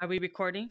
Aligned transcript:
Are 0.00 0.06
we 0.06 0.20
recording? 0.20 0.68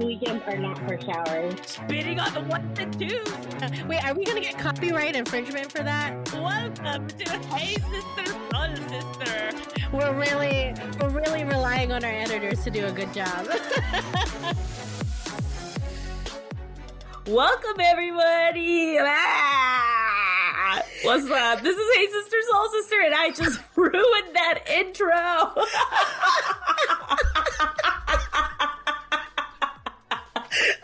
Weekends 0.00 0.42
are 0.48 0.56
not 0.56 0.76
for 0.78 1.00
showers. 1.00 1.54
Spitting 1.64 2.18
on 2.18 2.34
the 2.34 2.40
ones 2.40 2.76
and 2.80 2.92
twos. 2.98 3.84
Wait, 3.86 4.04
are 4.04 4.14
we 4.14 4.24
gonna 4.24 4.40
get 4.40 4.58
copyright 4.58 5.14
infringement 5.14 5.70
for 5.70 5.84
that? 5.84 6.12
Welcome 6.32 7.06
to 7.06 7.30
Hey 7.54 7.74
Sister, 7.74 8.32
Soul 8.50 8.74
Sister. 8.88 9.52
We're 9.92 10.12
really, 10.12 10.74
we're 11.00 11.10
really 11.10 11.44
relying 11.44 11.92
on 11.92 12.02
our 12.04 12.10
editors 12.10 12.64
to 12.64 12.70
do 12.70 12.84
a 12.86 12.90
good 12.90 13.14
job. 13.14 13.46
Welcome 17.28 17.80
everybody. 17.80 18.98
Ah! 18.98 20.82
What's 21.04 21.30
up? 21.30 21.62
This 21.62 21.76
is 21.76 21.96
Hey 21.96 22.08
Sister, 22.10 22.36
Soul 22.50 22.68
Sister, 22.70 23.02
and 23.02 23.14
I 23.14 23.30
just 23.30 23.60
ruined 23.76 24.34
that 24.34 24.64
intro. 24.68 25.62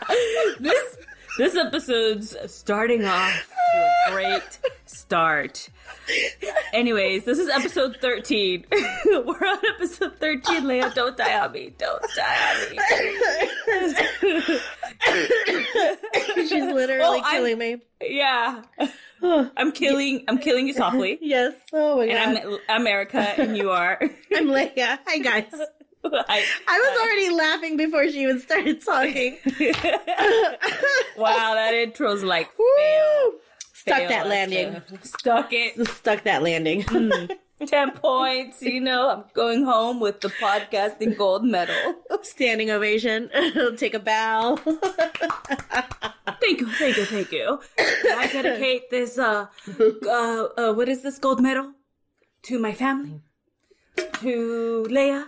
this 0.60 0.96
this 1.38 1.54
episode's 1.56 2.36
starting 2.52 3.04
off 3.04 3.48
to 3.72 3.78
a 3.78 4.10
great 4.12 4.58
start. 4.86 5.68
Anyways, 6.72 7.24
this 7.24 7.38
is 7.38 7.48
episode 7.48 7.96
13. 8.00 8.64
We're 9.06 9.20
on 9.22 9.58
episode 9.74 10.16
13, 10.18 10.62
Leia. 10.64 10.92
Don't 10.94 11.16
die 11.16 11.38
on 11.38 11.52
me. 11.52 11.72
Don't 11.78 12.02
die 12.16 12.38
on 12.54 12.70
me. 12.70 14.58
She's 16.48 16.52
literally 16.52 16.98
Well, 16.98 17.12
I'm- 17.24 17.30
killing 17.34 17.58
me. 17.58 17.76
Yeah. 18.00 18.62
I'm 19.22 19.72
killing 19.72 20.24
I'm 20.28 20.38
killing 20.38 20.66
you 20.68 20.74
softly. 20.74 21.18
Yes. 21.20 21.52
Oh 21.72 21.96
my 21.98 22.06
god. 22.06 22.16
And 22.16 22.58
I'm 22.68 22.86
Erica 22.86 23.18
and 23.40 23.56
you 23.56 23.70
are 23.70 23.98
I'm 24.00 24.46
Leia. 24.46 24.98
Hi 25.06 25.18
guys. 25.18 25.52
I, 26.28 26.44
I 26.66 26.78
was 26.78 27.00
already 27.00 27.30
laughing 27.34 27.76
before 27.76 28.08
she 28.08 28.22
even 28.22 28.40
started 28.40 28.84
talking. 28.84 29.38
wow, 31.16 31.54
that 31.54 31.74
intro's 31.74 32.22
like 32.22 32.48
fail. 32.52 33.32
Stuck 33.72 33.98
Fail 33.98 34.08
that 34.08 34.26
landing. 34.28 34.82
Stuck 35.02 35.52
it. 35.52 35.86
Stuck 35.88 36.24
that 36.24 36.42
landing. 36.42 36.84
10 37.66 37.90
points. 37.92 38.62
You 38.62 38.80
know, 38.80 39.08
I'm 39.10 39.24
going 39.34 39.64
home 39.64 40.00
with 40.00 40.20
the 40.20 40.28
podcasting 40.28 41.16
gold 41.16 41.44
medal. 41.44 41.94
Standing 42.22 42.70
ovation. 42.70 43.30
Take 43.76 43.94
a 43.94 43.98
bow. 43.98 44.58
Thank 46.40 46.60
you, 46.60 46.68
thank 46.68 46.96
you, 46.96 47.04
thank 47.04 47.32
you. 47.32 47.60
I 47.78 48.28
dedicate 48.32 48.90
this, 48.90 49.18
uh, 49.18 49.46
uh, 50.06 50.48
uh, 50.56 50.72
what 50.72 50.88
is 50.88 51.02
this 51.02 51.18
gold 51.18 51.42
medal? 51.42 51.72
To 52.42 52.58
my 52.58 52.72
family, 52.72 53.20
to 53.96 54.86
Leia, 54.88 55.26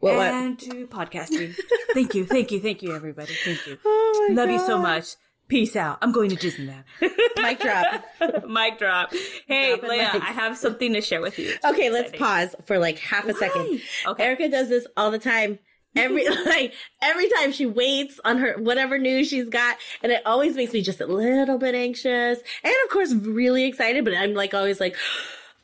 What, 0.00 0.16
what? 0.16 0.26
and 0.32 0.58
to 0.60 0.86
podcasting. 0.86 1.54
thank 1.92 2.14
you, 2.14 2.24
thank 2.24 2.50
you, 2.50 2.60
thank 2.60 2.82
you, 2.82 2.94
everybody. 2.94 3.32
Thank 3.44 3.66
you. 3.66 3.78
Oh 3.86 4.28
Love 4.32 4.50
you 4.50 4.58
so 4.58 4.78
much. 4.78 5.16
Peace 5.48 5.74
out. 5.74 5.98
I'm 6.00 6.12
going 6.12 6.30
to 6.30 6.36
Disneyland. 6.36 6.84
Mic 7.36 7.58
drop. 7.58 8.04
Mic 8.48 8.78
drop. 8.78 9.12
Hey, 9.46 9.70
Dropping 9.76 9.90
Leia, 9.98 10.08
mics. 10.10 10.20
I 10.20 10.32
have 10.32 10.56
something 10.56 10.92
to 10.92 11.00
share 11.00 11.20
with 11.20 11.38
you. 11.38 11.50
It's 11.50 11.64
Okay, 11.64 11.90
let's 11.90 12.16
pause 12.16 12.54
for 12.66 12.78
like 12.78 12.98
half 12.98 13.24
a 13.26 13.34
second. 13.34 13.80
Okay. 14.06 14.24
Erica 14.24 14.48
does 14.48 14.68
this 14.68 14.86
all 14.96 15.10
the 15.10 15.18
time. 15.18 15.58
Every 15.96 16.28
like 16.28 16.72
every 17.02 17.28
time 17.30 17.50
she 17.50 17.66
waits 17.66 18.20
on 18.24 18.38
her 18.38 18.54
whatever 18.58 18.96
news 18.96 19.28
she's 19.28 19.48
got, 19.48 19.76
and 20.04 20.12
it 20.12 20.22
always 20.24 20.54
makes 20.54 20.72
me 20.72 20.82
just 20.82 21.00
a 21.00 21.06
little 21.06 21.58
bit 21.58 21.74
anxious, 21.74 22.38
and 22.62 22.74
of 22.84 22.90
course 22.90 23.12
really 23.12 23.64
excited. 23.64 24.04
But 24.04 24.14
I'm 24.14 24.34
like 24.34 24.54
always 24.54 24.78
like, 24.78 24.96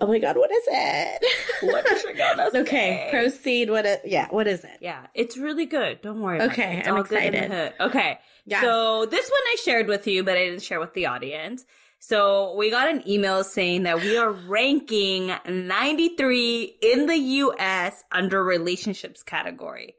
oh 0.01 0.07
my 0.07 0.19
god, 0.19 0.37
what 0.37 0.51
is 0.51 0.65
it? 0.67 1.25
What 1.73 1.91
is 1.91 2.03
she 2.03 2.13
gonna 2.13 2.51
say? 2.53 2.61
okay, 2.61 3.09
proceed. 3.11 3.71
What? 3.71 3.87
It, 3.87 4.03
yeah, 4.05 4.29
what 4.31 4.47
is 4.47 4.63
it? 4.65 4.79
Yeah, 4.81 5.07
it's 5.15 5.37
really 5.39 5.67
good. 5.67 6.03
Don't 6.03 6.21
worry. 6.21 6.37
About 6.39 6.51
Okay, 6.53 6.79
it. 6.79 6.87
I'm 6.89 6.97
all 6.97 7.03
good 7.03 7.23
in 7.23 7.33
the 7.33 7.45
excited. 7.67 7.75
Okay, 7.81 8.19
Yes. 8.45 8.63
so 8.63 9.07
this 9.07 9.29
one 9.31 9.41
I 9.47 9.57
shared 9.65 9.89
with 9.89 10.07
you, 10.07 10.23
but 10.23 10.37
I 10.37 10.45
didn't 10.45 10.63
share 10.63 10.81
with 10.81 10.93
the 10.95 11.07
audience. 11.07 11.65
So 11.99 12.55
we 12.57 12.71
got 12.71 12.89
an 12.91 13.09
email 13.09 13.43
saying 13.43 13.85
that 13.85 14.01
we 14.01 14.17
are 14.19 14.31
ranking 14.31 15.33
93 15.49 16.77
in 16.83 17.07
the 17.07 17.17
U.S. 17.17 18.05
under 18.13 18.45
relationships 18.45 19.23
category. 19.23 19.95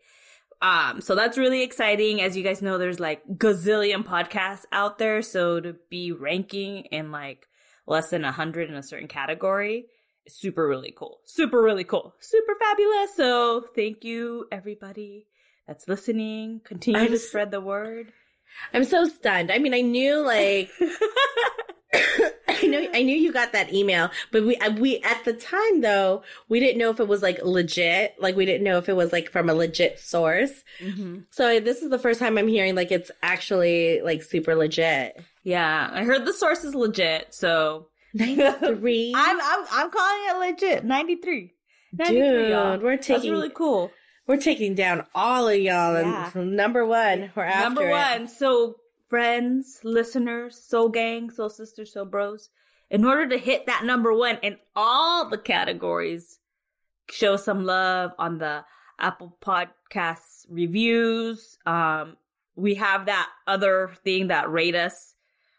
Um, 0.61 1.01
so 1.01 1.15
that's 1.15 1.37
really 1.37 1.63
exciting. 1.63 2.21
As 2.21 2.37
you 2.37 2.43
guys 2.43 2.61
know, 2.61 2.77
there's 2.77 2.99
like 2.99 3.23
gazillion 3.37 4.03
podcasts 4.03 4.63
out 4.71 4.99
there. 4.99 5.21
So 5.21 5.59
to 5.59 5.75
be 5.89 6.11
ranking 6.11 6.85
in 6.85 7.11
like 7.11 7.47
less 7.87 8.09
than 8.09 8.23
100 8.23 8.69
in 8.69 8.75
a 8.75 8.83
certain 8.83 9.07
category 9.07 9.85
super 10.27 10.67
really 10.67 10.93
cool. 10.95 11.19
Super 11.25 11.61
really 11.61 11.83
cool. 11.83 12.13
Super 12.19 12.55
fabulous. 12.55 13.15
So 13.15 13.65
thank 13.75 14.03
you 14.03 14.47
everybody 14.51 15.25
that's 15.67 15.87
listening. 15.87 16.61
Continue 16.63 17.01
I'm 17.01 17.07
to 17.11 17.19
spread 17.19 17.51
the 17.51 17.61
word. 17.61 18.11
I'm 18.73 18.83
so 18.83 19.05
stunned. 19.05 19.51
I 19.51 19.59
mean, 19.59 19.73
I 19.73 19.81
knew 19.81 20.21
like 20.21 20.69
I 22.49 22.65
know 22.67 22.87
I 22.93 23.03
knew 23.03 23.15
you 23.15 23.31
got 23.31 23.51
that 23.53 23.73
email, 23.73 24.09
but 24.31 24.43
we 24.43 24.57
we 24.79 24.99
at 24.99 25.23
the 25.25 25.33
time 25.33 25.81
though 25.81 26.23
we 26.49 26.59
didn't 26.59 26.77
know 26.77 26.89
if 26.89 26.99
it 26.99 27.07
was 27.07 27.21
like 27.21 27.39
legit. 27.43 28.15
Like 28.19 28.35
we 28.35 28.45
didn't 28.45 28.63
know 28.63 28.77
if 28.77 28.89
it 28.89 28.95
was 28.95 29.11
like 29.11 29.31
from 29.31 29.49
a 29.49 29.53
legit 29.53 29.99
source. 29.99 30.63
hmm 30.79 31.19
So 31.29 31.59
this 31.59 31.81
is 31.81 31.89
the 31.89 31.99
first 31.99 32.19
time 32.19 32.37
I'm 32.37 32.47
hearing 32.47 32.75
like 32.75 32.91
it's 32.91 33.11
actually 33.21 34.01
like 34.01 34.23
super 34.23 34.55
legit. 34.55 35.21
Yeah, 35.47 35.89
I 35.93 36.03
heard 36.03 36.25
the 36.25 36.33
source 36.33 36.65
is 36.65 36.75
legit. 36.75 37.33
So 37.33 37.87
Three. 38.17 39.13
I'm 39.15 39.39
I'm 39.41 39.65
I'm 39.71 39.89
calling 39.91 40.21
it 40.29 40.37
legit. 40.51 40.83
93. 40.83 41.53
93 41.93 42.19
Dude, 42.19 42.49
y'all. 42.49 42.77
we're 42.79 42.97
taking 42.97 43.15
That's 43.15 43.29
really 43.29 43.49
cool. 43.49 43.91
we're 44.27 44.37
taking 44.37 44.75
down 44.75 45.05
all 45.15 45.47
of 45.47 45.55
y'all 45.55 45.93
Yeah. 45.93 46.23
and 46.25 46.31
from 46.33 46.55
number 46.55 46.85
one 46.85 47.31
we're 47.33 47.43
after 47.45 47.63
Number 47.63 47.87
it. 47.87 47.91
one. 47.91 48.27
So, 48.27 48.75
friends, 49.07 49.79
listeners, 49.85 50.61
soul 50.61 50.89
gang, 50.89 51.29
soul 51.29 51.49
sisters, 51.49 51.93
soul 51.93 52.03
bros, 52.05 52.49
in 52.89 53.05
order 53.05 53.25
to 53.29 53.37
hit 53.37 53.67
that 53.67 53.85
number 53.85 54.13
one 54.13 54.37
in 54.43 54.57
all 54.75 55.29
the 55.29 55.37
categories, 55.37 56.39
show 57.09 57.37
some 57.37 57.63
love 57.63 58.11
on 58.19 58.37
the 58.39 58.65
Apple 58.99 59.37
Podcasts 59.41 60.45
reviews. 60.49 61.57
Um, 61.65 62.17
we 62.57 62.75
have 62.75 63.05
that 63.05 63.29
other 63.47 63.91
thing 64.03 64.27
that 64.27 64.51
rate 64.51 64.75
us. 64.75 65.13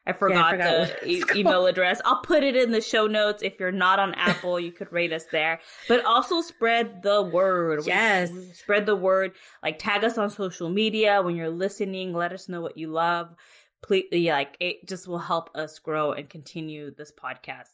I 0.08 0.12
forgot, 0.12 0.50
forgot 0.52 1.00
the 1.02 1.08
e- 1.08 1.22
email 1.36 1.66
address. 1.66 2.00
I'll 2.04 2.22
put 2.22 2.42
it 2.42 2.56
in 2.56 2.72
the 2.72 2.80
show 2.80 3.06
notes. 3.06 3.42
If 3.42 3.60
you're 3.60 3.70
not 3.72 3.98
on 3.98 4.14
Apple, 4.14 4.58
you 4.58 4.72
could 4.72 4.90
rate 4.92 5.12
us 5.12 5.24
there. 5.30 5.60
But 5.86 6.04
also 6.04 6.40
spread 6.40 7.02
the 7.02 7.22
word. 7.22 7.86
Yes. 7.86 8.30
we 8.30 8.52
spread 8.52 8.86
the 8.86 8.96
word. 8.96 9.32
Like 9.62 9.78
tag 9.78 10.04
us 10.04 10.18
on 10.18 10.30
social 10.30 10.70
media 10.70 11.22
when 11.22 11.36
you're 11.36 11.50
listening. 11.50 12.12
Let 12.12 12.32
us 12.32 12.48
know 12.48 12.60
what 12.60 12.78
you 12.78 12.88
love. 12.88 13.34
Please, 13.82 14.06
like 14.12 14.56
it 14.58 14.88
just 14.88 15.06
will 15.06 15.18
help 15.18 15.50
us 15.54 15.78
grow 15.78 16.12
and 16.12 16.28
continue 16.28 16.92
this 16.94 17.12
podcast 17.12 17.68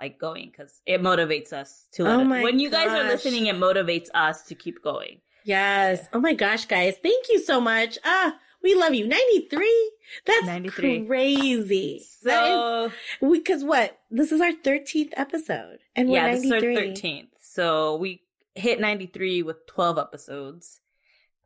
like 0.00 0.18
going 0.18 0.50
because 0.50 0.80
it 0.86 1.00
motivates 1.00 1.52
us 1.52 1.86
to. 1.92 2.06
Oh 2.06 2.24
my 2.24 2.42
when 2.42 2.58
you 2.58 2.70
guys 2.70 2.88
are 2.88 3.04
listening, 3.04 3.46
it 3.46 3.56
motivates 3.56 4.08
us 4.14 4.42
to 4.44 4.54
keep 4.54 4.82
going. 4.82 5.20
Yes. 5.44 6.08
Oh 6.12 6.20
my 6.20 6.34
gosh, 6.34 6.64
guys. 6.64 6.96
Thank 7.02 7.26
you 7.28 7.40
so 7.40 7.60
much. 7.60 7.98
Ah, 8.04 8.34
we 8.64 8.74
love 8.74 8.94
you. 8.94 9.06
93? 9.06 9.92
That's 10.26 10.46
93. 10.46 11.06
crazy. 11.06 12.02
So 12.22 12.90
because 13.20 13.62
what? 13.62 13.98
This 14.10 14.32
is 14.32 14.40
our 14.40 14.52
13th 14.52 15.12
episode. 15.16 15.78
And 15.94 16.08
we're 16.08 16.16
yeah, 16.16 16.32
this 16.32 16.44
is 16.44 16.50
our 16.50 16.60
93. 16.60 16.76
thirteenth. 16.76 17.28
So 17.40 17.96
we 17.96 18.22
hit 18.56 18.80
ninety 18.80 19.06
three 19.06 19.42
with 19.42 19.66
twelve 19.66 19.98
episodes. 19.98 20.80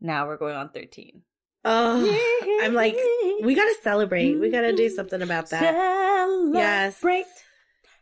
Now 0.01 0.27
we're 0.27 0.37
going 0.39 0.55
on 0.55 0.71
thirteen. 0.71 1.23
Oh, 1.65 2.61
I'm 2.63 2.73
like, 2.73 2.97
we 3.43 3.55
gotta 3.55 3.75
celebrate. 3.83 4.39
We 4.39 4.51
gotta 4.51 4.75
do 4.75 4.89
something 4.89 5.21
about 5.21 5.51
that. 5.51 5.75
Yes. 6.53 6.99
Celebrate. 6.99 7.27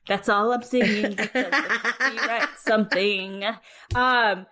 That's 0.07 0.29
all 0.29 0.53
I'm 0.53 0.63
singing. 0.63 1.17
copyright 1.17 2.49
something. 2.59 3.45
Um, 3.95 4.47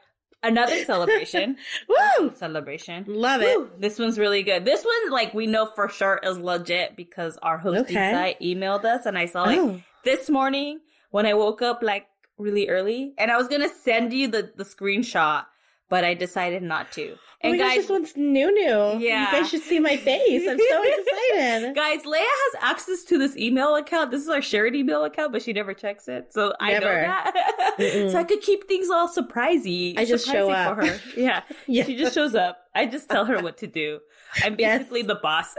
another 0.45 0.85
celebration. 0.85 1.57
Woo! 1.89 2.31
Celebration. 2.37 3.05
Love 3.09 3.43
it. 3.43 3.59
Woo, 3.59 3.71
this 3.79 3.99
one's 3.99 4.19
really 4.19 4.43
good. 4.43 4.65
This 4.65 4.85
one, 4.85 5.11
like, 5.11 5.35
we 5.35 5.47
know 5.47 5.67
for 5.75 5.89
sure 5.89 6.21
is 6.23 6.39
legit 6.39 6.97
because 6.97 7.37
our 7.43 7.59
hosting 7.59 7.97
Okay. 7.97 8.13
site 8.13 8.41
emailed 8.41 8.85
us, 8.85 9.07
and 9.07 9.19
I 9.19 9.27
saw 9.27 9.43
like 9.45 9.59
Oh. 9.59 9.81
this 10.05 10.29
morning 10.31 10.81
when 11.11 11.27
I 11.27 11.35
woke 11.35 11.63
up 11.63 11.83
like 11.83 12.07
really 12.39 12.69
early, 12.69 13.15
and 13.19 13.31
I 13.31 13.37
was 13.37 13.49
gonna 13.49 13.69
send 13.69 14.13
you 14.13 14.29
the 14.29 14.53
the 14.57 14.65
screenshot, 14.65 15.47
but 15.91 16.05
I 16.05 16.15
decided 16.15 16.63
not 16.63 16.93
to. 16.93 17.13
Oh 17.13 17.51
And 17.51 17.59
gosh, 17.59 17.69
guys, 17.75 17.77
this 17.83 17.91
one's 17.91 18.17
new 18.17 18.53
new. 18.55 18.99
Yeah. 18.99 19.27
You 19.31 19.41
guys 19.43 19.51
should 19.51 19.61
see 19.61 19.79
my 19.79 19.97
face. 19.99 20.49
I'm 20.49 20.59
so 20.59 20.83
excited. 20.83 21.75
guys, 21.77 22.03
Leia 22.05 22.21
has 22.25 22.55
access 22.63 23.05
to 23.05 23.19
this 23.19 23.37
email 23.37 23.75
account. 23.77 24.11
This 24.11 24.23
is 24.23 24.29
our 24.31 24.41
shared 24.41 24.75
email 24.75 25.05
account, 25.05 25.33
but 25.33 25.43
she 25.43 25.53
never 25.53 25.75
checks 25.75 26.09
it, 26.09 26.33
so 26.33 26.55
I 26.59 26.73
know 26.75 26.81
that. 26.81 27.71
So 28.13 28.19
I 28.19 28.25
could 28.25 28.41
keep 28.41 28.67
things 28.69 28.89
all 28.89 29.09
surprisey. 29.09 29.99
I 29.99 30.05
just 30.05 30.27
show 30.27 30.51
up. 30.51 30.79
for 30.79 30.87
her. 30.87 31.01
Yeah, 31.17 31.43
Yeah. 31.67 31.85
she 31.85 31.97
just 31.97 32.15
shows 32.15 32.35
up. 32.35 32.59
I 32.75 32.87
just 32.87 33.09
tell 33.11 33.25
her 33.27 33.41
what 33.43 33.59
to 33.59 33.67
do. 33.67 33.99
I'm 34.43 34.57
Yes. 34.59 34.79
basically 34.79 35.03
the 35.03 35.17
boss. 35.17 35.55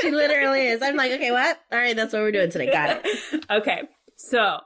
She 0.00 0.10
literally 0.10 0.66
is. 0.66 0.82
I'm 0.82 0.96
like, 0.96 1.12
okay, 1.12 1.30
what? 1.30 1.58
All 1.70 1.78
right, 1.78 1.94
that's 1.94 2.12
what 2.12 2.22
we're 2.22 2.32
doing 2.32 2.50
today. 2.50 2.70
Got 2.72 3.02
it. 3.04 3.44
okay. 3.50 3.82
So 4.16 4.58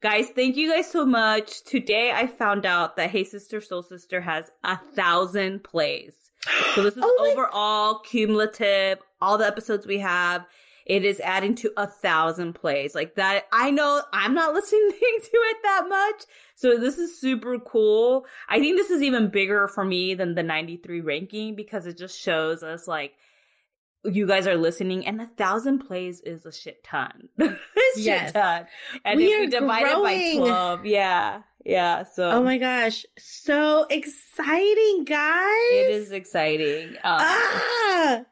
Guys, 0.00 0.28
thank 0.28 0.56
you 0.56 0.70
guys 0.70 0.88
so 0.88 1.04
much. 1.04 1.64
Today 1.64 2.12
I 2.12 2.28
found 2.28 2.64
out 2.64 2.94
that 2.94 3.10
Hey 3.10 3.24
Sister 3.24 3.60
Soul 3.60 3.82
Sister 3.82 4.20
has 4.20 4.52
a 4.62 4.76
thousand 4.76 5.64
plays. 5.64 6.14
So 6.76 6.84
this 6.84 6.96
is 6.96 7.02
Oh 7.04 7.28
overall 7.32 7.98
cumulative, 7.98 8.98
all 9.20 9.38
the 9.38 9.46
episodes 9.48 9.88
we 9.88 9.98
have. 9.98 10.46
It 10.86 11.04
is 11.04 11.18
adding 11.18 11.56
to 11.56 11.72
a 11.76 11.88
thousand 11.88 12.52
plays. 12.52 12.94
Like 12.94 13.16
that, 13.16 13.46
I 13.52 13.72
know 13.72 14.02
I'm 14.12 14.34
not 14.34 14.54
listening 14.54 14.92
to 15.00 15.30
it 15.32 15.56
that 15.64 15.86
much. 15.88 16.26
So 16.54 16.78
this 16.78 16.96
is 16.96 17.20
super 17.20 17.58
cool. 17.58 18.24
I 18.48 18.60
think 18.60 18.76
this 18.76 18.90
is 18.90 19.02
even 19.02 19.30
bigger 19.30 19.66
for 19.66 19.84
me 19.84 20.14
than 20.14 20.36
the 20.36 20.44
93 20.44 21.00
ranking 21.00 21.56
because 21.56 21.86
it 21.86 21.98
just 21.98 22.16
shows 22.16 22.62
us 22.62 22.86
like 22.86 23.14
you 24.04 24.26
guys 24.26 24.46
are 24.46 24.56
listening 24.56 25.06
and 25.06 25.20
a 25.20 25.26
thousand 25.26 25.80
plays 25.80 26.20
is 26.20 26.46
a 26.46 26.52
shit 26.52 26.82
ton. 26.84 27.28
a 27.38 27.48
shit 27.48 27.56
Yes. 27.96 28.32
ton. 28.32 28.66
And 29.04 29.16
We 29.18 29.26
if 29.26 29.40
we 29.40 29.46
divide 29.48 29.82
it 29.86 30.02
by 30.02 30.36
12, 30.38 30.86
yeah. 30.86 31.42
Yeah. 31.64 32.04
So 32.04 32.30
Oh 32.30 32.42
my 32.42 32.58
gosh. 32.58 33.04
So 33.18 33.86
exciting, 33.90 35.04
guys. 35.04 35.70
it 35.72 35.90
is 35.90 36.12
exciting. 36.12 36.90
Um, 37.04 37.18
Ah, 37.20 38.22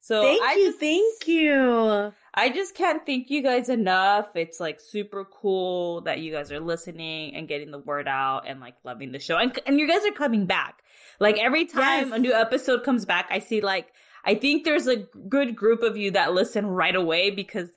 so 0.00 0.22
thank 0.22 0.42
I 0.42 0.54
you. 0.56 0.66
just, 0.66 0.80
thank 0.80 1.28
you. 1.28 2.12
I 2.38 2.50
just 2.50 2.74
can't 2.74 3.04
thank 3.06 3.30
you 3.30 3.42
guys 3.42 3.68
enough. 3.70 4.28
It's 4.34 4.60
like 4.60 4.78
super 4.80 5.24
cool 5.24 6.02
that 6.02 6.18
you 6.18 6.30
guys 6.32 6.52
are 6.52 6.60
listening 6.60 7.34
and 7.34 7.48
getting 7.48 7.70
the 7.70 7.78
word 7.78 8.06
out 8.08 8.42
and 8.46 8.60
like 8.60 8.74
loving 8.84 9.10
the 9.12 9.18
show. 9.20 9.36
And, 9.38 9.58
and 9.66 9.78
you 9.80 9.88
guys 9.88 10.04
are 10.04 10.12
coming 10.12 10.44
back. 10.46 10.82
Like 11.18 11.38
every 11.38 11.64
time 11.64 12.08
Yes. 12.08 12.16
a 12.16 12.18
new 12.18 12.34
episode 12.34 12.84
comes 12.84 13.04
back, 13.06 13.28
I 13.30 13.38
see 13.38 13.60
like, 13.62 13.88
I 14.26 14.34
think 14.34 14.64
there's 14.64 14.88
a 14.88 15.06
good 15.28 15.54
group 15.54 15.82
of 15.82 15.96
you 15.96 16.10
that 16.10 16.34
listen 16.34 16.66
right 16.66 16.94
away 16.94 17.30
because 17.30 17.68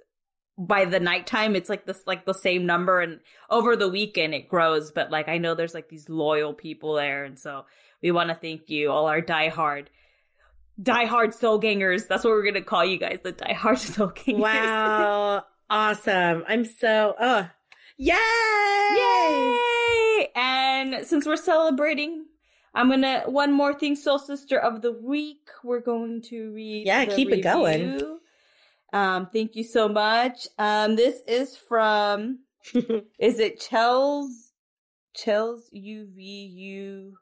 by 0.57 0.85
the 0.85 0.99
nighttime, 0.99 1.55
it's 1.55 1.69
like 1.69 1.85
this, 1.85 2.01
like 2.07 2.25
the 2.25 2.33
same 2.33 2.65
number 2.65 2.99
and 2.99 3.19
over 3.49 3.75
the 3.75 3.87
weekend 3.87 4.33
it 4.33 4.49
grows. 4.49 4.91
But 4.91 5.11
like, 5.11 5.29
I 5.29 5.37
know 5.37 5.53
there's 5.53 5.75
like 5.75 5.89
these 5.89 6.09
loyal 6.09 6.53
people 6.53 6.95
there. 6.95 7.23
And 7.23 7.39
so 7.39 7.65
we 8.01 8.11
want 8.11 8.29
to 8.29 8.35
thank 8.35 8.69
you, 8.69 8.91
all 8.91 9.05
our 9.05 9.21
diehard, 9.21 9.85
diehard 10.81 11.33
soul 11.35 11.59
gangers. 11.59 12.07
That's 12.07 12.23
what 12.23 12.31
we're 12.31 12.41
going 12.41 12.55
to 12.55 12.61
call 12.61 12.83
you 12.83 12.97
guys, 12.97 13.19
the 13.23 13.31
diehard 13.31 13.77
soul 13.95 14.07
gangers. 14.07 14.41
Wow. 14.41 15.45
awesome. 15.69 16.43
I'm 16.47 16.65
so, 16.65 17.15
oh, 17.19 17.47
yay. 17.97 18.15
Yay! 18.97 20.27
And 20.35 21.05
since 21.05 21.25
we're 21.25 21.35
celebrating, 21.35 22.18
I'm 22.73 22.89
gonna 22.89 23.23
one 23.25 23.51
more 23.51 23.73
thing, 23.73 23.95
Soul 23.95 24.19
Sister 24.19 24.59
of 24.59 24.81
the 24.81 24.91
Week. 24.91 25.47
We're 25.63 25.79
going 25.79 26.21
to 26.23 26.53
read. 26.53 26.85
Yeah, 26.85 27.05
keep 27.05 27.31
it 27.31 27.41
going. 27.41 28.19
Um, 28.93 29.27
thank 29.31 29.55
you 29.55 29.63
so 29.63 29.87
much. 29.87 30.47
Um, 30.57 30.95
this 30.95 31.21
is 31.27 31.55
from 31.55 32.39
is 33.19 33.39
it 33.39 33.59
Chels 33.59 34.51
Chels 35.17 35.61
UVU 35.75 37.13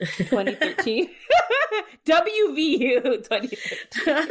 2013 0.00 1.10
WVU 2.06 3.02
2013 3.02 4.28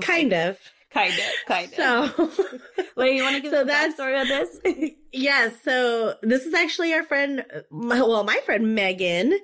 kind 0.00 0.32
of. 0.32 0.58
Kind 0.96 1.12
of 1.12 1.24
kind 1.46 1.72
of. 1.72 1.74
So, 1.74 2.30
Lady, 2.96 3.16
you 3.16 3.22
want 3.22 3.36
to 3.36 3.42
give 3.42 3.52
so 3.52 3.64
that's- 3.64 3.94
backstory 3.98 4.22
of 4.22 4.28
this? 4.28 4.90
yes. 5.12 5.54
So 5.62 6.14
this 6.22 6.46
is 6.46 6.54
actually 6.54 6.92
our 6.94 7.02
friend, 7.02 7.44
my, 7.70 8.00
well, 8.00 8.24
my 8.24 8.40
friend 8.44 8.74
Megan. 8.74 9.38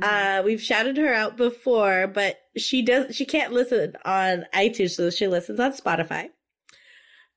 Uh, 0.00 0.42
we've 0.44 0.62
shouted 0.62 0.96
her 0.96 1.12
out 1.12 1.36
before, 1.36 2.06
but 2.06 2.36
she 2.56 2.82
does, 2.82 3.14
she 3.14 3.24
can't 3.24 3.52
listen 3.52 3.94
on 4.04 4.44
iTunes, 4.54 4.90
so 4.90 5.10
she 5.10 5.28
listens 5.28 5.60
on 5.60 5.72
Spotify. 5.72 6.28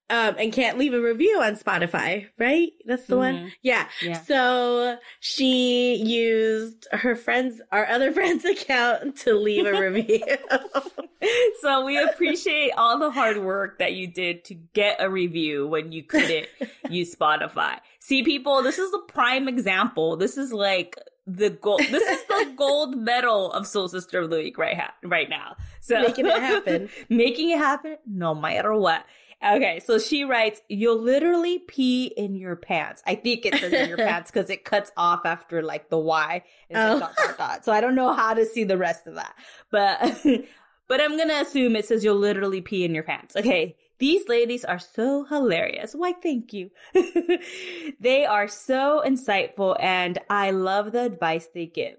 Um, 0.10 0.36
and 0.40 0.54
can't 0.54 0.78
leave 0.78 0.94
a 0.94 1.02
review 1.02 1.42
on 1.42 1.58
Spotify, 1.58 2.28
right? 2.40 2.70
That's 2.86 3.08
the 3.08 3.18
one. 3.18 3.36
Mhm. 3.36 3.52
Yeah. 3.62 3.88
Yeah. 4.02 4.22
So 4.22 4.98
she 5.20 5.96
used 5.96 6.88
her 6.94 7.14
friend's, 7.14 7.60
our 7.74 7.86
other 7.88 8.12
friend's 8.14 8.46
account 8.46 9.18
to 9.18 9.34
leave 9.34 9.66
a 9.66 9.78
review. 9.92 10.24
so 11.62 11.84
we 11.86 11.98
appreciate 11.98 12.72
all 12.78 12.98
the 13.00 13.12
hard 13.12 13.38
work 13.38 13.80
that 13.80 13.94
you 13.94 14.08
did 14.08 14.46
to 14.46 14.54
get 14.74 14.98
a 15.00 15.10
review 15.10 15.68
when 15.68 15.92
you 15.92 16.04
couldn't 16.04 16.48
use 16.90 17.14
Spotify. 17.14 17.80
See, 18.00 18.24
people, 18.24 18.64
this 18.64 18.78
is 18.78 18.92
the 18.92 19.02
prime 19.10 19.48
example. 19.50 20.16
This 20.16 20.38
is 20.38 20.54
like 20.54 20.96
the 21.26 21.50
gold. 21.50 21.82
This 21.82 22.04
is 22.04 22.24
the 22.28 22.54
gold 22.56 22.96
medal 22.96 23.52
of 23.52 23.68
Soul 23.68 23.90
Sister 23.90 24.22
of 24.22 24.30
the 24.30 24.38
Week 24.38 24.58
right 24.58 24.78
ha- 24.78 24.94
right 25.04 25.30
now. 25.30 25.58
So 25.82 26.02
Making 26.02 26.28
it 26.28 26.40
happen. 26.42 26.90
making 27.10 27.50
it 27.50 27.58
happen, 27.58 27.98
no 28.06 28.34
matter 28.34 28.74
what. 28.74 29.06
Okay, 29.46 29.80
so 29.80 30.00
she 30.00 30.24
writes, 30.24 30.62
"You'll 30.68 31.00
literally 31.00 31.60
pee 31.60 32.08
in 32.18 32.36
your 32.36 32.56
pants." 32.56 33.04
I 33.06 33.14
think 33.16 33.46
it 33.46 33.54
says 33.56 33.72
in 33.72 33.88
your 33.88 33.98
pants 34.10 34.32
because 34.32 34.50
it 34.50 34.66
cuts 34.66 34.92
off 34.98 35.26
after 35.26 35.62
like 35.62 35.90
the 35.90 36.00
Y. 36.00 36.44
It's 36.70 36.76
like 36.78 36.94
Oh. 36.96 37.00
dot, 37.00 37.16
dot, 37.16 37.38
dot. 37.38 37.66
So 37.66 37.72
I 37.72 37.80
don't 37.80 37.94
know 37.96 38.14
how 38.14 38.34
to 38.34 38.46
see 38.46 38.64
the 38.64 38.78
rest 38.78 39.06
of 39.06 39.14
that, 39.16 39.36
but 39.70 40.00
but 40.88 41.02
I'm 41.02 41.18
gonna 41.18 41.36
assume 41.42 41.76
it 41.76 41.86
says 41.86 42.04
you'll 42.04 42.16
literally 42.16 42.62
pee 42.62 42.84
in 42.84 42.96
your 42.96 43.04
pants. 43.04 43.36
Okay, 43.36 43.76
these 44.00 44.28
ladies 44.28 44.66
are 44.66 44.80
so 44.80 45.24
hilarious. 45.26 45.94
Why, 45.94 46.14
thank 46.14 46.52
you. 46.54 46.72
they 48.00 48.26
are 48.26 48.48
so 48.48 49.04
insightful, 49.06 49.76
and 49.80 50.18
I 50.30 50.52
love 50.52 50.92
the 50.92 51.04
advice 51.04 51.48
they 51.54 51.66
give. 51.68 51.98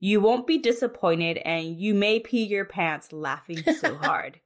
You 0.00 0.20
won't 0.20 0.46
be 0.46 0.58
disappointed, 0.58 1.38
and 1.38 1.76
you 1.76 1.92
may 1.94 2.20
pee 2.20 2.44
your 2.44 2.64
pants 2.64 3.12
laughing 3.12 3.62
so 3.64 3.96
hard. 3.96 4.40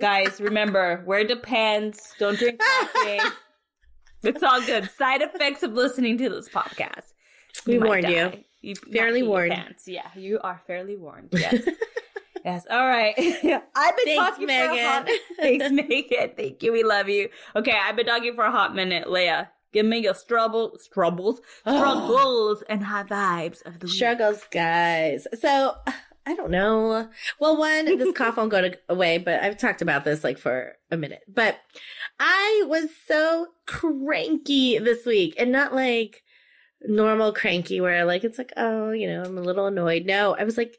Guys, 0.00 0.40
remember, 0.40 1.02
wear 1.06 1.26
the 1.26 1.36
pants. 1.36 2.14
Don't 2.18 2.38
drink 2.38 2.60
coffee. 2.60 3.20
it's 4.24 4.42
all 4.42 4.60
good. 4.62 4.90
Side 4.90 5.22
effects 5.22 5.62
of 5.62 5.72
listening 5.72 6.18
to 6.18 6.28
this 6.28 6.48
podcast. 6.48 7.12
We 7.66 7.78
warned 7.78 8.08
you. 8.08 8.16
die. 8.16 8.44
You 8.62 8.74
Fairly 8.92 9.22
warned. 9.22 9.52
Pants. 9.52 9.86
Yeah, 9.86 10.08
you 10.16 10.38
are 10.42 10.60
fairly 10.66 10.96
warned. 10.96 11.28
Yes. 11.32 11.68
yes. 12.44 12.66
All 12.70 12.86
right. 12.86 13.14
I've 13.18 13.96
been 13.96 14.04
Thanks, 14.04 14.16
talking 14.16 14.46
for 14.48 14.52
a 14.54 14.68
hot 14.68 15.04
Megan. 15.04 15.20
Thanks, 15.38 15.70
Megan. 15.70 16.30
Thank 16.36 16.62
you. 16.62 16.72
We 16.72 16.82
love 16.84 17.08
you. 17.08 17.28
Okay, 17.56 17.74
I've 17.76 17.96
been 17.96 18.06
talking 18.06 18.34
for 18.34 18.44
a 18.44 18.50
hot 18.52 18.74
minute. 18.74 19.10
Leah. 19.10 19.50
give 19.72 19.84
me 19.86 19.98
your 19.98 20.14
struggle, 20.14 20.78
struggles, 20.78 21.40
struggles, 21.60 22.62
and 22.68 22.84
high 22.84 23.04
vibes 23.04 23.64
of 23.66 23.80
the 23.80 23.86
week. 23.86 23.94
Struggles, 23.94 24.42
guys. 24.50 25.26
So 25.40 25.74
I 26.24 26.34
don't 26.34 26.50
know. 26.50 27.08
Well, 27.40 27.56
one, 27.56 27.84
this 27.98 28.12
cough 28.16 28.36
won't 28.36 28.50
go 28.50 28.60
to, 28.62 28.78
away, 28.88 29.18
but 29.18 29.42
I've 29.42 29.58
talked 29.58 29.82
about 29.82 30.04
this 30.04 30.22
like 30.22 30.38
for 30.38 30.74
a 30.90 30.96
minute. 30.96 31.22
But 31.28 31.58
I 32.20 32.64
was 32.66 32.88
so 33.06 33.48
cranky 33.66 34.78
this 34.78 35.04
week, 35.04 35.34
and 35.38 35.50
not 35.50 35.74
like 35.74 36.22
normal 36.82 37.32
cranky 37.32 37.80
where 37.80 38.04
like 38.04 38.24
it's 38.24 38.38
like 38.38 38.52
oh 38.56 38.90
you 38.90 39.06
know 39.06 39.22
I'm 39.22 39.38
a 39.38 39.42
little 39.42 39.66
annoyed. 39.66 40.04
No, 40.06 40.34
I 40.36 40.44
was 40.44 40.56
like 40.56 40.76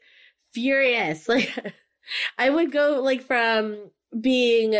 furious. 0.52 1.28
Like 1.34 1.74
I 2.36 2.50
would 2.50 2.70
go 2.70 3.00
like 3.02 3.22
from 3.22 3.90
being 4.20 4.76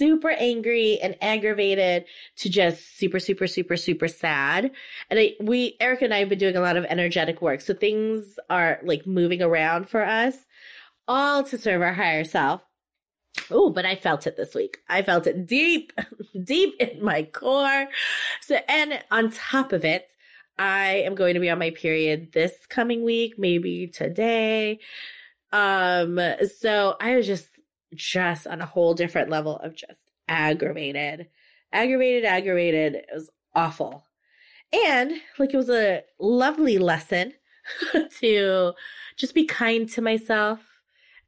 super 0.00 0.30
angry 0.30 0.98
and 1.00 1.14
aggravated 1.20 2.06
to 2.36 2.48
just 2.48 2.98
super 2.98 3.18
super 3.18 3.46
super 3.46 3.76
super 3.76 4.08
sad. 4.08 4.70
And 5.10 5.18
I, 5.20 5.34
we 5.40 5.76
Erica 5.78 6.04
and 6.04 6.14
i 6.14 6.18
have 6.18 6.30
been 6.30 6.38
doing 6.38 6.56
a 6.56 6.60
lot 6.60 6.76
of 6.76 6.84
energetic 6.86 7.42
work. 7.42 7.60
So 7.60 7.74
things 7.74 8.38
are 8.48 8.80
like 8.82 9.06
moving 9.06 9.42
around 9.42 9.88
for 9.88 10.02
us 10.02 10.36
all 11.06 11.42
to 11.44 11.58
serve 11.58 11.82
our 11.82 11.92
higher 11.92 12.24
self. 12.24 12.62
Oh 13.50 13.70
but 13.70 13.84
i 13.84 13.94
felt 13.94 14.26
it 14.26 14.36
this 14.36 14.54
week. 14.54 14.78
I 14.88 15.02
felt 15.02 15.26
it 15.26 15.46
deep 15.46 15.92
deep 16.44 16.76
in 16.80 17.04
my 17.04 17.24
core. 17.24 17.86
So 18.40 18.58
and 18.68 19.02
on 19.10 19.30
top 19.30 19.72
of 19.72 19.84
it 19.84 20.10
i 20.58 21.02
am 21.04 21.14
going 21.14 21.34
to 21.34 21.40
be 21.40 21.50
on 21.50 21.58
my 21.58 21.70
period 21.70 22.32
this 22.32 22.54
coming 22.68 23.04
week 23.04 23.34
maybe 23.38 23.86
today. 23.86 24.78
Um 25.52 26.18
so 26.58 26.96
i 27.00 27.16
was 27.16 27.26
just 27.26 27.50
just 27.94 28.46
on 28.46 28.60
a 28.60 28.66
whole 28.66 28.94
different 28.94 29.30
level 29.30 29.56
of 29.58 29.74
just 29.74 30.10
aggravated 30.28 31.28
aggravated 31.72 32.24
aggravated 32.24 32.94
it 32.94 33.06
was 33.12 33.30
awful 33.54 34.04
and 34.72 35.12
like 35.38 35.52
it 35.52 35.56
was 35.56 35.70
a 35.70 36.02
lovely 36.18 36.78
lesson 36.78 37.32
to 38.20 38.72
just 39.16 39.34
be 39.34 39.44
kind 39.44 39.88
to 39.88 40.00
myself 40.00 40.60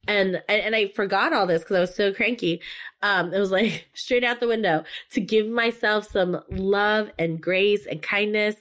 and 0.08 0.42
and 0.48 0.74
I 0.74 0.88
forgot 0.88 1.32
all 1.32 1.46
this 1.46 1.62
because 1.62 1.76
I 1.76 1.80
was 1.80 1.94
so 1.94 2.12
cranky. 2.12 2.60
Um, 3.02 3.32
it 3.32 3.38
was 3.38 3.50
like 3.52 3.88
straight 3.94 4.24
out 4.24 4.40
the 4.40 4.48
window 4.48 4.84
to 5.12 5.20
give 5.20 5.46
myself 5.46 6.06
some 6.10 6.42
love 6.50 7.10
and 7.18 7.40
grace 7.40 7.86
and 7.86 8.02
kindness. 8.02 8.56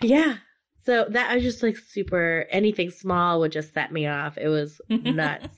Yeah. 0.00 0.38
So 0.84 1.06
that 1.10 1.30
I 1.30 1.34
was 1.36 1.44
just 1.44 1.62
like 1.62 1.76
super 1.76 2.46
anything 2.50 2.90
small 2.90 3.38
would 3.40 3.52
just 3.52 3.72
set 3.72 3.92
me 3.92 4.06
off. 4.06 4.36
It 4.36 4.48
was 4.48 4.80
nuts. 4.88 5.54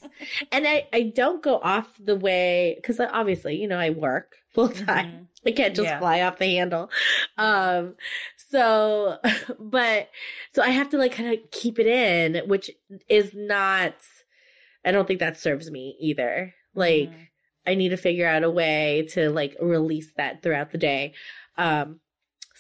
and 0.53 0.67
I 0.69 0.87
I 0.93 1.13
don't 1.15 1.43
go 1.43 1.59
off 1.59 1.89
the 1.99 2.17
way 2.17 2.75
because 2.77 3.01
obviously 3.01 3.57
you 3.61 3.67
know 3.69 3.79
I 3.79 3.91
work 3.91 4.37
full 4.51 4.69
time. 4.69 5.07
Mhm. 5.07 5.27
I 5.47 5.51
can't 5.53 5.75
just 5.77 5.87
Yeah. 5.87 5.99
fly 5.99 6.23
off 6.23 6.39
the 6.39 6.47
handle. 6.47 6.91
Um, 7.37 7.97
so, 8.37 9.19
but, 9.59 10.09
so 10.53 10.63
I 10.63 10.69
have 10.71 10.89
to 10.91 10.97
like 10.99 11.13
kind 11.13 11.35
of 11.35 11.51
keep 11.51 11.79
it 11.79 11.87
in, 11.87 12.49
which 12.49 12.71
is 13.11 13.33
not, 13.35 13.95
I 14.87 14.91
don't 14.91 15.07
think 15.07 15.21
that 15.21 15.37
serves 15.39 15.71
me 15.71 15.97
either. 16.01 16.55
Like, 16.75 17.11
Mhm. 17.11 17.29
I 17.67 17.75
need 17.75 17.91
to 17.91 17.97
figure 17.99 18.27
out 18.27 18.43
a 18.43 18.51
way 18.51 19.07
to 19.13 19.29
like 19.31 19.55
release 19.61 20.13
that 20.17 20.43
throughout 20.43 20.71
the 20.71 20.79
day. 20.79 21.13
Um, 21.59 22.01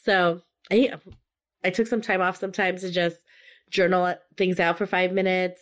So 0.02 0.42
I 0.70 0.92
I 1.64 1.70
took 1.70 1.86
some 1.86 2.00
time 2.02 2.20
off 2.20 2.36
sometimes 2.36 2.82
to 2.82 2.90
just 2.90 3.16
journal 3.70 4.14
things 4.36 4.60
out 4.60 4.76
for 4.78 4.86
five 4.86 5.12
minutes, 5.12 5.60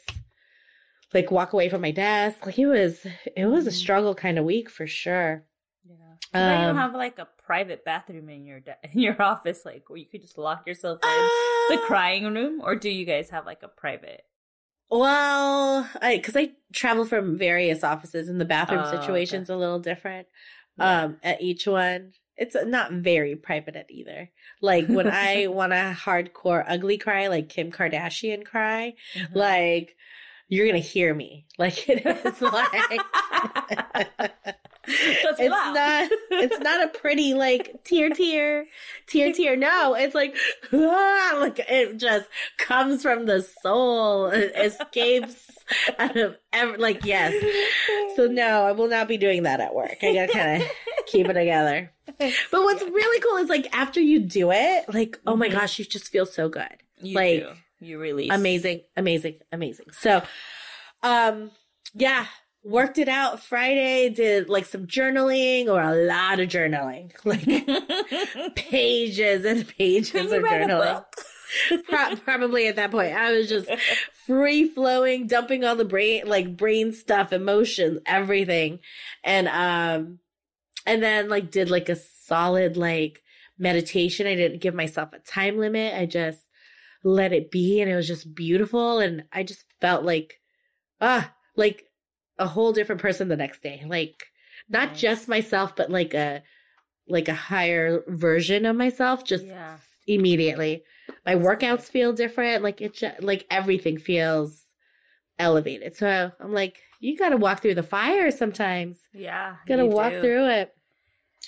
like 1.15 1.31
walk 1.31 1.53
away 1.53 1.69
from 1.69 1.81
my 1.83 1.91
desk. 1.93 2.45
Like 2.45 2.59
it 2.59 2.67
was 2.67 3.07
it 3.37 3.47
was 3.47 3.67
a 3.67 3.71
Mhm. 3.71 3.75
struggle 3.75 4.15
kind 4.15 4.39
of 4.39 4.45
week 4.45 4.69
for 4.71 4.87
sure. 4.87 5.45
Yeah. 5.85 5.95
You 6.35 6.41
Um, 6.63 6.67
don't 6.69 6.77
have 6.77 6.95
like 6.95 7.19
a 7.19 7.29
private 7.45 7.85
bathroom 7.85 8.29
in 8.29 8.45
your 8.47 8.61
de- 8.61 8.77
in 8.93 8.99
your 9.01 9.21
office, 9.21 9.65
like 9.65 9.89
where 9.89 9.99
you 9.99 10.07
could 10.07 10.23
just 10.23 10.39
lock 10.39 10.67
yourself 10.67 10.99
in 11.03 11.09
the 11.77 11.83
Uh, 11.83 11.87
crying 11.87 12.25
room, 12.35 12.61
or 12.63 12.75
do 12.75 12.89
you 12.91 13.05
guys 13.05 13.31
have 13.31 13.47
like 13.47 13.63
a 13.63 13.69
private? 13.69 14.25
Well, 14.91 15.89
I 16.03 16.17
because 16.17 16.37
I 16.37 16.51
travel 16.73 17.05
from 17.05 17.37
various 17.39 17.83
offices 17.85 18.29
and 18.29 18.41
the 18.41 18.45
bathroom 18.45 18.83
Oh, 18.85 18.89
okay. 18.89 19.01
situation's 19.01 19.49
a 19.51 19.57
little 19.57 19.79
different 19.79 20.29
Yeah. 20.79 21.03
um 21.03 21.19
at 21.23 21.41
each 21.41 21.67
one. 21.67 22.13
It's 22.37 22.57
not 22.65 22.93
very 22.93 23.37
private 23.37 23.77
at 23.77 23.91
either. 23.91 24.31
Like 24.61 24.87
when 24.89 25.07
I 25.13 25.47
want 25.49 25.73
a 25.73 25.97
hardcore 25.99 26.65
ugly 26.67 26.99
cry, 26.99 27.29
like 27.29 27.49
Kim 27.49 27.71
Kardashian 27.71 28.45
cry, 28.45 28.95
Mhm. 29.17 29.35
like 29.35 29.97
you're 30.49 30.67
gonna 30.67 30.79
hear 30.79 31.15
me. 31.15 31.47
Like 31.59 31.89
it 31.89 32.05
is 32.05 32.41
like 32.43 33.01
it's 34.89 35.39
loud. 35.41 35.75
not 35.75 36.09
it's 36.31 36.59
not 36.61 36.83
a 36.85 36.89
pretty 36.89 37.35
like 37.35 37.85
tear 37.85 38.11
tear 38.11 38.67
tear 39.07 39.33
tear. 39.33 39.57
No 39.57 39.95
it's 39.95 40.15
like 40.15 40.37
ah, 40.73 41.37
like 41.41 41.59
it 41.69 41.97
just 41.99 42.27
comes 42.59 43.03
from 43.03 43.27
the 43.27 43.43
soul. 43.63 44.27
It 44.27 44.53
escapes 44.57 45.51
out 45.99 46.17
of 46.17 46.37
ever 46.53 46.77
like 46.79 47.05
yes. 47.05 47.33
So 48.17 48.27
no 48.27 48.65
i 48.65 48.73
will 48.73 48.89
not 48.89 49.09
be 49.09 49.17
doing 49.17 49.45
that 49.45 49.61
at 49.61 49.75
work. 49.75 49.97
I 50.03 50.15
gotta 50.15 50.33
kind 50.33 50.63
of 50.63 50.69
keep 51.07 51.29
it 51.29 51.35
together. 51.35 51.93
But 52.19 52.63
what's 52.63 52.83
really 52.83 53.21
cool 53.21 53.37
is 53.39 53.49
like 53.49 53.69
after 53.75 54.01
you 54.01 54.19
do 54.21 54.51
it 54.53 54.85
like 54.93 55.19
oh 55.27 55.37
my 55.37 55.49
Mhm. 55.49 55.53
gosh 55.53 55.79
you 55.79 55.85
just 55.85 56.09
feel 56.11 56.27
so 56.27 56.49
good. 56.49 56.69
You 57.01 57.15
like, 57.17 57.41
do. 57.41 57.53
you 57.87 57.99
release. 57.99 58.31
amazing 58.33 58.81
amazing 58.97 59.37
amazing. 59.53 59.87
So 59.93 60.23
um 61.03 61.51
yeah 61.95 62.27
worked 62.65 62.99
it 62.99 63.09
out 63.09 63.43
friday 63.43 64.09
did 64.09 64.49
like 64.49 64.65
some 64.65 64.87
journaling 64.87 65.67
or 65.67 65.81
a 65.81 66.07
lot 66.07 66.39
of 66.39 66.49
journaling 66.49 67.13
like 67.25 68.55
pages 68.55 69.45
and 69.45 69.67
pages 69.67 70.15
of 70.15 70.33
you 70.33 70.45
write 70.45 70.63
a 70.63 70.67
journaling? 70.67 71.05
Pro- 71.89 72.17
probably 72.17 72.67
at 72.69 72.77
that 72.77 72.91
point. 72.91 73.15
I 73.15 73.33
was 73.33 73.49
just 73.49 73.69
free 74.27 74.69
flowing 74.69 75.27
dumping 75.27 75.65
all 75.65 75.77
the 75.77 75.85
brain 75.85 76.27
like 76.27 76.57
brain 76.57 76.93
stuff 76.93 77.33
emotions 77.33 78.01
everything. 78.07 78.81
And 79.25 79.49
um 79.49 80.19
and 80.87 81.03
then 81.03 81.29
like 81.29 81.51
did 81.51 81.71
like 81.71 81.89
a 81.89 81.97
solid 81.97 82.77
like 82.77 83.23
meditation. 83.59 84.27
I 84.27 84.35
didn't 84.35 84.61
give 84.61 84.75
myself 84.75 85.13
a 85.13 85.19
time 85.21 85.59
limit. 85.59 85.95
I 85.95 86.07
just 86.07 86.41
let 87.05 87.33
it 87.33 87.51
be 87.51 87.81
and 87.81 87.91
it 87.91 87.97
was 87.97 88.09
just 88.09 88.35
beautiful. 88.35 88.99
And 88.99 89.25
i 89.33 89.43
just 89.43 89.65
felt 89.81 90.05
like 90.05 90.41
ah 91.01 91.33
like 91.57 91.85
a 92.43 92.47
whole 92.55 92.73
different 92.73 93.01
person 93.01 93.29
the 93.29 93.37
next 93.45 93.63
day 93.63 93.79
like 93.87 94.27
not 94.69 94.91
Nice. 94.91 95.01
just 95.01 95.29
myself 95.29 95.77
but 95.77 95.91
like 95.91 96.15
a 96.15 96.43
like 97.09 97.29
a 97.29 97.35
higher 97.35 98.03
version 98.09 98.67
of 98.67 98.77
myself 98.77 99.25
just 99.25 99.45
Yeah. 99.45 99.77
immediately 100.07 100.83
my 101.27 101.35
workouts 101.35 101.83
feel 101.95 102.13
different 102.13 102.63
like 102.63 102.81
it 102.81 102.95
ju- 102.95 103.21
like 103.21 103.47
everything 103.51 103.99
feels 103.99 104.63
elevated 105.39 105.97
so 105.97 106.31
i'm 106.41 106.53
like 106.53 106.81
you 107.01 107.17
gotta 107.17 107.37
walk 107.37 107.61
through 107.63 107.75
the 107.75 107.83
fire 107.83 108.31
sometimes 108.31 108.99
Yeah. 109.13 109.57
gotta 109.67 109.85
you 109.85 109.91
walk 109.91 110.13
do. 110.13 110.21
through 110.21 110.47
it 110.61 110.75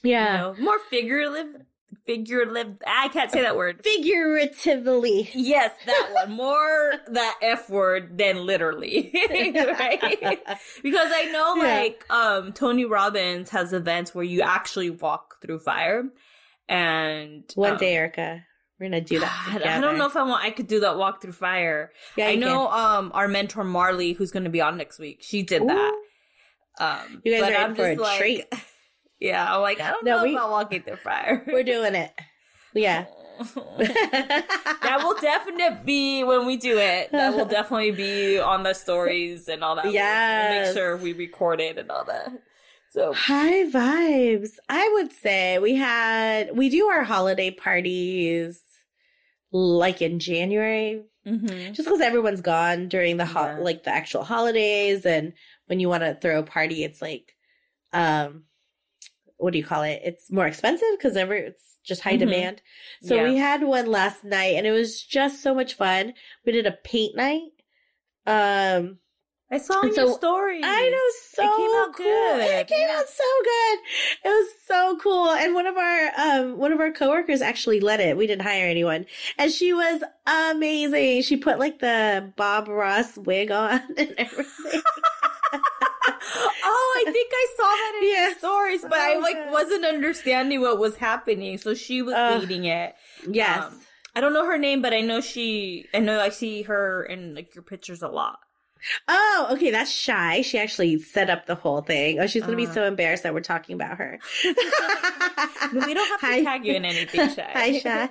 You 0.02 0.10
yeah 0.12 0.36
know, 0.38 0.54
more 0.58 0.78
figurative. 0.90 1.62
Figurative. 2.06 2.76
I 2.86 3.08
can't 3.08 3.30
say 3.30 3.40
that 3.42 3.56
word. 3.56 3.80
figuratively 3.82 5.30
Yes, 5.32 5.72
that 5.86 6.10
one. 6.12 6.32
More 6.32 6.92
that 7.08 7.38
F 7.40 7.70
word 7.70 8.18
than 8.18 8.44
literally. 8.44 9.10
right? 9.34 10.38
Because 10.82 11.10
I 11.14 11.30
know 11.32 11.54
like 11.58 12.04
um 12.10 12.52
Tony 12.52 12.84
Robbins 12.84 13.50
has 13.50 13.72
events 13.72 14.14
where 14.14 14.24
you 14.24 14.42
actually 14.42 14.90
walk 14.90 15.36
through 15.40 15.60
fire. 15.60 16.04
And 16.68 17.44
one 17.54 17.72
um, 17.72 17.78
day 17.78 17.94
erica 17.94 18.42
we're 18.78 18.86
gonna 18.86 19.00
do 19.00 19.20
that 19.20 19.44
I 19.46 19.52
together. 19.52 19.70
I 19.70 19.80
don't 19.80 19.98
know 19.98 20.06
if 20.06 20.16
I 20.16 20.22
want 20.24 20.44
I 20.44 20.50
could 20.50 20.66
do 20.66 20.80
that 20.80 20.98
walk 20.98 21.22
through 21.22 21.32
fire. 21.32 21.92
yeah, 22.16 22.28
I 22.28 22.34
know 22.34 22.68
um 22.68 23.12
our 23.14 23.28
mentor 23.28 23.64
Marley, 23.64 24.12
who's 24.12 24.30
gonna 24.30 24.50
be 24.50 24.60
on 24.60 24.76
next 24.76 24.98
week, 24.98 25.20
she 25.22 25.42
did 25.42 25.62
can. 25.62 25.68
that. 25.68 25.94
Um 26.80 27.22
You 27.24 27.32
guys 27.32 27.40
but 27.42 27.52
are 27.54 27.68
in 27.70 27.74
for 27.76 27.86
a 27.86 27.94
like, 27.96 28.18
treat. 28.18 28.44
Yeah, 29.20 29.54
I'm 29.54 29.62
like, 29.62 29.80
I 29.80 29.90
don't 29.90 30.04
No, 30.04 30.18
know 30.18 30.22
we- 30.24 30.34
about 30.34 30.50
walking 30.50 30.82
through 30.82 30.96
fire. 31.04 31.44
we're 31.46 31.62
doing 31.62 31.94
it 31.94 32.12
yeah 32.74 33.06
that 33.78 35.00
will 35.02 35.14
definitely 35.20 35.76
be 35.84 36.22
when 36.24 36.46
we 36.46 36.56
do 36.56 36.78
it. 36.78 37.10
That 37.12 37.34
will 37.34 37.44
definitely 37.46 37.90
be 37.90 38.38
on 38.38 38.62
the 38.62 38.74
stories 38.74 39.48
and 39.48 39.64
all 39.64 39.74
that. 39.76 39.86
We'll 39.86 39.92
make 40.64 40.72
sure 40.72 40.96
we 40.96 41.12
record 41.12 41.60
it 41.60 41.76
and 41.78 41.90
all 41.90 42.04
that. 42.04 42.30
So 42.90 43.12
High 43.12 43.64
vibes. 43.64 44.50
I 44.68 44.88
would 44.94 45.12
say 45.12 45.58
we 45.58 45.74
had 45.74 46.56
we 46.56 46.68
do 46.68 46.86
our 46.86 47.02
holiday 47.02 47.50
parties 47.50 48.60
like 49.50 50.00
in 50.00 50.20
January, 50.20 51.02
mhm. 51.26 51.72
just 51.72 51.88
because 51.88 52.00
everyone's 52.00 52.40
gone 52.40 52.88
during 52.88 53.16
the 53.16 53.26
ho- 53.26 53.46
Yeah. 53.46 53.58
like 53.58 53.82
the 53.84 53.90
actual 53.94 54.22
holidays, 54.24 55.04
and 55.06 55.32
when 55.66 55.80
you 55.80 55.88
want 55.88 56.02
to 56.04 56.14
throw 56.20 56.38
a 56.38 56.42
party, 56.44 56.84
it's 56.84 57.02
like, 57.02 57.34
um, 57.92 58.44
what 59.36 59.52
do 59.52 59.58
you 59.58 59.64
call 59.64 59.82
it? 59.82 60.00
It's 60.04 60.30
more 60.30 60.46
expensive 60.46 60.88
because 60.96 61.16
every 61.16 61.40
it's 61.40 61.78
just 61.84 62.02
high 62.02 62.16
Mhm. 62.16 62.20
demand. 62.20 62.62
So 63.02 63.14
Yeah. 63.16 63.24
we 63.24 63.36
had 63.36 63.62
one 63.62 63.86
last 63.86 64.24
night, 64.24 64.54
and 64.56 64.66
it 64.66 64.72
was 64.72 65.02
just 65.02 65.42
so 65.42 65.54
much 65.54 65.74
fun. 65.74 66.14
We 66.46 66.52
did 66.52 66.66
a 66.66 66.72
paint 66.72 67.14
night. 67.16 67.42
Um, 68.26 68.98
I 69.50 69.58
saw 69.58 69.82
in 69.82 69.92
so, 69.92 70.06
your 70.06 70.14
stories. 70.14 70.64
I 70.64 70.88
know 70.88 71.10
so 71.30 71.56
came 71.56 71.70
out 71.76 71.94
cool. 71.94 72.06
good. 72.06 72.40
It 72.60 72.66
came 72.66 72.88
out 72.90 73.06
so 73.06 73.24
good. 73.44 73.78
It 74.24 74.28
was 74.28 74.48
so 74.66 74.96
cool. 74.96 75.30
And 75.30 75.54
one 75.54 75.66
of 75.66 75.76
our 75.76 76.10
um 76.16 76.58
one 76.58 76.72
of 76.72 76.80
our 76.80 76.90
coworkers 76.90 77.42
actually 77.42 77.78
led 77.80 78.00
it. 78.00 78.16
We 78.16 78.26
didn't 78.26 78.42
hire 78.42 78.66
anyone. 78.66 79.04
And 79.38 79.52
she 79.52 79.72
was 79.74 80.02
amazing. 80.26 81.22
She 81.22 81.36
put 81.36 81.58
like 81.58 81.78
the 81.80 82.32
Bob 82.36 82.66
Ross 82.68 83.16
wig 83.18 83.50
on 83.50 83.82
and 83.98 84.14
everything. 84.16 84.80
oh, 86.64 87.04
I 87.06 87.10
think 87.10 87.30
I 87.32 87.46
saw 87.56 87.62
that 87.64 88.00
in 88.02 88.08
your 88.24 88.34
stories, 88.38 88.82
but 88.82 88.94
I 88.98 89.18
like 89.18 89.50
wasn't 89.52 89.84
understanding 89.84 90.60
what 90.60 90.78
was 90.78 90.96
happening. 90.96 91.58
So 91.58 91.74
she 91.74 92.02
was 92.02 92.14
Ugh. 92.14 92.40
leading 92.42 92.64
it. 92.64 92.94
yes. 93.28 93.64
Um, 93.64 93.80
I 94.16 94.20
don't 94.20 94.32
know 94.32 94.46
her 94.46 94.58
name, 94.58 94.80
but 94.82 94.94
I 94.94 95.00
know 95.00 95.20
she. 95.20 95.86
I 95.92 95.98
know 95.98 96.20
I 96.20 96.28
see 96.28 96.62
her 96.62 97.02
in 97.04 97.34
like 97.34 97.54
your 97.54 97.64
pictures 97.64 98.00
a 98.02 98.08
lot. 98.08 98.38
oh, 99.08 99.48
okay, 99.52 99.70
that's 99.70 99.90
shy. 99.90 100.42
She 100.42 100.58
actually 100.58 100.98
set 101.00 101.30
up 101.30 101.46
the 101.46 101.54
whole 101.54 101.80
thing. 101.80 102.20
Oh, 102.20 102.26
she's 102.26 102.44
gonna 102.44 102.56
be 102.56 102.66
Uh. 102.66 102.72
so 102.72 102.84
embarrassed 102.84 103.22
that 103.24 103.34
we're 103.34 103.40
talking 103.40 103.74
about 103.74 103.96
her. 103.98 104.18
We 105.72 105.94
don't 105.94 106.06
have 106.08 106.20
to 106.20 106.26
Hi. 106.26 106.42
tag 106.44 106.64
you 106.66 106.74
in 106.74 106.84
anything, 106.84 107.28
Shy. 107.30 107.50
Hi, 107.52 107.78
Shy. 107.78 108.08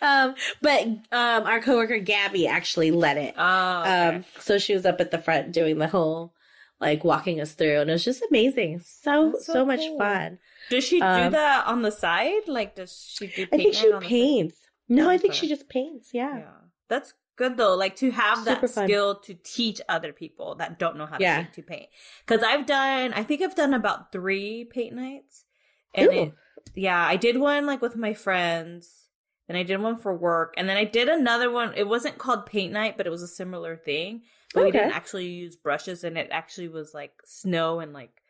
um, 0.02 0.34
but 0.62 0.82
um, 0.86 1.44
our 1.44 1.60
coworker 1.60 1.98
Gabby 1.98 2.46
actually 2.46 2.90
led 2.90 3.18
it. 3.18 3.34
Oh, 3.36 3.80
okay. 3.82 4.16
Um, 4.16 4.24
so 4.40 4.58
she 4.58 4.72
was 4.74 4.86
up 4.86 5.00
at 5.00 5.10
the 5.10 5.18
front 5.18 5.52
doing 5.52 5.78
the 5.78 5.88
whole, 5.88 6.32
like 6.80 7.04
walking 7.04 7.40
us 7.40 7.52
through, 7.54 7.80
and 7.80 7.90
it 7.90 7.94
was 7.94 8.04
just 8.04 8.22
amazing. 8.28 8.80
So 8.80 9.34
so, 9.40 9.52
so 9.54 9.64
much 9.64 9.80
cool. 9.80 9.98
fun. 9.98 10.38
does 10.70 10.84
she 10.84 11.00
do 11.00 11.06
um, 11.06 11.32
that 11.32 11.66
on 11.66 11.82
the 11.82 11.90
side? 11.92 12.48
Like, 12.48 12.74
does 12.74 13.14
she 13.16 13.28
do? 13.28 13.46
I 13.52 13.56
think 13.56 13.62
paint 13.62 13.74
she 13.74 13.92
on 13.92 14.00
the 14.00 14.04
side? 14.04 14.08
paints. 14.08 14.58
No, 14.88 15.10
I 15.10 15.18
think 15.18 15.34
she 15.34 15.48
just 15.48 15.68
paints. 15.68 16.10
Yeah. 16.12 16.38
Yeah, 16.38 16.50
that's 16.88 17.14
good 17.36 17.56
though. 17.56 17.74
Like 17.74 17.96
to 17.96 18.10
have 18.10 18.38
Super 18.38 18.50
that 18.66 18.70
fun. 18.70 18.86
skill 18.86 19.14
to 19.20 19.34
teach 19.34 19.80
other 19.88 20.12
people 20.12 20.54
that 20.56 20.78
don't 20.78 20.96
know 20.96 21.06
how 21.06 21.16
to 21.16 21.22
Yeah. 21.22 21.42
paint 21.42 21.52
to 21.54 21.62
paint. 21.62 21.86
Because 22.26 22.42
I've 22.44 22.66
done, 22.66 23.12
I 23.12 23.22
think 23.22 23.42
I've 23.42 23.54
done 23.54 23.74
about 23.74 24.12
three 24.12 24.64
paint 24.64 24.94
nights, 24.94 25.44
and 25.94 26.08
Ooh. 26.08 26.12
it, 26.12 26.32
yeah, 26.74 27.04
I 27.04 27.16
did 27.16 27.38
one 27.38 27.66
like 27.66 27.82
with 27.82 27.96
my 27.96 28.14
friends, 28.14 29.06
and 29.48 29.56
I 29.56 29.62
did 29.62 29.80
one 29.80 29.96
for 29.96 30.14
work, 30.14 30.54
and 30.56 30.68
then 30.68 30.76
I 30.76 30.84
did 30.84 31.08
another 31.08 31.50
one. 31.50 31.72
It 31.76 31.88
wasn't 31.88 32.18
called 32.18 32.46
paint 32.46 32.72
night, 32.72 32.96
but 32.96 33.06
it 33.06 33.10
was 33.10 33.22
a 33.22 33.28
similar 33.28 33.76
thing. 33.76 34.22
But 34.54 34.64
we 34.64 34.70
didn't 34.72 34.92
actually 34.92 35.26
use 35.26 35.56
brushes, 35.56 36.04
and 36.04 36.16
it 36.16 36.28
actually 36.30 36.68
was 36.68 36.94
like 36.94 37.12
snow 37.24 37.80
and 37.80 37.92
like 37.92 38.22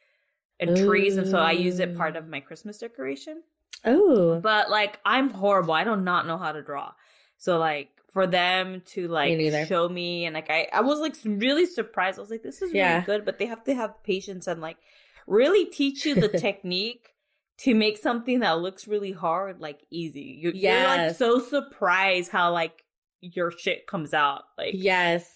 and 0.58 0.76
trees, 0.76 1.16
and 1.16 1.28
so 1.28 1.38
I 1.38 1.52
use 1.52 1.78
it 1.80 1.96
part 1.96 2.16
of 2.16 2.28
my 2.28 2.40
Christmas 2.40 2.78
decoration. 2.78 3.42
Oh, 3.84 4.40
But 4.40 4.70
like 4.70 4.98
I'm 5.04 5.30
horrible. 5.30 5.74
I 5.74 5.84
do 5.84 5.96
not 5.96 6.26
know 6.26 6.38
how 6.38 6.52
to 6.52 6.62
draw. 6.62 6.92
So 7.38 7.58
like 7.58 7.90
for 8.12 8.26
them 8.26 8.82
to 8.86 9.08
like 9.08 9.36
neither. 9.36 9.66
show 9.66 9.88
me 9.88 10.24
and 10.24 10.34
like 10.34 10.50
I 10.50 10.68
I 10.72 10.80
was 10.80 10.98
like 11.00 11.14
really 11.24 11.66
surprised. 11.66 12.18
I 12.18 12.22
was 12.22 12.30
like 12.30 12.42
this 12.42 12.62
is 12.62 12.72
Yeah. 12.72 12.94
really 12.94 13.06
good, 13.06 13.24
but 13.24 13.38
they 13.38 13.46
have 13.46 13.62
to 13.64 13.74
have 13.74 14.02
patience 14.02 14.46
and 14.46 14.60
like 14.60 14.78
really 15.26 15.66
teach 15.66 16.06
you 16.06 16.14
the 16.14 16.28
technique 16.46 17.10
to 17.58 17.74
make 17.74 17.98
something 17.98 18.40
that 18.40 18.58
looks 18.60 18.88
really 18.88 19.12
hard 19.12 19.60
like 19.60 19.80
easy. 19.90 20.38
You, 20.40 20.52
You're 20.54 20.82
like 20.84 21.16
so 21.16 21.38
surprised 21.38 22.30
how 22.32 22.52
like 22.52 22.84
your 23.20 23.50
shit 23.50 23.86
comes 23.86 24.14
out. 24.14 24.44
Like 24.56 24.74
yes. 24.74 25.30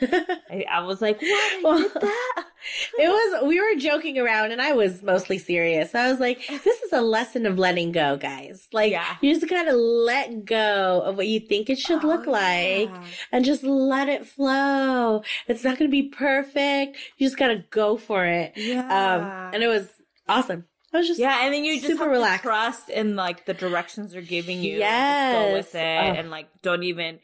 I, 0.00 0.64
I 0.70 0.82
was 0.82 1.00
like, 1.02 1.20
what? 1.20 1.62
Well, 1.64 1.78
did 1.78 1.92
that? 1.94 2.44
it 2.98 3.08
was 3.08 3.44
we 3.48 3.60
were 3.60 3.78
joking 3.78 4.18
around 4.18 4.52
and 4.52 4.60
I 4.62 4.72
was 4.72 5.02
mostly 5.02 5.38
serious. 5.38 5.94
I 5.94 6.10
was 6.10 6.20
like, 6.20 6.46
this 6.48 6.80
is 6.82 6.92
a 6.92 7.02
lesson 7.02 7.46
of 7.46 7.58
letting 7.58 7.92
go, 7.92 8.16
guys. 8.16 8.68
Like 8.72 8.92
Yeah. 8.92 9.16
you 9.20 9.34
just 9.34 9.48
gotta 9.48 9.72
let 9.72 10.44
go 10.44 11.02
of 11.04 11.16
what 11.16 11.26
you 11.26 11.40
think 11.40 11.68
it 11.70 11.78
should 11.78 12.04
look 12.04 12.26
Oh, 12.26 12.30
like 12.32 12.88
yeah. 12.88 13.04
and 13.32 13.44
just 13.44 13.62
let 13.64 14.08
it 14.08 14.26
flow. 14.26 15.22
It's 15.48 15.64
not 15.64 15.78
gonna 15.78 15.90
be 15.90 16.04
perfect. 16.04 16.96
You 17.18 17.26
just 17.26 17.38
gotta 17.38 17.64
go 17.70 17.96
for 17.96 18.24
it. 18.24 18.52
Yeah. 18.56 18.80
Um 18.82 19.54
and 19.54 19.62
it 19.62 19.68
was 19.68 19.88
awesome. 20.28 20.64
I 20.94 20.98
was 20.98 21.08
just 21.08 21.18
yeah, 21.20 21.44
and 21.44 21.54
then 21.54 21.64
you 21.64 21.76
just 21.76 21.86
super 21.86 22.04
have 22.04 22.12
relaxed. 22.12 22.42
trust 22.44 22.90
in 22.90 23.16
like 23.16 23.46
the 23.46 23.54
directions 23.54 24.12
they're 24.12 24.20
giving 24.20 24.62
you. 24.62 24.76
Yes. 24.78 25.34
Go 25.48 25.52
with 25.54 25.74
it 25.74 25.78
Ugh. 25.78 26.16
and 26.18 26.30
like 26.30 26.48
don't 26.62 26.82
even 26.82 27.18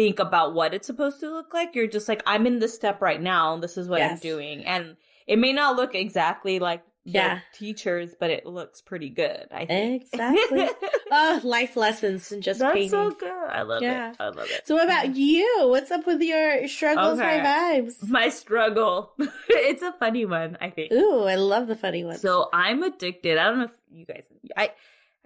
think 0.00 0.18
about 0.18 0.54
what 0.54 0.72
it's 0.72 0.86
supposed 0.86 1.20
to 1.20 1.30
look 1.30 1.52
like. 1.52 1.74
You're 1.74 1.86
just 1.86 2.08
like, 2.08 2.22
I'm 2.26 2.46
in 2.46 2.58
this 2.58 2.74
step 2.74 3.02
right 3.02 3.20
now. 3.20 3.56
This 3.58 3.76
is 3.76 3.86
what 3.88 4.00
I'm 4.00 4.16
doing. 4.18 4.64
And 4.64 4.96
it 5.26 5.38
may 5.38 5.52
not 5.52 5.76
look 5.76 5.94
exactly 5.94 6.58
like 6.58 6.82
the 7.04 7.12
Yeah. 7.12 7.38
teachers, 7.54 8.14
but 8.18 8.30
it 8.30 8.46
looks 8.46 8.80
pretty 8.80 9.10
good. 9.10 9.46
I 9.50 9.66
think. 9.66 10.02
Exactly. 10.02 10.68
oh, 11.10 11.40
life 11.44 11.76
lessons 11.76 12.32
and 12.32 12.42
just 12.42 12.60
That's 12.60 12.72
painting. 12.74 12.90
so 12.90 13.10
good. 13.10 13.30
I 13.30 13.62
love 13.62 13.82
Yeah. 13.82 14.10
it. 14.10 14.16
I 14.20 14.28
love 14.28 14.48
it. 14.50 14.66
So 14.66 14.74
what 14.74 14.84
about 14.84 15.14
you? 15.16 15.46
What's 15.68 15.90
up 15.90 16.06
with 16.06 16.20
your 16.22 16.66
struggles, 16.68 17.18
Okay. 17.18 17.40
high 17.40 17.80
vibes? 17.82 18.08
my 18.08 18.28
struggle? 18.30 19.12
it's 19.50 19.82
a 19.82 19.92
funny 19.92 20.24
one, 20.24 20.56
I 20.62 20.70
think. 20.70 20.92
Ooh, 20.92 21.24
I 21.24 21.34
love 21.36 21.66
the 21.68 21.76
funny 21.76 22.04
ones. 22.04 22.20
So 22.22 22.48
I'm 22.54 22.82
addicted. 22.82 23.36
I 23.38 23.44
don't 23.48 23.58
know 23.58 23.64
if 23.64 23.80
you 23.92 24.06
guys 24.06 24.24
I 24.56 24.72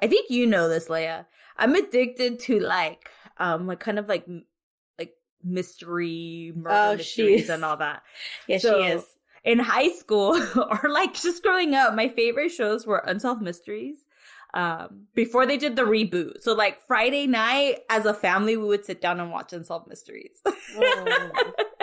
I 0.02 0.08
think 0.08 0.30
you 0.30 0.46
know 0.46 0.68
this, 0.68 0.88
Leia. 0.88 1.26
I'm 1.56 1.74
addicted 1.76 2.40
to 2.46 2.58
like 2.60 3.08
um 3.38 3.66
like 3.66 3.80
kind 3.80 3.98
of 3.98 4.08
like 4.08 4.26
mystery 5.44 6.52
murder 6.56 6.74
Oh, 6.74 6.96
mysteries 6.96 7.48
and 7.50 7.64
all 7.64 7.76
that. 7.76 8.02
yes, 8.48 8.62
so- 8.62 8.82
she 8.82 8.88
is. 8.88 9.04
In 9.44 9.58
high 9.58 9.90
school 9.90 10.40
or 10.56 10.88
like 10.88 11.12
just 11.12 11.42
growing 11.42 11.74
up, 11.74 11.94
my 11.94 12.08
favorite 12.08 12.48
shows 12.48 12.86
were 12.86 12.96
Unsolved 12.98 13.42
Mysteries. 13.42 14.06
Um, 14.54 15.06
before 15.14 15.44
they 15.46 15.56
did 15.58 15.76
the 15.76 15.82
reboot. 15.82 16.40
So 16.40 16.54
like 16.54 16.80
Friday 16.86 17.26
night 17.26 17.80
as 17.90 18.06
a 18.06 18.14
family, 18.14 18.56
we 18.56 18.64
would 18.66 18.86
sit 18.86 19.02
down 19.02 19.20
and 19.20 19.30
watch 19.30 19.52
Unsolved 19.52 19.86
Mysteries. 19.88 20.40
Oh. 20.46 21.30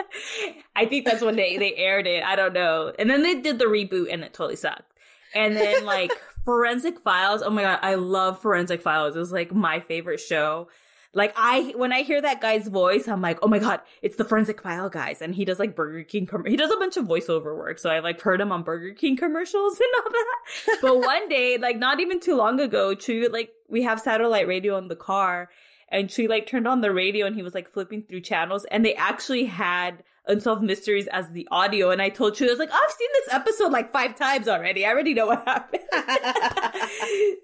I 0.76 0.86
think 0.86 1.06
that's 1.06 1.22
when 1.22 1.36
they, 1.36 1.58
they 1.58 1.76
aired 1.76 2.08
it. 2.08 2.24
I 2.24 2.36
don't 2.36 2.54
know. 2.54 2.94
And 2.98 3.10
then 3.10 3.22
they 3.24 3.40
did 3.42 3.60
the 3.60 3.66
reboot 3.66 4.12
and 4.12 4.24
it 4.24 4.34
totally 4.34 4.56
sucked. 4.56 4.92
And 5.36 5.56
then 5.56 5.86
like 5.86 6.12
Forensic 6.46 7.02
Files. 7.02 7.42
Oh 7.42 7.50
my 7.50 7.62
God. 7.62 7.80
I 7.82 7.96
love 7.96 8.42
Forensic 8.42 8.82
Files. 8.82 9.16
It 9.16 9.20
was 9.20 9.32
like 9.32 9.54
my 9.54 9.82
favorite 9.82 10.20
show. 10.20 10.68
Like 11.14 11.34
I, 11.36 11.74
when 11.76 11.92
I 11.92 12.04
hear 12.04 12.22
that 12.22 12.40
guy's 12.40 12.68
voice, 12.68 13.08
I'm 13.08 13.22
like, 13.22 13.40
oh 13.42 13.48
my 13.48 13.60
God, 13.60 13.82
it's 14.02 14.16
the 14.16 14.24
Forensic 14.24 14.62
File 14.62 14.90
guys. 14.90 15.22
And 15.22 15.36
he 15.36 15.44
does 15.44 15.60
like 15.60 15.76
Burger 15.76 16.04
King, 16.04 16.26
com- 16.26 16.46
he 16.46 16.56
does 16.56 16.72
a 16.72 16.78
bunch 16.78 16.96
of 16.96 17.06
voiceover 17.06 17.58
work. 17.58 17.80
So 17.80 17.90
I 17.90 18.00
like 18.00 18.22
heard 18.22 18.40
him 18.40 18.52
on 18.52 18.64
Burger 18.64 18.94
King 18.94 19.18
commercials 19.18 19.80
and 19.80 19.90
all 19.98 20.12
that. 20.12 20.78
But 20.82 21.00
one 21.06 21.28
day, 21.28 21.58
like 21.58 21.78
not 21.78 22.00
even 22.00 22.20
too 22.20 22.36
long 22.36 22.60
ago, 22.60 22.96
Chu, 22.96 23.30
like 23.32 23.52
we 23.68 23.84
have 23.84 24.00
satellite 24.00 24.48
radio 24.48 24.78
in 24.78 24.88
the 24.88 24.96
car 24.96 25.50
and 25.90 26.10
she 26.10 26.28
like 26.28 26.48
turned 26.48 26.68
on 26.68 26.82
the 26.82 26.94
radio 26.94 27.26
and 27.26 27.36
he 27.36 27.44
was 27.44 27.54
like 27.54 27.70
flipping 27.70 28.04
through 28.04 28.22
channels 28.22 28.66
and 28.72 28.86
they 28.86 28.96
actually 28.96 29.46
had 29.46 30.04
Unsolved 30.28 30.62
Mysteries 30.62 31.08
as 31.08 31.30
the 31.32 31.48
audio. 31.52 31.90
And 31.90 32.02
I 32.02 32.10
told 32.10 32.36
Chu, 32.36 32.46
I 32.46 32.50
was 32.50 32.60
like, 32.60 32.72
I've 32.72 32.92
seen 32.92 33.10
this 33.14 33.34
episode 33.34 33.72
like 33.72 33.92
five 33.92 34.16
times 34.16 34.48
already. 34.48 34.86
I 34.86 34.90
already 34.90 35.14
know 35.14 35.28
what 35.28 35.44
happened. 35.46 35.84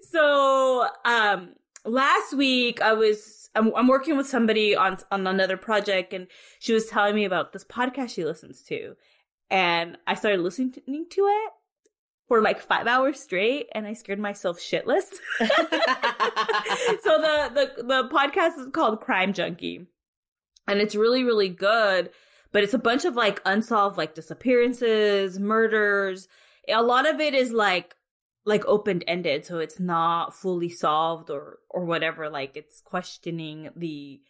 so, 0.10 0.86
um, 1.04 1.54
last 1.84 2.34
week 2.34 2.80
I 2.80 2.92
was, 2.92 3.37
I'm, 3.58 3.74
I'm 3.74 3.88
working 3.88 4.16
with 4.16 4.28
somebody 4.28 4.76
on, 4.76 4.98
on 5.10 5.26
another 5.26 5.56
project 5.56 6.12
and 6.12 6.28
she 6.60 6.72
was 6.72 6.86
telling 6.86 7.14
me 7.14 7.24
about 7.24 7.52
this 7.52 7.64
podcast 7.64 8.14
she 8.14 8.24
listens 8.24 8.62
to. 8.64 8.94
And 9.50 9.98
I 10.06 10.14
started 10.14 10.40
listening 10.40 10.72
to 10.72 11.20
it 11.22 11.52
for 12.28 12.42
like 12.42 12.60
five 12.60 12.86
hours 12.86 13.20
straight 13.20 13.68
and 13.72 13.86
I 13.86 13.94
scared 13.94 14.18
myself 14.18 14.60
shitless. 14.60 15.04
so 15.40 15.46
the, 17.18 17.50
the 17.54 17.82
the 17.82 18.08
podcast 18.12 18.58
is 18.58 18.68
called 18.72 19.00
Crime 19.00 19.32
Junkie. 19.32 19.86
And 20.66 20.80
it's 20.80 20.94
really, 20.94 21.24
really 21.24 21.48
good. 21.48 22.10
But 22.52 22.62
it's 22.62 22.74
a 22.74 22.78
bunch 22.78 23.04
of 23.04 23.14
like 23.14 23.40
unsolved 23.44 23.98
like 23.98 24.14
disappearances, 24.14 25.38
murders. 25.38 26.28
A 26.68 26.82
lot 26.82 27.08
of 27.08 27.20
it 27.20 27.34
is 27.34 27.52
like 27.52 27.94
like 28.44 28.64
open 28.66 29.02
ended, 29.02 29.44
so 29.44 29.58
it's 29.58 29.78
not 29.78 30.34
fully 30.34 30.68
solved 30.68 31.30
or 31.30 31.58
or 31.68 31.84
whatever. 31.84 32.30
Like 32.30 32.56
it's 32.56 32.80
questioning 32.80 33.70
the 33.76 34.20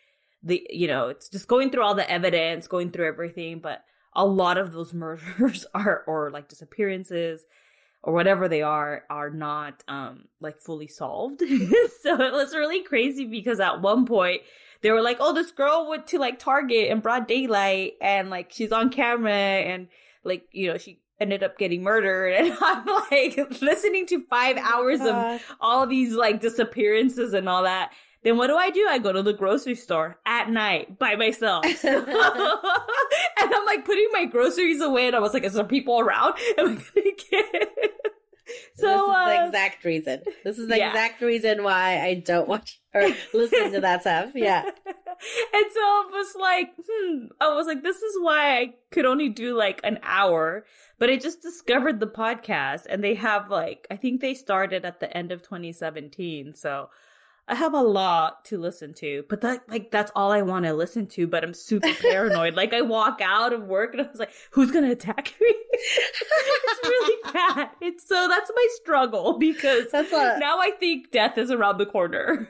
the 0.42 0.66
you 0.70 0.86
know, 0.86 1.08
it's 1.08 1.28
just 1.28 1.48
going 1.48 1.70
through 1.70 1.82
all 1.82 1.94
the 1.94 2.10
evidence, 2.10 2.66
going 2.66 2.90
through 2.90 3.08
everything, 3.08 3.60
but 3.60 3.84
a 4.14 4.26
lot 4.26 4.58
of 4.58 4.72
those 4.72 4.92
murders 4.94 5.66
are 5.74 6.04
or 6.06 6.30
like 6.30 6.48
disappearances 6.48 7.44
or 8.02 8.12
whatever 8.12 8.48
they 8.48 8.62
are 8.62 9.04
are 9.10 9.30
not 9.30 9.82
um 9.88 10.24
like 10.40 10.60
fully 10.60 10.88
solved. 10.88 11.40
so 12.02 12.20
it 12.20 12.32
was 12.32 12.54
really 12.54 12.82
crazy 12.82 13.26
because 13.26 13.60
at 13.60 13.80
one 13.80 14.06
point 14.06 14.42
they 14.80 14.90
were 14.92 15.02
like, 15.02 15.18
"Oh, 15.20 15.32
this 15.32 15.50
girl 15.50 15.88
went 15.88 16.06
to 16.08 16.18
like 16.18 16.38
Target 16.38 16.90
in 16.90 17.00
broad 17.00 17.26
daylight 17.26 17.94
and 18.00 18.30
like 18.30 18.52
she's 18.52 18.72
on 18.72 18.90
camera 18.90 19.32
and 19.32 19.88
like, 20.24 20.46
you 20.52 20.70
know, 20.70 20.78
she 20.78 21.00
ended 21.20 21.42
up 21.42 21.58
getting 21.58 21.82
murdered." 21.82 22.34
And 22.38 22.56
I'm 22.60 22.86
like 23.10 23.60
listening 23.60 24.06
to 24.06 24.24
5 24.28 24.56
hours 24.56 25.00
of 25.00 25.42
all 25.60 25.86
these 25.86 26.14
like 26.14 26.40
disappearances 26.40 27.32
and 27.32 27.48
all 27.48 27.64
that. 27.64 27.92
Then 28.24 28.36
what 28.36 28.48
do 28.48 28.56
I 28.56 28.70
do? 28.70 28.86
I 28.88 28.98
go 28.98 29.12
to 29.12 29.22
the 29.22 29.32
grocery 29.32 29.76
store 29.76 30.18
at 30.26 30.50
night 30.50 30.98
by 30.98 31.14
myself. 31.14 31.64
and 31.84 32.08
I'm 33.38 33.66
like 33.66 33.84
putting 33.84 34.08
my 34.12 34.24
groceries 34.24 34.80
away 34.80 35.06
and 35.06 35.14
I 35.14 35.20
was 35.20 35.34
like, 35.34 35.44
is 35.44 35.54
there 35.54 35.64
people 35.64 36.00
around? 36.00 36.34
Am 36.58 36.66
I 36.66 36.74
gonna 36.74 37.16
get 37.30 37.92
So 38.74 38.86
this 38.86 39.00
is 39.00 39.08
uh, 39.08 39.26
the 39.26 39.46
exact 39.46 39.84
reason. 39.84 40.22
This 40.44 40.58
is 40.58 40.68
the 40.68 40.78
yeah. 40.78 40.88
exact 40.88 41.22
reason 41.22 41.62
why 41.62 42.00
I 42.02 42.14
don't 42.14 42.48
watch 42.48 42.80
or 42.92 43.08
listen 43.32 43.72
to 43.72 43.80
that 43.80 44.00
stuff. 44.00 44.32
Yeah. 44.34 44.64
and 45.54 45.64
so 45.72 45.80
I 45.80 46.08
was 46.10 46.34
like, 46.38 46.70
hmm. 46.88 47.26
I 47.40 47.54
was 47.54 47.66
like, 47.66 47.82
this 47.82 48.02
is 48.02 48.16
why 48.20 48.58
I 48.58 48.74
could 48.90 49.04
only 49.04 49.28
do 49.28 49.56
like 49.56 49.80
an 49.84 49.98
hour. 50.02 50.64
But 50.98 51.10
I 51.10 51.16
just 51.16 51.42
discovered 51.42 52.00
the 52.00 52.06
podcast 52.06 52.86
and 52.88 53.02
they 53.02 53.14
have 53.14 53.50
like, 53.50 53.86
I 53.90 53.96
think 53.96 54.20
they 54.20 54.34
started 54.34 54.84
at 54.84 55.00
the 55.00 55.14
end 55.16 55.32
of 55.32 55.42
2017. 55.42 56.54
So 56.54 56.90
I 57.48 57.54
have 57.54 57.72
a 57.74 57.82
lot 57.82 58.44
to 58.46 58.58
listen 58.58 58.92
to, 58.94 59.24
but 59.28 59.40
that, 59.40 59.62
like, 59.68 59.90
that's 59.90 60.12
all 60.14 60.30
I 60.32 60.42
want 60.42 60.64
to 60.66 60.74
listen 60.74 61.06
to. 61.08 61.26
But 61.26 61.42
I'm 61.44 61.54
super 61.54 61.88
paranoid. 62.00 62.54
like, 62.54 62.72
I 62.74 62.82
walk 62.82 63.20
out 63.22 63.52
of 63.52 63.62
work 63.64 63.94
and 63.94 64.02
I 64.02 64.10
was 64.10 64.18
like, 64.20 64.30
who's 64.50 64.70
going 64.70 64.84
to 64.84 64.92
attack 64.92 65.34
me? 65.40 65.54
it's 65.72 66.80
really 66.82 67.16
bad. 67.32 67.70
It's 67.80 68.06
so 68.06 68.28
that's 68.28 68.50
my 68.54 68.66
struggle 68.82 69.38
because 69.38 69.90
That's 69.92 70.12
a 70.12 70.38
now 70.38 70.58
I 70.58 70.72
think 70.78 71.10
death 71.10 71.38
is 71.38 71.50
around 71.50 71.78
the 71.78 71.86
corner. 71.86 72.48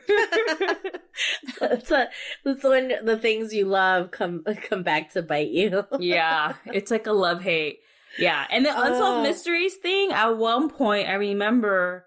that's 1.61 1.91
a 1.91 2.09
that's 2.45 2.65
when 2.65 2.93
the 3.05 3.17
things 3.19 3.53
you 3.53 3.65
love 3.67 4.11
come 4.11 4.45
come 4.63 4.83
back 4.83 5.13
to 5.13 5.23
bite 5.23 5.49
you. 5.51 5.85
yeah, 5.99 6.55
it's 6.67 6.91
like 6.91 7.07
a 7.07 7.13
love 7.13 7.43
hate. 7.43 7.81
Yeah, 8.19 8.47
and 8.51 8.65
the 8.65 8.71
unsolved 8.71 9.21
Uh. 9.21 9.23
mysteries 9.23 9.77
thing. 9.77 10.11
At 10.13 10.37
one 10.39 10.69
point, 10.71 11.09
I 11.09 11.15
remember, 11.15 12.05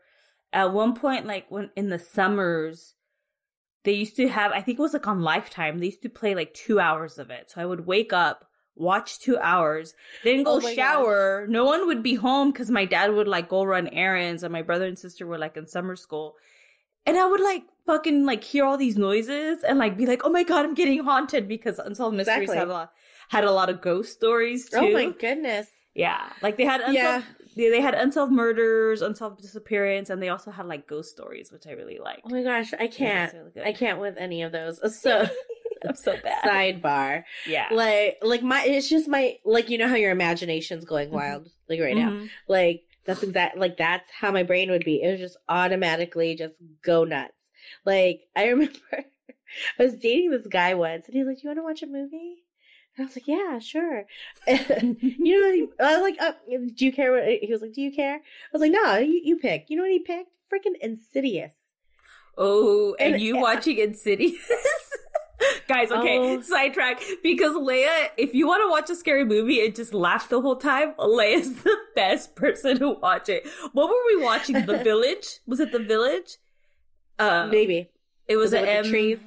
at 0.53 0.73
one 0.73 0.93
point, 0.95 1.25
like 1.25 1.45
when 1.49 1.69
in 1.75 1.89
the 1.89 1.99
summers, 1.99 2.95
they 3.83 3.93
used 3.93 4.15
to 4.17 4.27
have. 4.27 4.51
I 4.51 4.61
think 4.61 4.79
it 4.79 4.81
was 4.81 4.93
like 4.93 5.07
on 5.07 5.21
Lifetime. 5.21 5.79
They 5.79 5.87
used 5.87 6.03
to 6.03 6.09
play 6.09 6.35
like 6.35 6.53
two 6.53 6.79
hours 6.79 7.17
of 7.17 7.29
it. 7.29 7.51
So 7.51 7.61
I 7.61 7.65
would 7.65 7.85
wake 7.85 8.13
up, 8.13 8.45
watch 8.75 9.19
two 9.19 9.37
hours, 9.37 9.93
then 10.23 10.43
go 10.43 10.59
Oh 10.63 10.73
shower. 10.75 11.45
No 11.49 11.65
one 11.65 11.87
would 11.87 12.03
be 12.03 12.15
home 12.15 12.51
because 12.51 12.69
my 12.69 12.85
dad 12.85 13.13
would 13.13 13.27
like 13.27 13.49
go 13.49 13.63
run 13.63 13.87
errands, 13.87 14.43
and 14.43 14.51
my 14.51 14.61
brother 14.61 14.85
and 14.85 14.99
sister 14.99 15.25
were 15.25 15.37
like 15.37 15.57
in 15.57 15.67
summer 15.67 15.95
school. 15.95 16.35
And 17.05 17.17
I 17.17 17.25
would 17.25 17.41
like 17.41 17.63
fucking 17.87 18.25
like 18.25 18.43
hear 18.43 18.63
all 18.63 18.77
these 18.77 18.97
noises 18.97 19.63
and 19.63 19.79
like 19.79 19.97
be 19.97 20.05
like, 20.05 20.21
oh 20.23 20.29
my 20.29 20.43
god, 20.43 20.65
I'm 20.65 20.75
getting 20.75 21.03
haunted 21.03 21.47
because 21.47 21.79
Unsolved 21.79 22.15
Mysteries 22.15 22.43
Exactly. 22.43 22.57
had 22.57 22.67
a 22.67 22.73
lot 22.73 22.91
had 23.29 23.43
a 23.45 23.51
lot 23.51 23.69
of 23.69 23.81
ghost 23.81 24.11
stories 24.13 24.69
too. 24.69 24.77
Oh 24.77 24.91
my 24.91 25.09
goodness. 25.11 25.67
Yeah, 25.95 26.29
like 26.41 26.57
they 26.57 26.65
had 26.65 26.81
unsolved, 26.81 26.95
Yeah. 26.95 27.21
They, 27.55 27.69
they 27.69 27.81
had 27.81 27.93
unsolved 27.95 28.31
murders, 28.31 29.01
unsolved 29.01 29.41
disappearance, 29.41 30.09
and 30.09 30.21
they 30.21 30.29
also 30.29 30.51
had 30.51 30.67
like 30.67 30.87
ghost 30.87 31.11
stories, 31.11 31.51
which 31.51 31.67
I 31.67 31.71
really 31.71 31.99
like. 31.99 32.21
Oh 32.25 32.29
my 32.29 32.43
gosh, 32.43 32.73
I 32.79 32.87
can't. 32.87 33.33
really. 33.55 33.67
I 33.67 33.73
can't 33.73 33.99
with 33.99 34.17
any 34.17 34.41
of 34.43 34.51
those. 34.51 34.79
So 35.01 35.25
I'm 35.87 35.95
so 35.95 36.15
bad. 36.17 36.43
sidebar. 36.43 37.23
yeah, 37.47 37.67
Like 37.71 38.17
like 38.21 38.43
my 38.43 38.63
it's 38.63 38.87
just 38.87 39.07
my 39.07 39.37
like 39.43 39.69
you 39.71 39.79
know 39.79 39.87
how 39.87 39.95
your 39.95 40.11
imagination's 40.11 40.85
going 40.85 41.09
Mhm. 41.09 41.13
wild 41.13 41.49
like 41.67 41.79
right 41.79 41.95
now. 41.97 42.11
Mhm. 42.11 42.29
Like 42.47 42.83
that's 43.05 43.23
exact 43.23 43.57
like 43.57 43.77
that's 43.77 44.07
how 44.11 44.31
my 44.31 44.43
brain 44.43 44.69
would 44.69 44.85
be. 44.85 45.01
It 45.01 45.07
would 45.09 45.19
just 45.19 45.37
automatically 45.49 46.35
just 46.35 46.55
go 46.83 47.03
nuts. 47.03 47.49
Like 47.83 48.21
I 48.35 48.45
remember 48.49 48.77
I 48.93 49.83
was 49.83 49.97
dating 49.97 50.29
this 50.29 50.45
guy 50.45 50.75
once 50.75 51.07
and 51.07 51.15
he's 51.15 51.25
was 51.25 51.35
like, 51.35 51.43
You 51.43 51.49
wanna 51.49 51.63
watch 51.63 51.81
a 51.81 51.87
movie? 51.87 52.43
And 52.97 53.05
I 53.05 53.07
was 53.07 53.15
like, 53.15 53.27
Yeah, 53.27 53.59
sure. 53.59 54.05
And 54.47 54.97
you 55.01 55.39
know 55.39 55.47
what 55.47 55.55
he, 55.55 55.67
I 55.85 55.93
was 55.97 56.01
like, 56.01 56.21
uh, 56.21 56.33
do 56.75 56.85
you 56.85 56.91
care 56.91 57.11
what 57.11 57.23
he 57.27 57.47
was 57.51 57.61
like, 57.61 57.73
Do 57.73 57.81
you 57.81 57.91
care? 57.91 58.15
I 58.15 58.49
was 58.53 58.61
like, 58.61 58.71
No, 58.71 58.97
you, 58.97 59.21
you 59.23 59.37
pick. 59.37 59.65
You 59.69 59.77
know 59.77 59.83
what 59.83 59.91
he 59.91 59.99
picked? 59.99 60.29
Freaking 60.51 60.75
Insidious. 60.81 61.53
Oh, 62.37 62.95
and, 62.99 63.15
And- 63.15 63.23
you 63.23 63.37
watching 63.37 63.77
Insidious? 63.87 64.35
Guys, 65.67 65.89
okay, 65.91 66.17
Oh. 66.19 66.41
sidetrack. 66.41 67.01
Because 67.23 67.53
Leia, 67.53 68.09
if 68.17 68.33
you 68.35 68.45
want 68.45 68.61
to 68.63 68.69
watch 68.69 68.89
a 68.89 68.95
scary 68.95 69.25
movie 69.25 69.65
and 69.65 69.73
just 69.75 69.93
laugh 69.93 70.29
the 70.29 70.39
whole 70.41 70.57
time, 70.57 70.93
Leia's 70.99 71.53
the 71.63 71.75
best 71.95 72.35
person 72.35 72.77
to 72.79 72.89
watch 72.91 73.27
it. 73.29 73.47
What 73.73 73.87
were 73.89 74.05
we 74.07 74.21
watching? 74.21 74.65
The 74.65 74.77
Village? 74.83 75.39
Was 75.47 75.59
it 75.59 75.71
The 75.71 75.79
Village? 75.79 76.37
Uh, 77.17 77.47
Maybe. 77.49 77.89
it 78.27 78.35
was, 78.35 78.51
Was 78.51 78.53
it 78.53 78.67
a 78.69 78.75
with 78.77 78.83
the 78.85 78.89
trees? 78.91 79.19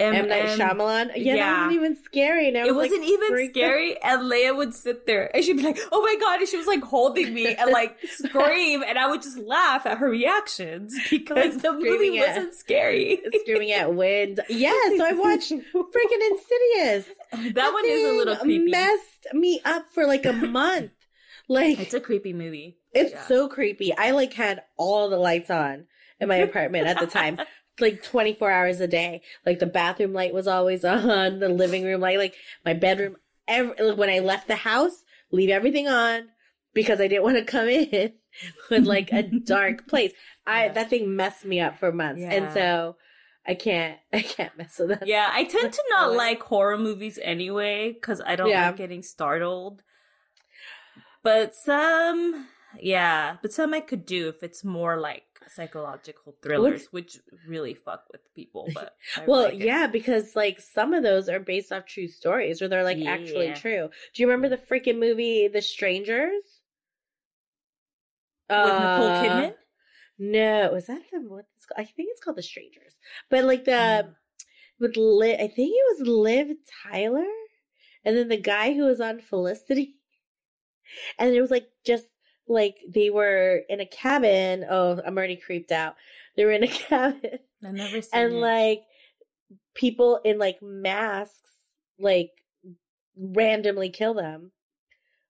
M, 0.00 0.14
M. 0.14 0.28
Night 0.28 0.58
Shyamalan. 0.58 1.12
Yeah, 1.16 1.36
that 1.36 1.56
wasn't 1.66 1.72
even 1.74 1.96
scary. 1.96 2.48
It 2.48 2.54
was, 2.54 2.68
like, 2.70 2.90
wasn't 2.90 3.04
even 3.04 3.50
scary, 3.50 4.02
and 4.02 4.22
Leia 4.22 4.56
would 4.56 4.74
sit 4.74 5.06
there 5.06 5.30
and 5.34 5.44
she'd 5.44 5.58
be 5.58 5.62
like, 5.62 5.78
"Oh 5.92 6.00
my 6.02 6.16
god!" 6.20 6.40
and 6.40 6.48
she 6.48 6.56
was 6.56 6.66
like 6.66 6.82
holding 6.82 7.32
me 7.34 7.54
and 7.54 7.70
like 7.70 7.96
scream, 8.08 8.82
and 8.86 8.98
I 8.98 9.08
would 9.10 9.22
just 9.22 9.38
laugh 9.38 9.86
at 9.86 9.98
her 9.98 10.08
reactions 10.08 10.94
because 11.10 11.58
the 11.58 11.72
movie 11.72 12.18
at- 12.18 12.28
wasn't 12.28 12.54
scary. 12.54 13.20
Screaming 13.42 13.72
at 13.72 13.94
wind. 13.94 14.40
Yeah, 14.48 14.72
so 14.96 15.04
I 15.04 15.12
watched 15.12 15.52
freaking 15.52 16.30
Insidious. 16.30 17.06
that 17.54 17.72
one 17.72 17.84
is 17.86 18.08
a 18.08 18.12
little 18.16 18.36
creepy. 18.36 18.70
Messed 18.70 19.26
me 19.34 19.60
up 19.64 19.86
for 19.92 20.06
like 20.06 20.24
a 20.26 20.32
month. 20.32 20.90
Like 21.48 21.78
It's 21.80 21.94
a 21.94 22.00
creepy 22.00 22.32
movie. 22.32 22.78
It's 22.94 23.12
Yeah. 23.12 23.26
so 23.26 23.48
creepy. 23.48 23.96
I 23.96 24.12
like 24.12 24.32
had 24.32 24.62
all 24.76 25.08
the 25.10 25.16
lights 25.18 25.50
on 25.50 25.86
in 26.20 26.28
my 26.28 26.36
apartment 26.36 26.86
at 26.86 26.98
the 27.00 27.06
time. 27.06 27.40
Like 27.80 28.02
24 28.02 28.50
hours 28.50 28.80
a 28.80 28.86
day. 28.86 29.22
Like 29.46 29.58
the 29.58 29.66
bathroom 29.66 30.12
light 30.12 30.34
was 30.34 30.46
always 30.46 30.84
on, 30.84 31.38
the 31.40 31.48
living 31.48 31.84
room 31.84 32.00
light, 32.00 32.18
like 32.18 32.34
my 32.64 32.74
bedroom. 32.74 33.16
Every, 33.48 33.74
like, 33.84 33.98
when 33.98 34.10
I 34.10 34.20
left 34.20 34.46
the 34.48 34.56
house, 34.56 35.04
leave 35.32 35.50
everything 35.50 35.88
on 35.88 36.28
because 36.72 37.00
I 37.00 37.08
didn't 37.08 37.24
want 37.24 37.36
to 37.38 37.44
come 37.44 37.68
in 37.68 38.12
with 38.70 38.84
like 38.86 39.12
a 39.12 39.22
dark 39.22 39.86
place. 39.88 40.12
I, 40.46 40.66
Yeah. 40.66 40.72
that 40.74 40.90
thing 40.90 41.16
messed 41.16 41.44
me 41.44 41.60
up 41.60 41.78
for 41.78 41.90
months. 41.92 42.22
And 42.22 42.52
so 42.52 42.96
I 43.46 43.54
can't, 43.54 43.98
I 44.12 44.22
can't 44.22 44.56
mess 44.56 44.78
with 44.78 44.90
that. 44.90 45.06
Yeah, 45.06 45.28
I 45.32 45.44
tend 45.44 45.72
to 45.72 45.82
not 45.90 46.12
like 46.12 46.42
horror 46.42 46.78
movies 46.78 47.18
anyway 47.22 47.92
because 47.92 48.20
I 48.24 48.36
don't 48.36 48.48
Yeah. 48.50 48.68
like 48.68 48.76
getting 48.76 49.02
startled. 49.02 49.82
But 51.22 51.54
some, 51.54 52.46
yeah, 52.78 53.36
but 53.42 53.52
some 53.52 53.74
I 53.74 53.80
could 53.80 54.06
do 54.06 54.28
if 54.28 54.42
it's 54.42 54.64
more 54.64 54.98
like 54.98 55.24
psychological 55.48 56.36
thrillers, 56.42 56.88
which 56.92 57.18
really 57.46 57.74
fuck 57.74 58.04
with 58.12 58.20
people. 58.34 58.70
But 58.74 58.94
Well, 59.26 59.42
like 59.44 59.54
yeah, 59.58 59.86
because 59.86 60.36
like 60.36 60.60
some 60.60 60.94
of 60.94 61.02
those 61.02 61.28
are 61.28 61.40
based 61.40 61.72
off 61.72 61.86
true 61.86 62.08
stories 62.08 62.62
or 62.62 62.68
they're 62.68 62.84
like 62.84 63.02
actually 63.06 63.52
true. 63.54 63.90
Do 64.14 64.22
you 64.22 64.28
remember 64.28 64.48
the 64.48 64.62
freaking 64.62 64.98
movie 64.98 65.48
The 65.48 65.62
Strangers? 65.62 66.42
with 68.48 68.78
Nicole 68.78 69.10
Uh, 69.10 69.20
Kidman. 69.20 69.52
No, 70.18 70.70
was 70.72 70.86
that 70.86 71.02
the 71.12 71.20
what? 71.20 71.46
it's 71.54 71.66
called? 71.66 71.80
I 71.80 71.84
think 71.90 72.08
it's 72.10 72.20
called 72.22 72.36
The 72.36 72.42
Strangers. 72.42 72.98
But 73.30 73.44
like 73.44 73.64
the 73.64 73.70
Mm. 73.72 74.14
with 74.78 74.96
Liv, 74.96 75.36
I 75.40 75.48
think 75.48 75.72
it 75.74 75.98
was 75.98 76.08
Liv 76.08 76.56
Tyler, 76.82 77.26
and 78.04 78.16
then 78.16 78.28
the 78.28 78.36
guy 78.36 78.74
who 78.74 78.84
was 78.84 79.00
on 79.00 79.20
Felicity, 79.20 79.96
and 81.18 81.34
it 81.34 81.40
was 81.40 81.50
like 81.50 81.68
just 81.84 82.06
like 82.50 82.76
they 82.88 83.08
were 83.10 83.62
in 83.68 83.80
a 83.80 83.86
cabin. 83.86 84.66
Oh, 84.68 85.00
I'm 85.06 85.16
already 85.16 85.36
creeped 85.36 85.72
out. 85.72 85.94
They 86.36 86.44
were 86.44 86.52
in 86.52 86.64
a 86.64 86.68
cabin 86.88 87.38
I've 87.64 87.72
never 87.74 88.02
seen 88.02 88.10
and 88.12 88.32
it. 88.34 88.36
like 88.36 88.82
people 89.74 90.20
in 90.24 90.38
like 90.38 90.60
masks 90.62 91.50
like 91.98 92.32
randomly 93.16 93.90
kill 93.90 94.14
them. 94.14 94.52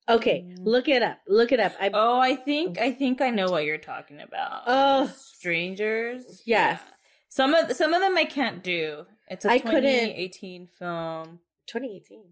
Okay, 0.09 0.44
Mm. 0.48 0.66
look 0.66 0.88
it 0.88 1.02
up. 1.02 1.18
Look 1.28 1.52
it 1.52 1.61
up. 1.61 1.72
I 1.80 1.90
oh, 1.94 2.18
I 2.18 2.35
think 2.35 2.78
I 2.78 2.90
think 2.90 3.20
I 3.20 3.30
know 3.30 3.50
what 3.50 3.64
you're 3.64 3.78
talking 3.78 4.20
about. 4.20 4.62
Oh. 4.66 5.12
strangers. 5.16 6.42
Yes. 6.46 6.80
Yeah. 6.85 6.92
Some 7.28 7.54
of 7.54 7.72
some 7.76 7.94
of 7.94 8.00
them 8.00 8.16
I 8.16 8.24
can't 8.24 8.62
do. 8.62 9.04
It's 9.28 9.44
a 9.44 9.50
I 9.50 9.59
couldn't- 9.61 9.83
2018 9.83 10.66
film. 10.78 11.38
2018. 11.66 12.24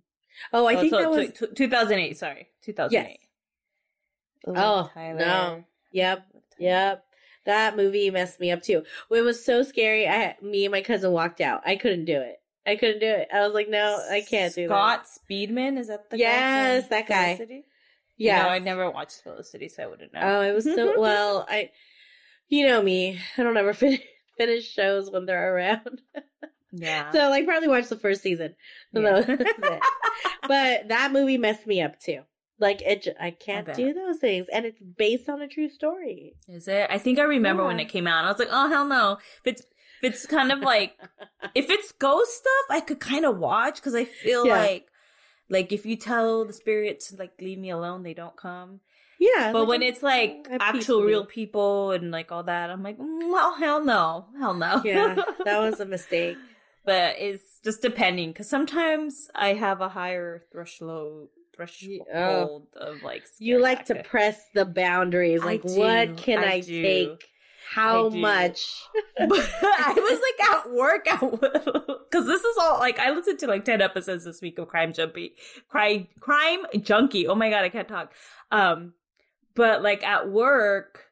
Oh, 0.52 0.66
I 0.66 0.74
Oh, 0.74 0.80
think 0.80 0.90
so- 0.90 0.98
that 0.98 1.10
was 1.10 1.26
t- 1.32 1.46
t- 1.46 1.54
2008. 1.54 2.18
Sorry, 2.18 2.48
2008. 2.62 3.18
Oh, 4.46 4.52
Liv 4.52 4.60
Oh, 4.62 4.90
Tyler. 4.94 5.18
no. 5.18 5.64
Yep. 5.92 6.26
Yep. 6.58 7.04
That 7.46 7.76
movie 7.76 8.10
messed 8.10 8.40
me 8.40 8.50
up 8.50 8.62
too. 8.62 8.84
It 9.10 9.20
was 9.22 9.42
so 9.44 9.62
scary. 9.62 10.06
I 10.06 10.36
me 10.42 10.64
and 10.66 10.72
my 10.72 10.82
cousin 10.82 11.12
walked 11.12 11.40
out. 11.40 11.62
I 11.66 11.76
couldn't 11.76 12.04
do 12.04 12.20
it. 12.20 12.36
I 12.66 12.76
couldn't 12.76 13.00
do 13.00 13.06
it. 13.06 13.28
I 13.32 13.40
was 13.40 13.54
like, 13.54 13.70
no, 13.70 13.96
I 14.10 14.20
can't 14.20 14.54
do 14.54 14.64
it. 14.64 14.66
Scott 14.66 15.06
that. 15.06 15.32
Speedman 15.32 15.78
is 15.78 15.88
that 15.88 16.10
the 16.10 16.16
guy 16.18 16.20
Yes, 16.22 16.82
from 16.82 16.90
that 16.90 17.08
guy. 17.08 17.36
Felicity? 17.36 17.64
Yeah. 18.18 18.42
No, 18.42 18.48
I 18.50 18.58
never 18.58 18.90
watched 18.90 19.22
Felicity, 19.22 19.68
so 19.68 19.84
I 19.84 19.86
wouldn't 19.86 20.12
know. 20.12 20.20
Oh, 20.22 20.40
it 20.42 20.52
was 20.52 20.64
so 20.64 21.00
well. 21.00 21.46
I, 21.48 21.70
you 22.48 22.66
know 22.66 22.82
me. 22.82 23.18
I 23.38 23.42
don't 23.42 23.56
ever 23.56 23.72
fin- 23.74 24.00
finish 24.36 24.70
shows 24.70 25.10
when 25.10 25.24
they're 25.24 25.54
around. 25.56 26.02
yeah. 26.72 27.10
So 27.12 27.30
like 27.30 27.46
probably 27.46 27.68
watched 27.68 27.88
the 27.88 27.96
first 27.96 28.20
season. 28.22 28.54
Yeah. 28.92 29.20
that. 29.22 29.80
But 30.46 30.88
that 30.88 31.12
movie 31.12 31.38
messed 31.38 31.66
me 31.66 31.80
up 31.80 31.98
too. 31.98 32.20
Like 32.60 32.82
it, 32.82 33.06
I 33.20 33.30
can't 33.30 33.66
bet. 33.66 33.76
do 33.76 33.92
those 33.92 34.18
things, 34.18 34.46
and 34.52 34.66
it's 34.66 34.80
based 34.82 35.28
on 35.28 35.40
a 35.40 35.46
true 35.48 35.68
story. 35.68 36.34
Is 36.48 36.66
it? 36.66 36.88
I 36.90 36.98
think 36.98 37.18
I 37.18 37.22
remember 37.22 37.64
when 37.64 37.78
it 37.78 37.88
came 37.88 38.06
out. 38.08 38.24
I 38.24 38.28
was 38.28 38.38
like, 38.38 38.48
oh 38.50 38.68
hell 38.68 38.84
no. 38.84 39.18
If 39.44 39.52
it's 39.52 39.62
if 40.02 40.12
it's 40.14 40.26
kind 40.26 40.50
of 40.50 40.60
like 40.60 40.96
if 41.54 41.70
it's 41.70 41.92
ghost 41.92 42.32
stuff, 42.36 42.66
I 42.70 42.80
could 42.80 42.98
kind 43.00 43.24
of 43.24 43.38
watch 43.38 43.76
because 43.76 43.94
I 43.94 44.04
feel 44.04 44.46
Yeah. 44.46 44.58
like 44.58 44.86
like 45.48 45.72
if 45.72 45.86
you 45.86 45.96
tell 45.96 46.44
the 46.44 46.52
spirits 46.52 47.14
like 47.16 47.32
leave 47.40 47.58
me 47.58 47.70
alone, 47.70 48.02
they 48.02 48.14
don't 48.14 48.36
come. 48.36 48.80
Yeah, 49.20 49.50
But 49.52 49.60
like, 49.62 49.68
when 49.68 49.82
it's 49.82 50.02
like 50.02 50.46
actual 50.60 51.02
real 51.02 51.24
people 51.26 51.90
and 51.92 52.10
like 52.12 52.30
all 52.30 52.44
that, 52.44 52.70
I'm 52.70 52.82
like, 52.84 52.98
mm, 52.98 53.32
well, 53.32 53.54
hell 53.56 53.84
no, 53.84 54.26
hell 54.38 54.54
no. 54.54 54.80
yeah, 54.84 55.16
that 55.44 55.58
was 55.58 55.80
a 55.80 55.86
mistake. 55.96 56.36
but 56.84 57.16
it's 57.18 57.58
just 57.64 57.82
depending 57.82 58.30
because 58.30 58.48
sometimes 58.48 59.28
I 59.34 59.54
have 59.54 59.80
a 59.80 59.88
higher 59.88 60.40
threshold 60.52 61.28
threshold 61.58 62.66
oh. 62.76 62.92
of 62.92 63.02
like 63.02 63.24
You 63.38 63.60
like 63.60 63.86
to 63.86 64.02
press 64.02 64.48
the 64.54 64.64
boundaries. 64.64 65.42
Like, 65.42 65.62
do, 65.62 65.78
what 65.78 66.16
can 66.16 66.38
I 66.38 66.54
I, 66.54 66.60
take? 66.60 67.28
How 67.70 68.08
much? 68.08 68.66
I 69.20 69.26
was 69.26 70.20
like 70.22 70.50
at 70.50 70.70
work 70.70 71.04
because 71.04 72.26
this 72.26 72.42
is 72.42 72.56
all 72.58 72.78
like 72.78 72.98
I 72.98 73.10
listened 73.10 73.38
to 73.40 73.46
like 73.46 73.66
ten 73.66 73.82
episodes 73.82 74.24
this 74.24 74.40
week 74.40 74.58
of 74.58 74.68
Crime 74.68 74.94
Junkie, 74.94 75.34
Crime 75.68 76.08
Crime 76.18 76.60
Junkie. 76.80 77.26
Oh 77.26 77.34
my 77.34 77.50
god, 77.50 77.64
I 77.64 77.68
can't 77.68 77.88
talk. 77.88 78.12
Um, 78.50 78.94
but 79.54 79.82
like 79.82 80.02
at 80.02 80.30
work, 80.30 81.07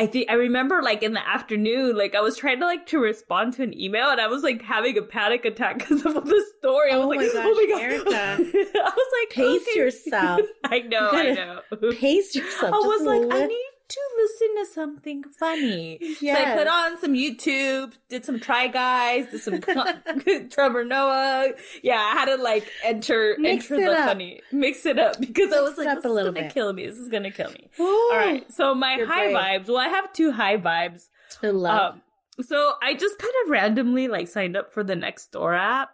I 0.00 0.06
think 0.06 0.30
I 0.30 0.32
remember 0.32 0.82
like 0.82 1.02
in 1.02 1.12
the 1.12 1.28
afternoon, 1.28 1.94
like 1.94 2.14
I 2.14 2.22
was 2.22 2.34
trying 2.38 2.58
to 2.60 2.64
like 2.64 2.86
to 2.86 2.98
respond 2.98 3.52
to 3.54 3.62
an 3.62 3.78
email 3.78 4.08
and 4.08 4.18
I 4.18 4.28
was 4.28 4.42
like 4.42 4.62
having 4.62 4.96
a 4.96 5.02
panic 5.02 5.44
attack 5.44 5.78
because 5.80 6.06
of 6.06 6.14
the 6.24 6.44
story. 6.58 6.90
I 6.90 6.96
was 6.96 7.04
Oh 7.04 7.08
like, 7.08 7.20
my 7.20 7.30
oh 7.34 7.54
my 7.54 7.66
god, 7.68 7.82
Erica. 7.82 8.10
I 8.80 8.92
was 8.96 9.12
like, 9.20 9.30
Pace 9.30 9.60
okay. 9.68 9.78
yourself. 9.78 10.40
I 10.64 10.78
know, 10.80 11.10
I 11.12 11.34
know. 11.34 11.60
Pace 11.92 12.34
yourself. 12.34 12.72
I 12.72 12.78
was 12.78 13.02
like, 13.02 13.30
I 13.30 13.46
need 13.46 13.69
to 13.90 14.00
listen 14.16 14.48
to 14.56 14.66
something 14.72 15.24
funny. 15.38 15.98
So 16.20 16.30
I 16.32 16.54
put 16.56 16.66
on 16.66 16.98
some 17.00 17.12
YouTube, 17.14 17.92
did 18.08 18.24
some 18.24 18.40
Try 18.40 18.68
Guys, 18.68 19.26
did 19.30 19.40
some 19.42 19.60
Trevor 20.50 20.84
Noah. 20.84 21.50
Yeah, 21.82 21.98
I 21.98 22.12
had 22.12 22.24
to 22.26 22.36
like 22.42 22.66
enter 22.84 23.36
Mix 23.38 23.70
enter 23.70 23.84
the 23.84 23.92
up. 23.98 24.06
funny, 24.08 24.40
mix 24.52 24.86
it 24.86 24.98
up 24.98 25.20
because 25.20 25.52
I 25.52 25.60
was 25.60 25.76
like, 25.76 25.88
this 25.96 26.04
is 26.04 26.16
gonna 26.16 26.32
bit. 26.32 26.54
kill 26.54 26.72
me. 26.72 26.86
This 26.86 26.96
is 26.98 27.08
gonna 27.08 27.30
kill 27.30 27.50
me. 27.50 27.68
Ooh, 27.78 27.84
All 28.12 28.16
right, 28.16 28.50
so 28.52 28.74
my 28.74 28.94
high 29.06 29.32
brave. 29.32 29.36
vibes. 29.36 29.66
Well, 29.68 29.78
I 29.78 29.88
have 29.88 30.12
two 30.12 30.32
high 30.32 30.56
vibes. 30.56 31.08
I 31.42 31.48
love. 31.50 31.94
Um, 31.94 32.02
so 32.42 32.72
I 32.82 32.94
just 32.94 33.18
kind 33.18 33.34
of 33.44 33.50
randomly 33.50 34.08
like 34.08 34.28
signed 34.28 34.56
up 34.56 34.72
for 34.72 34.82
the 34.82 34.94
Nextdoor 34.94 35.58
app. 35.58 35.90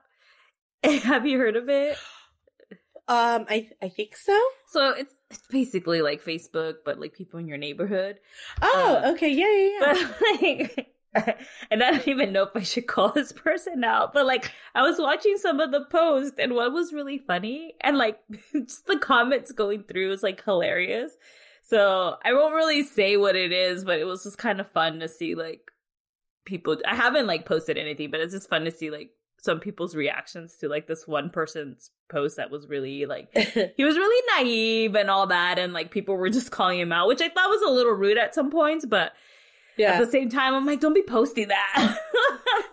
have 0.85 1.27
you 1.27 1.39
heard 1.39 1.57
of 1.57 1.69
it? 1.69 1.97
Um, 3.09 3.47
I 3.49 3.69
I 3.83 3.89
think 3.89 4.17
so. 4.17 4.39
So 4.69 4.91
it's 4.91 5.15
it's 5.31 5.47
basically 5.51 6.03
like 6.03 6.25
Facebook, 6.25 6.77
but 6.85 6.99
like 7.01 7.15
people 7.15 7.39
in 7.41 7.49
your 7.49 7.59
neighborhood. 7.59 8.19
Oh, 8.63 9.01
Uh, 9.05 9.11
okay, 9.13 9.31
yeah, 9.31 9.51
yeah, 9.51 9.69
yeah. 9.81 9.81
But 9.81 10.21
like, 10.43 10.93
and 11.71 11.83
I 11.83 11.93
don't 11.93 12.09
even 12.09 12.33
know 12.33 12.43
if 12.45 12.51
I 12.55 12.63
should 12.63 12.87
call 12.87 13.11
this 13.11 13.33
person 13.33 13.85
out, 13.85 14.13
but 14.13 14.27
like, 14.27 14.53
I 14.75 14.83
was 14.83 14.99
watching 14.99 15.37
some 15.39 15.61
of 15.61 15.73
the 15.73 15.85
posts, 15.87 16.39
and 16.39 16.55
one 16.55 16.75
was 16.75 16.93
really 16.93 17.19
funny, 17.19 17.75
and 17.81 17.97
like, 17.97 18.19
just 18.53 18.87
the 18.87 18.99
comments 18.99 19.53
going 19.53 19.85
through 19.85 20.11
was 20.11 20.23
like 20.23 20.43
hilarious. 20.45 21.13
So 21.63 22.17
I 22.25 22.33
won't 22.33 22.55
really 22.55 22.83
say 22.85 23.17
what 23.17 23.35
it 23.35 23.51
is, 23.53 23.85
but 23.85 23.99
it 23.99 24.05
was 24.05 24.23
just 24.23 24.39
kind 24.39 24.61
of 24.61 24.71
fun 24.71 25.01
to 25.01 25.09
see 25.09 25.35
like 25.35 25.63
people. 26.45 26.77
I 26.87 26.95
haven't 26.95 27.27
like 27.27 27.45
posted 27.47 27.79
anything, 27.79 28.11
but 28.11 28.21
it's 28.21 28.33
just 28.35 28.49
fun 28.49 28.65
to 28.65 28.71
see 28.71 28.91
like 28.91 29.11
some 29.41 29.61
people's 29.61 29.95
reactions 29.95 30.57
to 30.57 30.69
like 30.69 30.87
this 30.87 31.07
one 31.07 31.31
person's 31.31 31.91
post 32.09 32.37
that 32.37 32.51
was 32.51 32.69
really 32.69 33.07
like 33.07 33.33
he 33.77 33.85
was 33.85 33.97
really 33.97 34.27
naive 34.37 34.95
and 34.95 35.11
all 35.11 35.27
that 35.27 35.59
and 35.59 35.73
like 35.73 35.91
people 35.91 36.17
were 36.17 36.31
just 36.31 36.51
calling 36.51 36.81
him 36.81 36.93
out 36.93 37.09
which 37.09 37.21
i 37.21 37.29
thought 37.29 37.51
was 37.51 37.63
a 37.63 37.71
little 37.71 37.93
rude 37.93 38.19
at 38.19 38.35
some 38.35 38.51
points 38.51 38.85
but 38.87 39.13
yeah. 39.77 39.93
at 39.93 40.05
the 40.05 40.11
same 40.11 40.29
time 40.29 40.55
i'm 40.55 40.67
like 40.67 40.81
don't 40.81 40.95
be 40.95 41.03
posting 41.03 41.49
that 41.49 41.99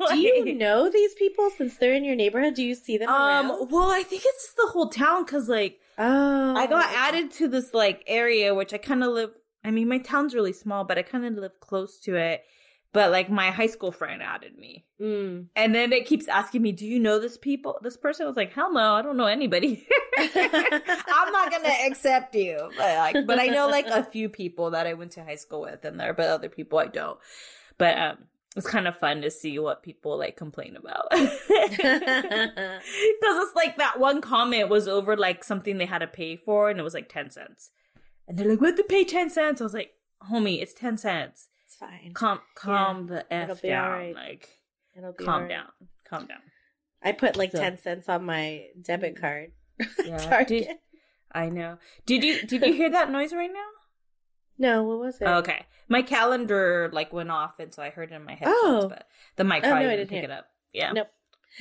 Do 0.10 0.18
you 0.18 0.56
know 0.56 0.90
these 0.90 1.14
people 1.16 1.50
since 1.58 1.78
they're 1.78 1.94
in 1.94 2.04
your 2.04 2.16
neighborhood? 2.16 2.56
Do 2.56 2.64
you 2.64 2.76
see 2.76 2.98
them 2.98 3.10
around? 3.10 3.52
um 3.52 3.68
well 3.70 3.90
i 3.90 4.04
think 4.04 4.24
it's 4.26 4.46
just 4.46 4.58
the 4.58 4.68
whole 4.68 4.90
town 4.90 5.24
because 5.24 5.48
like 5.48 5.80
oh, 5.98 6.56
i 6.56 6.68
got 6.68 6.90
added 6.94 7.32
to 7.32 7.48
this 7.48 7.74
like 7.74 8.04
area 8.08 8.54
which 8.54 8.74
i 8.74 8.78
kind 8.78 9.04
of 9.04 9.12
live 9.12 9.32
i 9.64 9.72
mean 9.72 9.88
my 9.88 9.98
town's 10.00 10.36
really 10.36 10.54
small 10.54 10.84
but 10.84 10.98
i 10.98 11.02
kind 11.02 11.26
of 11.26 11.34
live 11.36 11.60
close 11.60 12.00
to 12.00 12.16
it 12.16 12.44
but 12.94 13.12
like 13.12 13.30
my 13.30 13.50
high 13.50 13.68
school 13.68 13.92
friend 13.92 14.22
added 14.22 14.58
me. 14.58 14.86
Mm. 15.02 15.48
And 15.56 15.76
then 15.76 15.92
it 15.92 16.06
keeps 16.06 16.28
asking 16.28 16.62
me, 16.62 16.72
"Do 16.72 16.86
you 16.86 17.00
know 17.00 17.20
this 17.20 17.38
people? 17.38 17.80
This 17.82 17.98
person?" 17.98 18.26
I 18.26 18.28
was 18.28 18.38
like, 18.38 18.54
"Hell 18.54 18.72
no, 18.72 18.94
I 18.94 19.02
don't 19.02 19.18
know 19.18 19.26
anybody. 19.26 19.86
I'm 20.18 21.34
not 21.34 21.52
gonna 21.52 21.74
accept 21.88 22.36
you." 22.36 22.70
But 22.78 22.98
like, 22.98 23.26
but 23.26 23.40
I 23.40 23.48
know 23.48 23.68
like 23.68 23.88
a 23.88 24.04
few 24.04 24.30
people 24.30 24.72
that 24.72 24.86
I 24.86 24.94
went 24.94 25.12
to 25.14 25.24
high 25.24 25.36
school 25.36 25.62
with 25.62 25.84
in 25.84 25.98
there, 25.98 26.14
but 26.14 26.28
other 26.28 26.50
people 26.50 26.78
I 26.78 26.86
don't. 26.86 27.18
But 27.80 27.98
um, 27.98 28.18
it's 28.56 28.68
kind 28.68 28.88
of 28.88 28.96
fun 28.96 29.24
to 29.24 29.32
see 29.32 29.58
what 29.58 29.82
people 29.82 30.18
like 30.18 30.38
complain 30.38 30.76
about 30.76 31.08
because 31.12 31.40
it's 31.50 33.56
like 33.56 33.78
that 33.78 34.00
one 34.00 34.22
comment 34.22 34.70
was 34.70 34.88
over 34.88 35.18
like 35.18 35.44
something 35.44 35.80
they 35.80 35.88
had 35.88 36.00
to 36.00 36.08
pay 36.08 36.36
for, 36.36 36.70
and 36.70 36.80
it 36.80 36.84
was 36.84 36.94
like 36.94 37.10
ten 37.10 37.32
cents, 37.32 37.72
and 38.28 38.38
they're 38.38 38.52
like, 38.52 38.62
"What 38.62 38.78
to 38.78 38.84
pay 38.84 39.04
ten 39.04 39.32
cents?" 39.32 39.62
I 39.62 39.64
was 39.64 39.74
like, 39.74 39.94
"Homie, 40.30 40.62
it's 40.62 40.74
ten 40.74 40.98
cents. 40.98 41.50
It's 41.74 41.80
fine. 41.80 42.14
Calm, 42.14 42.40
calm 42.56 43.06
It'll 43.06 43.16
the 43.18 43.34
f 43.34 43.62
be 43.62 43.68
down. 43.70 43.86
alright. 43.92 44.16
Like, 44.16 44.50
It'll 44.98 45.14
be 45.14 45.24
calm 45.24 45.34
alright. 45.44 45.50
down, 45.50 45.68
calm 46.08 46.26
down." 46.28 46.40
I 47.02 47.12
put 47.12 47.36
like 47.36 47.52
So- 47.52 47.60
10 47.60 47.78
cents 47.78 48.08
on 48.10 48.26
my 48.26 48.68
debit 48.82 49.16
mm. 49.16 49.22
card. 49.22 49.52
Yeah, 50.06 50.18
Target. 50.18 50.48
did- 50.48 50.78
I 51.32 51.50
know. 51.50 51.78
Did 52.06 52.24
you 52.24 52.42
did 52.44 52.64
you 52.64 52.74
hear 52.74 52.92
that 52.92 53.10
noise 53.12 53.34
right 53.34 53.52
now? 53.52 53.68
No, 54.60 54.84
what 54.84 55.00
was 55.00 55.20
it? 55.20 55.26
Oh, 55.26 55.38
okay, 55.40 55.66
my 55.90 56.04
calendar 56.04 56.90
like 56.94 57.12
went 57.12 57.32
off, 57.32 57.60
and 57.60 57.74
so 57.74 57.82
I 57.82 57.90
heard 57.90 58.12
it 58.12 58.16
in 58.16 58.24
my 58.24 58.36
headphones, 58.36 58.56
Oh. 58.62 58.88
but 58.90 59.08
the 59.36 59.44
mic 59.44 59.64
Oh, 59.64 59.70
probably 59.70 59.86
no, 59.86 59.90
didn't 59.90 59.98
didn't 59.98 60.10
pick 60.12 60.22
hear 60.22 60.30
it 60.30 60.32
up. 60.32 60.46
Yeah. 60.74 60.92
Nope. 60.92 61.08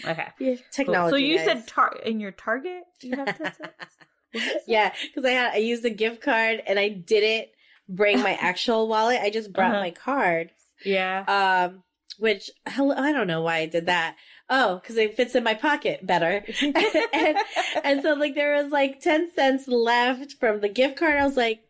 Okay. 0.06 0.26
Yeah, 0.38 0.54
Cool. 0.56 0.64
technology. 0.72 1.10
So 1.10 1.16
you 1.16 1.36
guys. 1.38 1.46
said 1.46 1.66
tar- 1.68 1.96
in 2.04 2.20
your 2.20 2.32
Target 2.32 2.82
you 3.00 3.16
have 3.16 3.38
ten 3.38 3.52
cents. 4.34 4.64
yeah, 4.66 4.92
because 5.02 5.24
I 5.24 5.30
had 5.30 5.54
I 5.54 5.56
used 5.56 5.84
a 5.86 5.90
gift 5.90 6.20
card 6.20 6.62
and 6.66 6.78
I 6.78 6.88
didn't 6.90 7.48
bring 7.96 8.20
my 8.22 8.34
actual 8.40 8.88
wallet. 8.88 9.20
I 9.22 9.30
just 9.30 9.52
brought 9.52 9.70
Uh-huh. 9.72 9.80
my 9.80 9.90
card. 9.90 10.50
Yeah. 10.84 11.24
Um, 11.70 11.82
which 12.18 12.50
I 12.66 12.76
don't 13.12 13.26
know 13.26 13.42
why 13.42 13.58
I 13.58 13.66
did 13.66 13.86
that. 13.86 14.16
Oh, 14.50 14.76
because 14.82 14.96
it 14.96 15.16
fits 15.16 15.34
in 15.34 15.44
my 15.44 15.54
pocket 15.54 16.06
better. 16.06 16.44
and, 16.62 17.36
and 17.84 18.02
so 18.02 18.12
like 18.14 18.34
there 18.34 18.62
was 18.62 18.70
like 18.70 19.00
ten 19.00 19.30
cents 19.34 19.66
left 19.68 20.32
from 20.40 20.60
the 20.60 20.68
gift 20.68 20.96
card. 20.98 21.16
I 21.16 21.24
was 21.24 21.36
like, 21.36 21.60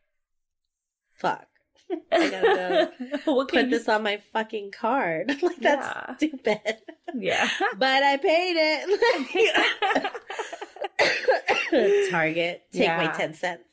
"Fuck, 1.15 1.47
I 2.13 2.31
gotta 2.31 2.93
what 3.25 3.49
put 3.49 3.51
can 3.57 3.71
you- 3.71 3.79
this 3.79 3.89
on 3.89 4.03
my 4.03 4.21
fucking 4.33 4.71
card." 4.73 5.29
like 5.43 5.59
that's 5.61 5.87
Yeah. 5.87 6.17
stupid. 6.17 6.61
Yeah. 7.15 7.49
But 7.79 8.03
I 8.03 8.17
paid 8.17 8.57
it. 8.59 10.11
Target, 12.11 12.63
take 12.73 12.89
my 12.89 13.07
ten 13.09 13.35
cents. 13.35 13.65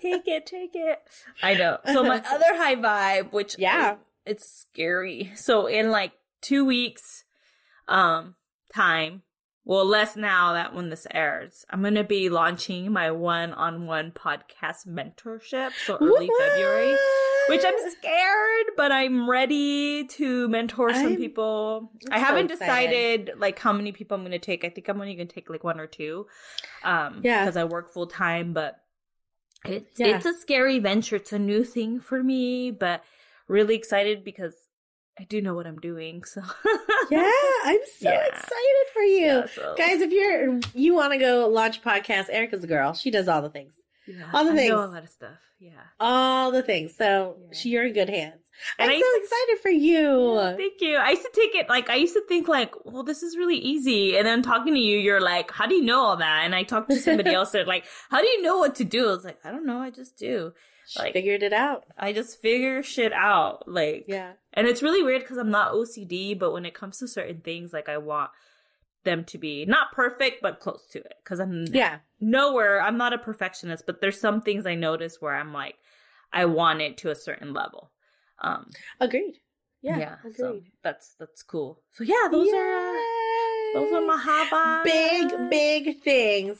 take 0.00 0.26
it, 0.26 0.46
take 0.46 0.70
it. 0.74 0.98
I 1.42 1.54
know. 1.54 1.78
So 1.92 2.02
my 2.02 2.22
other 2.28 2.56
high 2.56 2.76
vibe, 2.76 3.32
which 3.32 3.56
Yeah. 3.58 3.96
it's 4.26 4.48
scary. 4.70 5.32
So 5.36 5.66
in 5.66 5.90
like 5.90 6.12
two 6.40 6.64
weeks, 6.64 7.24
um, 7.88 8.34
time, 8.74 9.22
well, 9.66 9.84
less 9.86 10.16
now 10.16 10.52
that 10.54 10.74
when 10.74 10.90
this 10.90 11.06
airs, 11.12 11.64
I'm 11.70 11.82
gonna 11.82 12.04
be 12.04 12.28
launching 12.28 12.90
my 12.92 13.10
one-on-one 13.10 14.12
podcast 14.12 14.86
mentorship. 14.86 15.70
So 15.86 15.96
early 16.00 16.28
February, 16.38 16.96
which 17.48 17.62
I'm 17.64 17.90
scared, 17.90 18.66
but 18.76 18.92
I'm 18.92 19.28
ready 19.28 20.04
to 20.06 20.48
mentor 20.48 20.92
some 20.94 21.06
I'm- 21.06 21.16
people. 21.16 21.90
I'm 22.06 22.12
I 22.12 22.18
so 22.18 22.24
haven't 22.24 22.50
excited. 22.50 23.24
decided 23.26 23.40
like 23.40 23.58
how 23.58 23.72
many 23.72 23.92
people 23.92 24.16
I'm 24.16 24.22
gonna 24.24 24.38
take. 24.38 24.64
I 24.64 24.68
think 24.70 24.88
I'm 24.88 25.00
only 25.00 25.14
gonna 25.14 25.26
take 25.26 25.48
like 25.50 25.64
one 25.64 25.80
or 25.80 25.86
two, 25.86 26.26
um, 26.82 27.20
Yeah. 27.22 27.44
because 27.44 27.56
I 27.56 27.64
work 27.64 27.92
full 27.92 28.06
time, 28.06 28.52
but. 28.52 28.78
It's 29.66 29.98
Yeah. 29.98 30.08
it's 30.16 30.26
a 30.26 30.34
scary 30.34 30.78
venture. 30.78 31.16
It's 31.16 31.32
a 31.32 31.38
new 31.38 31.64
thing 31.64 31.98
for 31.98 32.22
me, 32.22 32.70
but 32.70 33.02
really 33.48 33.74
excited 33.74 34.22
because 34.22 34.54
I 35.18 35.24
do 35.24 35.40
know 35.40 35.54
what 35.54 35.66
I'm 35.66 35.78
doing. 35.78 36.22
So 36.24 36.42
Yeah, 37.10 37.30
I'm 37.64 37.78
so 37.98 38.10
Yeah. 38.10 38.24
excited 38.26 38.86
for 38.92 39.02
you. 39.02 39.24
Yeah, 39.26 39.46
so- 39.46 39.74
Guys, 39.78 40.02
if 40.02 40.12
you're 40.12 40.60
you 40.74 40.92
want 40.94 41.12
to 41.14 41.18
go 41.18 41.48
launch 41.48 41.78
a 41.78 41.80
podcast, 41.80 42.26
Erica's 42.30 42.62
a 42.62 42.66
girl. 42.66 42.92
She 42.92 43.10
does 43.10 43.26
all 43.26 43.40
the 43.40 43.48
things. 43.48 43.76
Yeah, 44.06 44.30
all 44.32 44.44
the 44.44 44.52
I 44.52 44.56
things. 44.56 44.70
know 44.70 44.84
a 44.84 44.86
lot 44.86 45.02
of 45.02 45.08
stuff. 45.10 45.38
Yeah, 45.60 45.80
All 45.98 46.50
the 46.50 46.62
things. 46.62 46.94
So 46.96 47.36
Yeah. 47.52 47.58
you're 47.70 47.86
in 47.86 47.94
good 47.94 48.10
hands. 48.10 48.42
And 48.78 48.90
I'm 48.90 48.98
so 49.00 49.02
to- 49.02 49.20
excited 49.22 49.58
for 49.62 49.70
you. 49.70 50.34
Yeah, 50.34 50.56
thank 50.56 50.80
you. 50.80 50.96
I 50.96 51.10
used 51.10 51.22
to 51.22 51.30
take 51.34 51.54
it 51.54 51.68
like 51.70 51.88
I 51.88 51.94
used 51.94 52.12
to 52.14 52.22
think 52.28 52.48
like, 52.48 52.74
well, 52.84 53.02
this 53.02 53.22
is 53.22 53.36
really 53.38 53.56
easy, 53.56 54.16
and 54.18 54.26
then 54.26 54.42
talking 54.42 54.74
to 54.74 54.80
you, 54.80 54.98
you're 54.98 55.20
like, 55.22 55.50
how 55.50 55.66
do 55.66 55.74
you 55.74 55.82
know 55.84 56.00
all 56.00 56.16
that? 56.18 56.42
And 56.44 56.54
I 56.54 56.64
talked 56.64 56.90
to 56.90 56.96
somebody 56.96 57.30
else, 57.34 57.52
they're 57.52 57.64
like, 57.64 57.86
how 58.10 58.20
do 58.20 58.26
you 58.26 58.42
know 58.42 58.58
what 58.58 58.74
to 58.76 58.84
do? 58.84 59.08
I 59.08 59.12
was 59.12 59.24
like, 59.24 59.38
I 59.44 59.50
don't 59.50 59.64
know, 59.66 59.78
I 59.78 59.90
just 59.90 60.18
do. 60.18 60.52
She 60.86 60.98
Like- 60.98 61.14
figured 61.14 61.42
it 61.42 61.54
out. 61.54 61.84
I 61.96 62.12
just 62.12 62.42
figure 62.42 62.82
shit 62.82 63.12
out, 63.14 63.66
like, 63.66 64.04
Yeah. 64.06 64.32
And 64.52 64.66
it's 64.68 64.82
really 64.82 65.02
weird 65.02 65.22
because 65.22 65.38
I'm 65.38 65.50
not 65.50 65.72
OCD, 65.72 66.38
but 66.38 66.52
when 66.52 66.66
it 66.66 66.74
comes 66.74 66.98
to 66.98 67.08
certain 67.08 67.40
things, 67.40 67.72
like 67.72 67.88
I 67.88 67.96
want 67.98 68.30
them 69.04 69.24
to 69.24 69.38
be 69.38 69.64
not 69.66 69.92
perfect, 69.92 70.42
but 70.42 70.60
close 70.60 70.86
to 70.88 70.98
it. 70.98 71.14
Because 71.22 71.40
I'm 71.40 71.64
Yeah. 71.66 71.98
nowhere, 72.20 72.80
I'm 72.80 72.96
not 72.96 73.12
a 73.12 73.18
perfectionist, 73.18 73.84
but 73.86 74.00
there's 74.00 74.20
some 74.20 74.40
things 74.40 74.66
I 74.66 74.74
notice 74.74 75.20
where 75.20 75.34
I'm 75.34 75.52
like, 75.52 75.76
I 76.32 76.46
want 76.46 76.80
it 76.80 76.98
to 76.98 77.10
a 77.10 77.14
certain 77.14 77.52
level. 77.52 77.90
Um, 78.40 78.70
Agreed. 79.00 79.38
Yeah. 79.82 79.98
yeah, 79.98 80.14
agreed. 80.20 80.34
so 80.36 80.60
that's 80.82 81.14
that's 81.14 81.42
cool. 81.42 81.82
So 81.92 82.04
yeah, 82.04 82.28
those 82.30 82.48
are 82.52 82.74
uh, 82.74 82.92
those 83.74 83.92
are 83.92 84.00
my 84.06 84.80
big, 84.82 85.50
big 85.50 86.00
things. 86.02 86.58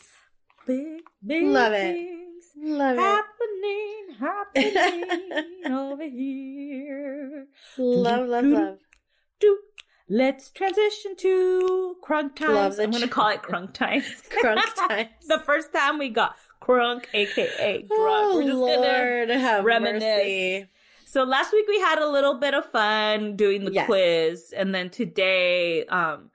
big, 0.67 1.01
big 1.27 1.45
Love 1.47 1.73
it. 1.73 1.95
things 1.95 2.45
Love 2.57 2.99
it. 2.99 3.01
happening, 3.01 4.17
happening 4.21 5.73
over 5.73 6.03
here. 6.09 7.47
Love, 7.79 8.29
love, 8.29 8.45
love. 8.45 8.79
do. 9.41 9.59
Let's 10.09 10.51
transition 10.51 11.17
to 11.17 11.97
crunk 12.07 12.37
times. 12.37 12.79
I'm 12.79 12.91
gonna 12.91 13.09
call 13.09 13.31
it 13.31 13.43
crunk 13.43 13.73
times. 13.73 14.05
Crunk 14.43 14.63
times. 14.89 15.09
the 15.27 15.39
first 15.41 15.73
time 15.73 15.99
we 15.99 16.11
got 16.11 16.37
crunk, 16.61 17.05
aka 17.15 17.79
drunk. 17.83 17.91
Oh, 17.91 18.33
We're 18.37 18.43
just 18.43 18.53
gonna. 18.59 18.77
Lord, 18.81 19.29
have 19.31 19.65
reminisce. 19.65 20.03
mercy. 20.03 20.67
So 21.07 21.23
last 21.25 21.53
week 21.53 21.67
we 21.69 21.81
had 21.81 21.99
a 22.01 22.09
little 22.09 22.35
bit 22.39 22.53
of 22.55 22.67
fun 22.67 23.37
doing 23.37 23.65
the 23.65 23.73
Yes. 23.73 23.87
quiz, 23.87 24.53
and 24.55 24.75
then 24.75 24.91
today, 24.91 25.87
um, 25.87 26.31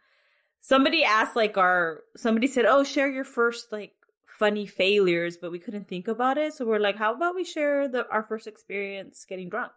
somebody 0.61 1.03
asked 1.03 1.35
like 1.35 1.57
our 1.57 2.01
somebody 2.17 2.47
said, 2.47 2.65
"Oh, 2.65 2.83
share 2.83 3.09
your 3.09 3.23
first 3.25 3.71
like 3.71 3.93
funny 4.39 4.65
failures," 4.65 5.37
but 5.41 5.51
we 5.51 5.59
couldn't 5.59 5.87
think 5.87 6.07
about 6.07 6.37
it, 6.37 6.53
so 6.53 6.65
we're 6.65 6.79
like, 6.79 6.97
"How 6.97 7.13
about 7.13 7.35
we 7.35 7.43
share 7.43 7.87
the 7.87 8.07
our 8.09 8.23
first 8.23 8.47
experience 8.47 9.25
getting 9.29 9.49
drunk?" 9.49 9.73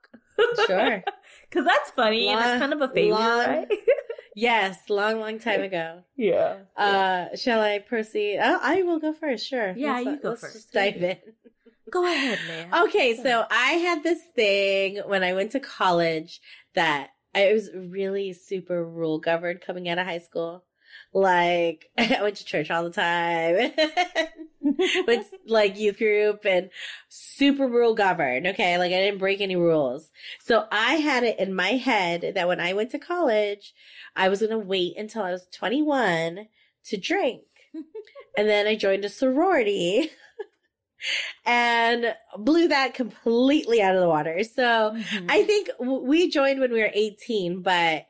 Sure. 0.67 1.03
Because 1.49 1.65
that's 1.67 1.91
funny 1.93 2.29
and 2.29 2.41
Long- 2.41 2.49
it's 2.49 2.61
kind 2.61 2.73
of 2.73 2.81
a 2.81 2.89
failure, 2.89 3.13
long- 3.15 3.47
right? 3.47 3.69
Yes, 4.35 4.89
long, 4.89 5.21
long 5.21 5.39
time 5.39 5.61
ago. 5.61 5.89
yeah. 6.17 6.61
Uh, 6.75 7.37
shall 7.37 7.61
I 7.61 7.81
proceed? 7.81 8.39
Oh, 8.43 8.59
I 8.63 8.83
will 8.83 8.99
go 8.99 9.13
first. 9.13 9.47
Sure. 9.47 9.75
Yeah, 9.77 9.93
Let's- 9.97 10.07
you 10.07 10.17
go 10.23 10.29
let's 10.31 10.41
first. 10.41 10.55
Just 10.55 10.73
dive 10.73 11.03
in. 11.03 11.19
Go 11.91 12.07
ahead, 12.07 12.39
man. 12.49 12.69
Okay, 12.85 13.15
so 13.23 13.45
I 13.51 13.73
had 13.87 14.03
this 14.03 14.23
thing 14.35 15.03
when 15.07 15.23
I 15.23 15.35
went 15.35 15.51
to 15.53 15.61
college 15.61 16.41
that 16.75 17.11
I 17.35 17.53
was 17.53 17.69
really 17.75 18.33
super 18.33 18.83
rule 18.83 19.19
governed 19.19 19.61
coming 19.61 19.87
out 19.91 19.99
of 19.99 20.07
high 20.07 20.25
school. 20.29 20.65
Like 21.13 21.91
I 21.99 22.19
went 22.23 22.37
to 22.37 22.45
church 22.47 22.71
all 22.71 22.85
the 22.85 22.91
time, 22.91 23.73
went 25.07 25.27
like 25.47 25.79
youth 25.79 25.99
group 25.99 26.45
and 26.45 26.71
super 27.09 27.67
rule 27.67 27.95
governed. 27.95 28.47
Okay, 28.47 28.79
like 28.79 28.93
I 28.93 28.97
didn't 28.97 29.19
break 29.19 29.41
any 29.41 29.57
rules. 29.57 30.11
So 30.41 30.67
I 30.71 30.95
had 30.95 31.25
it 31.25 31.39
in 31.39 31.55
my 31.55 31.71
head 31.71 32.33
that 32.35 32.49
when 32.49 32.61
I 32.61 32.73
went 32.73 32.91
to 32.93 32.99
college, 32.99 33.75
I 34.17 34.29
was 34.29 34.41
gonna 34.41 34.59
wait 34.59 34.97
until 34.97 35.23
I 35.23 35.33
was 35.33 35.47
21 35.53 36.49
to 36.87 36.97
drink. 36.97 37.43
and 38.37 38.49
then 38.49 38.67
I 38.67 38.75
joined 38.77 39.05
a 39.05 39.09
sorority 39.09 40.11
and 41.47 42.15
blew 42.37 42.69
that 42.69 42.95
completely 42.95 43.83
out 43.83 43.95
of 43.95 44.01
the 44.01 44.09
water. 44.09 44.43
So 44.45 44.93
Mhm. 44.95 45.27
I 45.29 45.43
think 45.45 45.71
we 45.81 46.31
joined 46.31 46.61
when 46.61 46.73
we 46.73 46.81
were 46.81 46.91
18, 46.93 47.63
but 47.63 48.07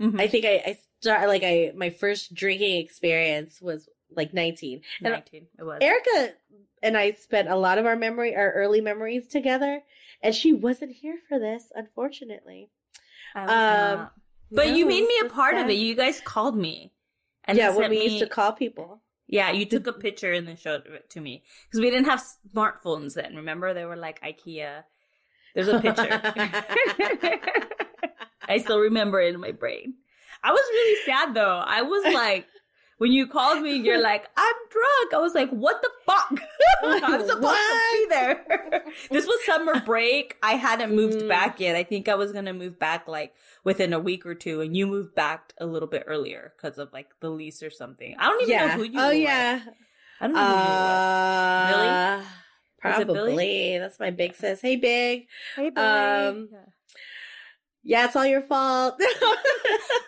Mhm. 0.00 0.20
I 0.20 0.28
think 0.28 0.44
I, 0.44 0.62
I 0.66 0.78
started 1.00 1.28
like 1.28 1.42
I, 1.44 1.72
my 1.76 1.90
first 1.90 2.34
drinking 2.34 2.80
experience 2.80 3.60
was 3.60 3.88
like 4.16 4.34
19. 4.34 4.80
And 5.02 5.12
19. 5.12 5.46
It 5.58 5.62
was. 5.64 5.78
Erica 5.80 6.34
and 6.82 6.96
I 6.96 7.12
spent 7.12 7.48
a 7.48 7.56
lot 7.56 7.78
of 7.78 7.86
our 7.86 7.96
memory, 7.96 8.36
our 8.36 8.52
early 8.52 8.80
memories 8.80 9.28
together, 9.28 9.82
and 10.22 10.34
she 10.34 10.52
wasn't 10.52 10.92
here 10.92 11.18
for 11.28 11.38
this, 11.38 11.72
unfortunately. 11.74 12.70
Um, 13.34 13.46
not. 13.46 14.12
But 14.50 14.68
No, 14.68 14.74
you 14.74 14.86
made 14.86 15.06
me 15.06 15.20
a 15.24 15.28
part 15.28 15.56
of 15.56 15.68
it. 15.68 15.74
You 15.74 15.94
guys 15.94 16.20
called 16.20 16.56
me. 16.56 16.92
And 17.44 17.58
yeah, 17.58 17.70
when 17.70 17.90
we 17.90 17.98
me- 17.98 18.04
used 18.04 18.20
to 18.20 18.28
call 18.28 18.52
people. 18.52 19.00
Yeah, 19.26 19.50
you 19.50 19.64
took 19.64 19.86
a 19.86 19.92
picture 19.92 20.32
and 20.32 20.46
then 20.46 20.56
showed 20.56 20.86
it 20.86 21.08
to 21.10 21.20
me 21.20 21.42
because 21.66 21.80
we 21.80 21.90
didn't 21.90 22.06
have 22.06 22.22
smartphones 22.54 23.14
then. 23.14 23.34
Remember, 23.36 23.72
they 23.72 23.86
were 23.86 23.96
like 23.96 24.20
IKEA. 24.20 24.84
There's 25.54 25.68
a 25.68 25.80
picture. 25.80 26.20
I 28.48 28.58
still 28.58 28.80
remember 28.80 29.20
it 29.20 29.34
in 29.34 29.40
my 29.40 29.52
brain. 29.52 29.94
I 30.42 30.52
was 30.52 30.62
really 30.70 30.96
sad 31.06 31.34
though. 31.34 31.62
I 31.64 31.82
was 31.82 32.12
like, 32.12 32.46
when 32.98 33.12
you 33.12 33.26
called 33.26 33.62
me, 33.62 33.76
you're 33.76 34.00
like, 34.12 34.26
I'm 34.36 34.54
drunk. 34.70 35.14
I 35.14 35.18
was 35.18 35.34
like, 35.34 35.50
what 35.50 35.82
the 35.82 35.90
fuck? 36.06 36.40
I'm 36.84 37.00
supposed 37.26 37.42
What? 37.42 37.56
to 37.56 37.98
be 37.98 38.06
there. 38.08 38.84
this 39.10 39.26
was 39.26 39.44
summer 39.44 39.80
break. 39.80 40.36
I 40.42 40.52
hadn't 40.54 40.94
moved 40.94 41.18
Mm. 41.18 41.28
back 41.28 41.60
yet. 41.60 41.76
I 41.76 41.82
think 41.84 42.08
I 42.08 42.14
was 42.14 42.32
going 42.32 42.44
to 42.46 42.52
move 42.52 42.78
back 42.78 43.06
like 43.08 43.34
within 43.64 43.92
a 43.92 43.98
week 44.00 44.24
or 44.26 44.34
two, 44.34 44.60
and 44.60 44.76
you 44.76 44.86
moved 44.86 45.14
back 45.14 45.52
a 45.58 45.66
little 45.66 45.88
bit 45.88 46.04
earlier 46.06 46.52
because 46.56 46.78
of 46.78 46.92
like 46.92 47.08
the 47.20 47.30
lease 47.30 47.62
or 47.62 47.70
something. 47.70 48.14
I 48.18 48.26
don't 48.28 48.42
even 48.42 48.56
know 48.56 48.68
who 48.68 48.82
you 48.84 49.00
oh 49.00 49.06
were 49.08 49.12
yeah. 49.12 49.60
I 50.20 50.26
don't 50.26 50.34
know 50.36 50.44
who 50.44 50.52
you 50.52 50.70
were 50.70 52.20
Uh, 52.20 52.20
Billy? 52.20 52.24
Probably. 52.80 53.78
That's 53.78 53.98
my 53.98 54.10
big 54.10 54.34
sis. 54.36 54.60
Hey, 54.60 54.76
big. 54.76 55.26
Hey, 55.56 55.68
um, 55.68 56.48
Yeah, 56.52 56.58
it's 57.84 58.16
all 58.16 58.26
your 58.26 58.42
fault. 58.42 59.00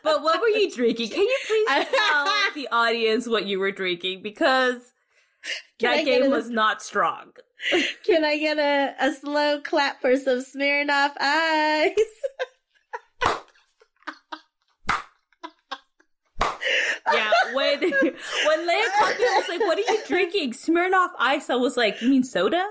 But 0.06 0.22
what 0.22 0.40
were 0.40 0.46
you 0.46 0.70
drinking? 0.70 1.08
Can 1.08 1.22
you 1.22 1.38
please 1.48 1.66
tell 1.68 2.26
the 2.54 2.68
audience 2.70 3.26
what 3.26 3.44
you 3.46 3.58
were 3.58 3.72
drinking? 3.72 4.22
Because 4.22 4.92
Can 5.80 5.96
that 5.96 6.04
game 6.04 6.30
was 6.30 6.48
not 6.48 6.80
strong. 6.80 7.32
Can 8.06 8.24
I 8.24 8.38
get 8.38 8.56
a, 8.56 8.94
a 9.00 9.12
slow 9.12 9.60
clap 9.60 10.00
for 10.00 10.16
some 10.16 10.38
Smirnoff 10.38 11.10
Ice? 11.18 11.96
Yeah, 17.12 17.30
when 17.52 17.80
when 17.80 18.68
Leia 18.68 18.84
called 18.98 19.18
me, 19.18 19.24
I 19.24 19.36
was 19.38 19.48
like, 19.48 19.60
"What 19.60 19.78
are 19.78 19.92
you 19.92 19.98
drinking?" 20.06 20.52
Smirnoff 20.52 21.10
Ice. 21.18 21.50
I 21.50 21.56
was 21.56 21.76
like, 21.76 22.00
"You 22.00 22.10
mean 22.10 22.22
soda?" 22.22 22.64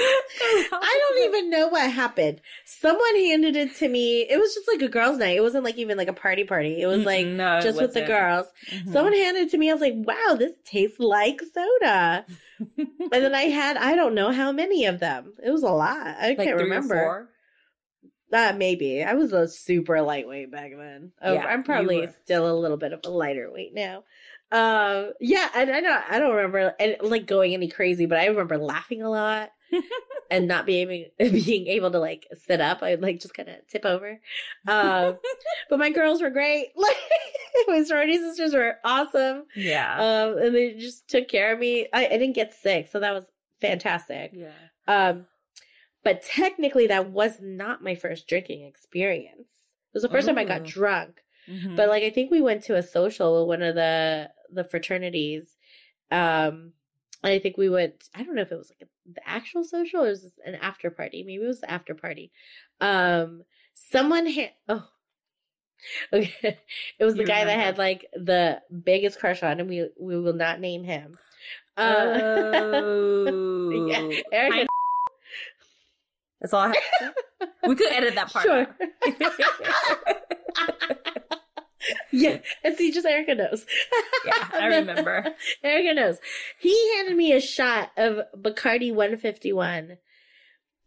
I 0.00 1.00
don't 1.08 1.28
even 1.28 1.50
know 1.50 1.68
what 1.68 1.90
happened. 1.90 2.40
Someone 2.64 3.16
handed 3.16 3.56
it 3.56 3.76
to 3.76 3.88
me. 3.88 4.20
It 4.22 4.38
was 4.38 4.54
just 4.54 4.68
like 4.68 4.82
a 4.82 4.88
girls' 4.88 5.18
night. 5.18 5.36
It 5.36 5.42
wasn't 5.42 5.64
like 5.64 5.76
even 5.76 5.96
like 5.98 6.08
a 6.08 6.12
party 6.12 6.44
party. 6.44 6.80
It 6.80 6.86
was 6.86 7.04
like 7.04 7.26
no, 7.26 7.60
just 7.60 7.80
with 7.80 7.94
the 7.94 8.02
girls. 8.02 8.46
Mhm. 8.70 8.92
Someone 8.92 9.12
handed 9.12 9.44
it 9.46 9.50
to 9.50 9.58
me. 9.58 9.70
I 9.70 9.72
was 9.74 9.80
like, 9.80 9.94
wow, 9.96 10.36
this 10.38 10.52
tastes 10.64 10.98
like 10.98 11.40
soda. 11.40 12.26
and 12.78 13.10
then 13.10 13.34
I 13.34 13.42
had, 13.42 13.76
I 13.76 13.94
don't 13.94 14.14
know 14.14 14.32
how 14.32 14.52
many 14.52 14.86
of 14.86 15.00
them. 15.00 15.34
It 15.44 15.50
was 15.50 15.62
a 15.62 15.70
lot. 15.70 15.96
I 15.96 16.28
like 16.30 16.38
can't 16.38 16.56
remember. 16.56 16.94
Four? 16.94 17.28
Uh, 18.32 18.52
maybe. 18.56 19.02
I 19.02 19.14
was 19.14 19.32
a 19.32 19.48
super 19.48 20.02
lightweight 20.02 20.50
back 20.50 20.72
then. 20.76 21.12
Oh, 21.22 21.34
Yeah, 21.34 21.46
I'm 21.46 21.62
probably 21.62 22.06
still 22.24 22.50
a 22.50 22.58
little 22.58 22.76
bit 22.76 22.92
of 22.92 23.00
a 23.04 23.10
lighter 23.10 23.50
weight 23.50 23.72
now. 23.74 24.04
Um, 24.50 25.12
yeah, 25.20 25.48
and 25.54 25.70
I 25.70 25.80
don't, 25.80 26.02
I 26.10 26.18
don't 26.18 26.34
remember 26.34 26.74
and 26.80 26.96
like 27.02 27.26
going 27.26 27.52
any 27.54 27.68
crazy, 27.68 28.06
but 28.06 28.18
I 28.18 28.26
remember 28.26 28.56
laughing 28.58 29.02
a 29.02 29.10
lot 29.10 29.50
and 30.30 30.46
not 30.48 30.66
being 30.66 30.90
able, 30.90 31.10
being 31.44 31.66
able 31.68 31.90
to 31.90 31.98
like 31.98 32.26
sit 32.46 32.60
up. 32.60 32.82
I 32.82 32.90
would 32.90 33.02
like 33.02 33.20
just 33.20 33.34
kind 33.34 33.48
of 33.48 33.56
tip 33.68 33.84
over. 33.84 34.20
Um, 34.66 35.18
but 35.70 35.78
my 35.78 35.90
girls 35.90 36.20
were 36.22 36.30
great. 36.30 36.68
Like 37.56 37.66
my 37.78 37.82
sorority 37.82 38.16
sisters 38.18 38.54
were 38.54 38.76
awesome. 38.84 39.44
Yeah, 39.56 39.96
Um, 39.98 40.38
and 40.38 40.54
they 40.54 40.74
just 40.74 41.08
took 41.08 41.26
care 41.28 41.52
of 41.52 41.58
me. 41.58 41.88
I, 41.92 42.06
I 42.06 42.10
didn't 42.10 42.34
get 42.34 42.52
sick, 42.54 42.88
so 42.92 43.00
that 43.00 43.12
was 43.12 43.24
fantastic. 43.60 44.30
yeah. 44.34 44.52
Um, 44.86 45.26
but 46.04 46.22
technically, 46.22 46.86
that 46.86 47.10
was 47.10 47.40
not 47.42 47.82
my 47.82 47.94
first 47.96 48.28
drinking 48.28 48.64
experience. 48.64 49.50
It 49.50 49.94
was 49.94 50.02
the 50.04 50.08
first 50.08 50.28
time 50.28 50.38
I 50.38 50.44
got 50.44 50.60
Ooh. 50.60 50.66
drunk. 50.66 51.20
Mhm. 51.50 51.74
But 51.74 51.88
like, 51.88 52.04
I 52.04 52.10
think 52.10 52.30
we 52.30 52.40
went 52.42 52.62
to 52.64 52.76
a 52.76 52.82
social 52.82 53.40
with 53.40 53.48
one 53.48 53.62
of 53.62 53.74
the 53.74 54.30
the 54.52 54.62
fraternities. 54.64 55.56
Um, 56.12 56.74
I 57.22 57.38
think 57.38 57.56
we 57.56 57.68
went. 57.68 58.08
I 58.14 58.22
don't 58.22 58.34
know 58.34 58.42
if 58.42 58.52
it 58.52 58.58
was 58.58 58.70
like 58.70 58.88
a, 58.88 59.12
the 59.12 59.28
actual 59.28 59.64
social 59.64 60.04
or 60.04 60.08
was 60.08 60.38
an 60.44 60.54
after 60.56 60.90
party. 60.90 61.24
Maybe 61.24 61.42
it 61.42 61.46
was 61.46 61.60
the 61.60 61.70
after 61.70 61.94
party. 61.94 62.30
Um, 62.80 63.42
someone 63.74 64.26
had. 64.26 64.52
Oh. 64.68 64.86
Okay, 66.12 66.58
it 66.98 67.04
was 67.04 67.14
the 67.14 67.20
You 67.20 67.26
guy 67.28 67.44
that 67.44 67.56
had 67.56 67.78
like 67.78 68.04
the 68.12 68.60
biggest 68.82 69.20
crush 69.20 69.44
on 69.44 69.60
him. 69.60 69.68
We 69.68 69.88
we 69.96 70.18
will 70.18 70.32
not 70.32 70.58
name 70.58 70.82
him. 70.82 71.16
Uh, 71.76 71.82
oh, 72.18 73.86
yeah, 73.86 74.10
Erica 74.32 74.66
That's 76.40 76.52
all 76.52 76.62
I 76.62 76.74
have. 77.00 77.14
We 77.68 77.76
could 77.76 77.92
edit 77.92 78.16
that 78.16 78.32
part. 78.32 78.44
Sure. 78.44 78.66
yeah, 82.12 82.38
and 82.64 82.76
see, 82.76 82.90
just 82.90 83.06
Erica 83.06 83.34
knows. 83.34 83.66
yeah, 84.24 84.48
I 84.52 84.66
remember. 84.78 85.34
Erica 85.62 85.94
knows. 85.94 86.18
He 86.58 86.96
handed 86.96 87.16
me 87.16 87.32
a 87.32 87.40
shot 87.40 87.90
of 87.96 88.20
Bacardi 88.36 88.92
151, 88.92 89.98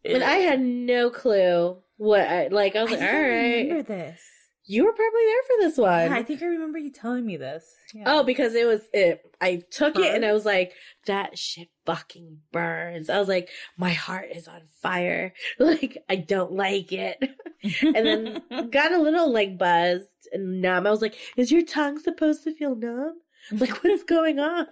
and 0.06 0.24
I 0.24 0.36
had 0.36 0.60
no 0.62 1.10
clue 1.10 1.78
what. 1.98 2.22
I, 2.22 2.48
like, 2.48 2.76
I 2.76 2.84
was 2.84 2.94
I 2.94 2.96
like, 2.96 3.10
all 3.10 3.22
right, 3.22 3.62
remember 3.64 3.84
this. 3.84 4.22
You 4.66 4.86
were 4.86 4.94
probably 4.94 5.26
there 5.26 5.42
for 5.48 5.68
this 5.68 5.78
one. 5.78 6.12
Yeah, 6.12 6.18
I 6.18 6.24
think 6.24 6.42
I 6.42 6.46
remember 6.46 6.78
you 6.78 6.92
telling 6.92 7.26
me 7.26 7.38
this. 7.38 7.66
Yeah. 7.94 8.04
Oh, 8.06 8.24
because 8.24 8.54
it 8.54 8.68
was 8.68 8.82
it. 8.94 9.22
I 9.42 9.64
took 9.72 9.98
it 9.98 10.14
and 10.14 10.24
I 10.24 10.34
was 10.34 10.46
like, 10.46 10.74
that 11.08 11.38
shit 11.38 11.70
fucking 11.86 12.40
burns. 12.52 13.10
I 13.10 13.20
was 13.20 13.28
like, 13.28 13.50
my 13.78 13.92
heart 13.92 14.30
is 14.34 14.48
on 14.48 14.62
fire. 14.82 15.34
Like, 15.60 15.98
I 16.10 16.16
don't 16.16 16.54
like 16.54 16.92
it. 16.92 17.18
and 17.82 17.96
then 17.96 18.70
got 18.72 18.92
a 18.92 19.02
little 19.02 19.32
like 19.32 19.58
buzzed 19.58 20.28
and 20.32 20.62
numb. 20.62 20.88
I 20.88 20.92
was 20.92 21.02
like, 21.02 21.16
is 21.38 21.52
your 21.52 21.64
tongue 21.64 22.00
supposed 22.00 22.44
to 22.44 22.56
feel 22.56 22.76
numb? 22.76 23.16
Like, 23.52 23.84
what 23.84 23.92
is 23.92 24.04
going 24.04 24.40
on? 24.40 24.68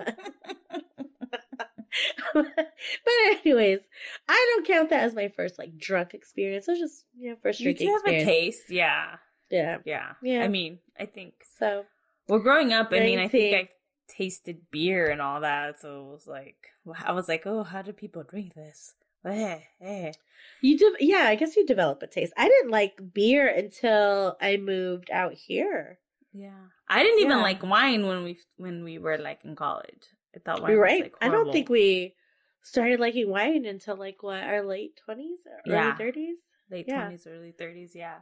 but 2.33 2.45
anyways, 3.07 3.79
I 4.27 4.53
don't 4.55 4.67
count 4.67 4.89
that 4.91 5.03
as 5.03 5.15
my 5.15 5.29
first 5.29 5.57
like 5.57 5.77
drunk 5.77 6.13
experience. 6.13 6.67
It 6.67 6.71
was 6.71 6.79
just 6.79 7.05
you 7.17 7.31
know 7.31 7.35
first 7.41 7.59
you 7.59 7.65
drinking 7.65 7.87
do 7.87 7.93
have 7.93 8.13
a 8.13 8.25
taste. 8.25 8.69
Yeah, 8.69 9.15
Yeah. 9.49 9.77
yeah, 9.85 10.13
Yeah. 10.21 10.43
I 10.43 10.47
mean, 10.47 10.79
I 10.99 11.05
think 11.05 11.33
So 11.57 11.85
well, 12.27 12.39
growing 12.39 12.73
up, 12.73 12.89
I 12.91 12.99
mean, 12.99 13.19
I 13.19 13.27
think 13.27 13.55
I 13.55 13.69
tasted 14.07 14.69
beer 14.71 15.09
and 15.09 15.21
all 15.21 15.41
that, 15.41 15.79
so 15.81 16.01
it 16.01 16.11
was 16.11 16.27
like, 16.27 16.57
I 17.03 17.11
was 17.11 17.27
like, 17.27 17.47
oh, 17.47 17.63
how 17.63 17.81
do 17.81 17.91
people 17.91 18.23
drink 18.23 18.53
this? 18.53 18.93
Eh, 19.25 19.59
eh. 19.81 20.11
you 20.61 20.77
do, 20.77 20.95
yeah. 20.99 21.25
I 21.27 21.35
guess 21.35 21.57
you 21.57 21.65
develop 21.65 22.01
a 22.03 22.07
taste. 22.07 22.33
I 22.37 22.47
didn't 22.47 22.71
like 22.71 23.13
beer 23.13 23.47
until 23.47 24.37
I 24.39 24.57
moved 24.57 25.09
out 25.11 25.33
here. 25.33 25.99
Yeah, 26.31 26.69
I 26.87 27.03
didn't 27.03 27.19
even 27.19 27.37
Yeah. 27.37 27.43
like 27.43 27.63
wine 27.63 28.05
when 28.05 28.23
we 28.23 28.37
when 28.57 28.83
we 28.83 28.97
were 28.99 29.17
like 29.17 29.43
in 29.43 29.55
college. 29.55 30.03
I 30.35 30.39
thought 30.39 30.61
wine 30.61 30.71
You're 30.71 30.81
was 30.81 30.91
right. 30.91 31.03
like 31.03 31.15
I 31.21 31.27
don't 31.29 31.51
think 31.51 31.67
we 31.69 32.13
started 32.61 32.99
liking 32.99 33.29
wine 33.29 33.65
until 33.65 33.95
like 33.97 34.21
what 34.21 34.43
our 34.43 34.63
late 34.63 34.95
twenties, 35.03 35.39
early 35.65 35.75
Yeah. 35.75 35.97
thirties. 35.97 36.37
late 36.71 36.85
yeah. 36.87 37.01
twenties, 37.01 37.27
early 37.27 37.51
thirties. 37.51 37.91
Yeah, 37.95 38.19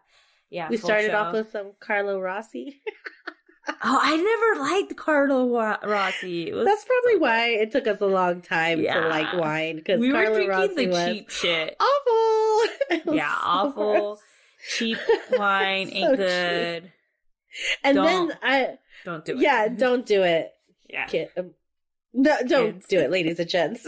yeah. 0.49 0.69
We 0.69 0.77
started 0.77 1.11
show. 1.11 1.17
off 1.17 1.33
with 1.33 1.51
some 1.51 1.71
Carlo 1.79 2.19
Rossi. 2.19 2.81
Oh, 3.83 3.99
I 4.01 4.15
never 4.15 4.61
liked 4.63 4.95
Carlo 4.95 5.43
Wa- 5.43 5.79
Rossi. 5.83 6.51
That's 6.51 6.85
probably 6.85 7.13
so 7.15 7.19
why 7.19 7.47
it 7.49 7.69
took 7.69 7.85
us 7.85 7.99
a 7.99 8.05
long 8.05 8.39
time 8.41 8.77
to 8.81 9.07
like 9.09 9.33
wine 9.33 9.75
because 9.75 9.99
we 9.99 10.07
were 10.13 10.23
Carlo 10.23 10.35
drinking 10.35 10.49
Rossi 10.49 10.85
the 10.85 10.87
was 10.87 11.05
cheap 11.17 11.29
shit. 11.29 11.75
awful. 11.77 13.13
Yeah, 13.13 13.29
so 13.29 13.41
awful. 13.43 14.09
worse. 14.11 14.19
Cheap 14.77 14.97
wine 15.33 15.87
So 15.89 15.95
ain't 15.97 16.09
cheap. 16.11 16.15
good. 16.17 16.91
And 17.83 17.95
Don't 17.97 18.27
then 18.29 18.37
I, 18.41 18.77
Don't 19.03 19.25
do 19.25 19.33
it. 19.33 19.41
yeah, 19.41 19.67
don't 19.67 20.05
do 20.05 20.23
it, 20.23 20.49
yeah. 20.89 21.05
kid. 21.07 21.27
Um, 21.35 21.51
no, 22.13 22.37
don't 22.47 22.73
Kids. 22.75 22.87
do 22.87 22.99
it, 22.99 23.11
ladies 23.11 23.37
and 23.39 23.49
gents. 23.49 23.85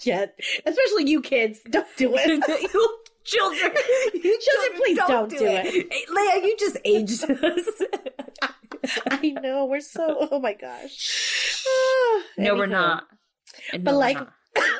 Gent, 0.00 0.30
especially 0.64 1.04
you 1.10 1.20
kids, 1.20 1.60
don't 1.68 1.86
do 1.98 2.14
it. 2.16 2.72
you 2.72 2.98
children, 3.26 3.72
you 4.14 4.38
Children, 4.40 4.80
please 4.80 4.98
don't 5.06 5.30
do 5.30 5.36
it. 5.44 5.66
Hey, 5.92 6.04
Leia, 6.10 6.42
you 6.44 6.56
just 6.58 6.76
aged 6.84 7.24
us. 7.30 7.68
I 9.10 9.30
know 9.42 9.64
we're 9.66 9.80
so. 9.80 10.28
Oh 10.30 10.38
my 10.40 10.52
gosh. 10.54 11.64
No, 12.38 12.54
we're 12.54 12.66
not. 12.66 13.04
And 13.72 13.82
But 13.84 13.92
no, 13.92 13.98
like- 13.98 14.28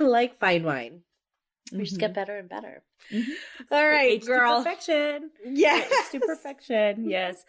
like 0.00 0.38
fine 0.40 0.62
wine. 0.64 1.00
We 1.72 1.82
just 1.84 1.98
get 1.98 2.14
better 2.14 2.36
and 2.38 2.48
better. 2.48 2.82
Mhm. 3.12 3.24
All 3.72 3.86
right, 3.88 4.24
girl. 4.24 4.58
perfection. 4.62 5.30
Yes. 5.44 6.10
To 6.12 6.20
perfection. 6.20 7.10
Yes. 7.10 7.44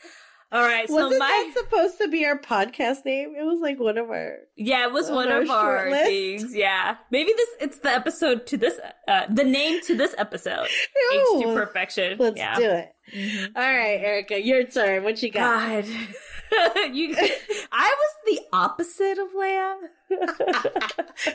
All 0.50 0.62
right. 0.62 0.90
Wasn't 0.90 1.20
my 1.20 1.28
that 1.28 1.54
supposed 1.58 1.98
to 1.98 2.08
be 2.08 2.26
our 2.26 2.40
podcast 2.40 3.04
name? 3.04 3.36
It 3.38 3.44
was 3.44 3.60
like 3.60 3.80
one 3.80 3.98
of 3.98 4.10
our. 4.10 4.38
Yeah, 4.56 4.86
it 4.88 4.94
was 4.94 5.10
on 5.10 5.16
one 5.16 5.32
of 5.32 5.50
our 5.50 5.90
list? 5.92 6.06
things. 6.06 6.56
Yeah, 6.56 6.96
maybe 7.12 7.34
this 7.36 7.50
it's 7.60 7.80
the 7.80 7.90
episode 7.90 8.48
to 8.48 8.58
this, 8.58 8.80
uh, 9.10 9.24
the 9.30 9.44
name 9.44 9.82
to 9.88 9.96
this 9.98 10.16
episode, 10.18 10.68
Age 11.14 11.44
to 11.44 11.54
Perfection. 11.54 12.18
Let's 12.18 12.38
yeah. 12.38 12.56
do 12.56 12.70
it. 12.70 12.96
Mhm. 13.14 13.48
All 13.56 13.62
right, 13.62 14.00
Erica, 14.00 14.42
your 14.42 14.64
turn. 14.64 15.04
What 15.04 15.22
you 15.22 15.32
got? 15.32 15.84
God, 15.84 15.86
you, 16.94 17.14
I 17.72 17.96
was 17.98 18.16
the 18.26 18.40
opposite 18.54 19.18
of 19.18 19.28
Leia. 19.34 19.76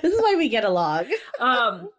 this 0.01 0.13
is 0.15 0.21
why 0.23 0.37
we 0.37 0.49
get 0.49 0.65
along. 0.65 1.07
um, 1.39 1.91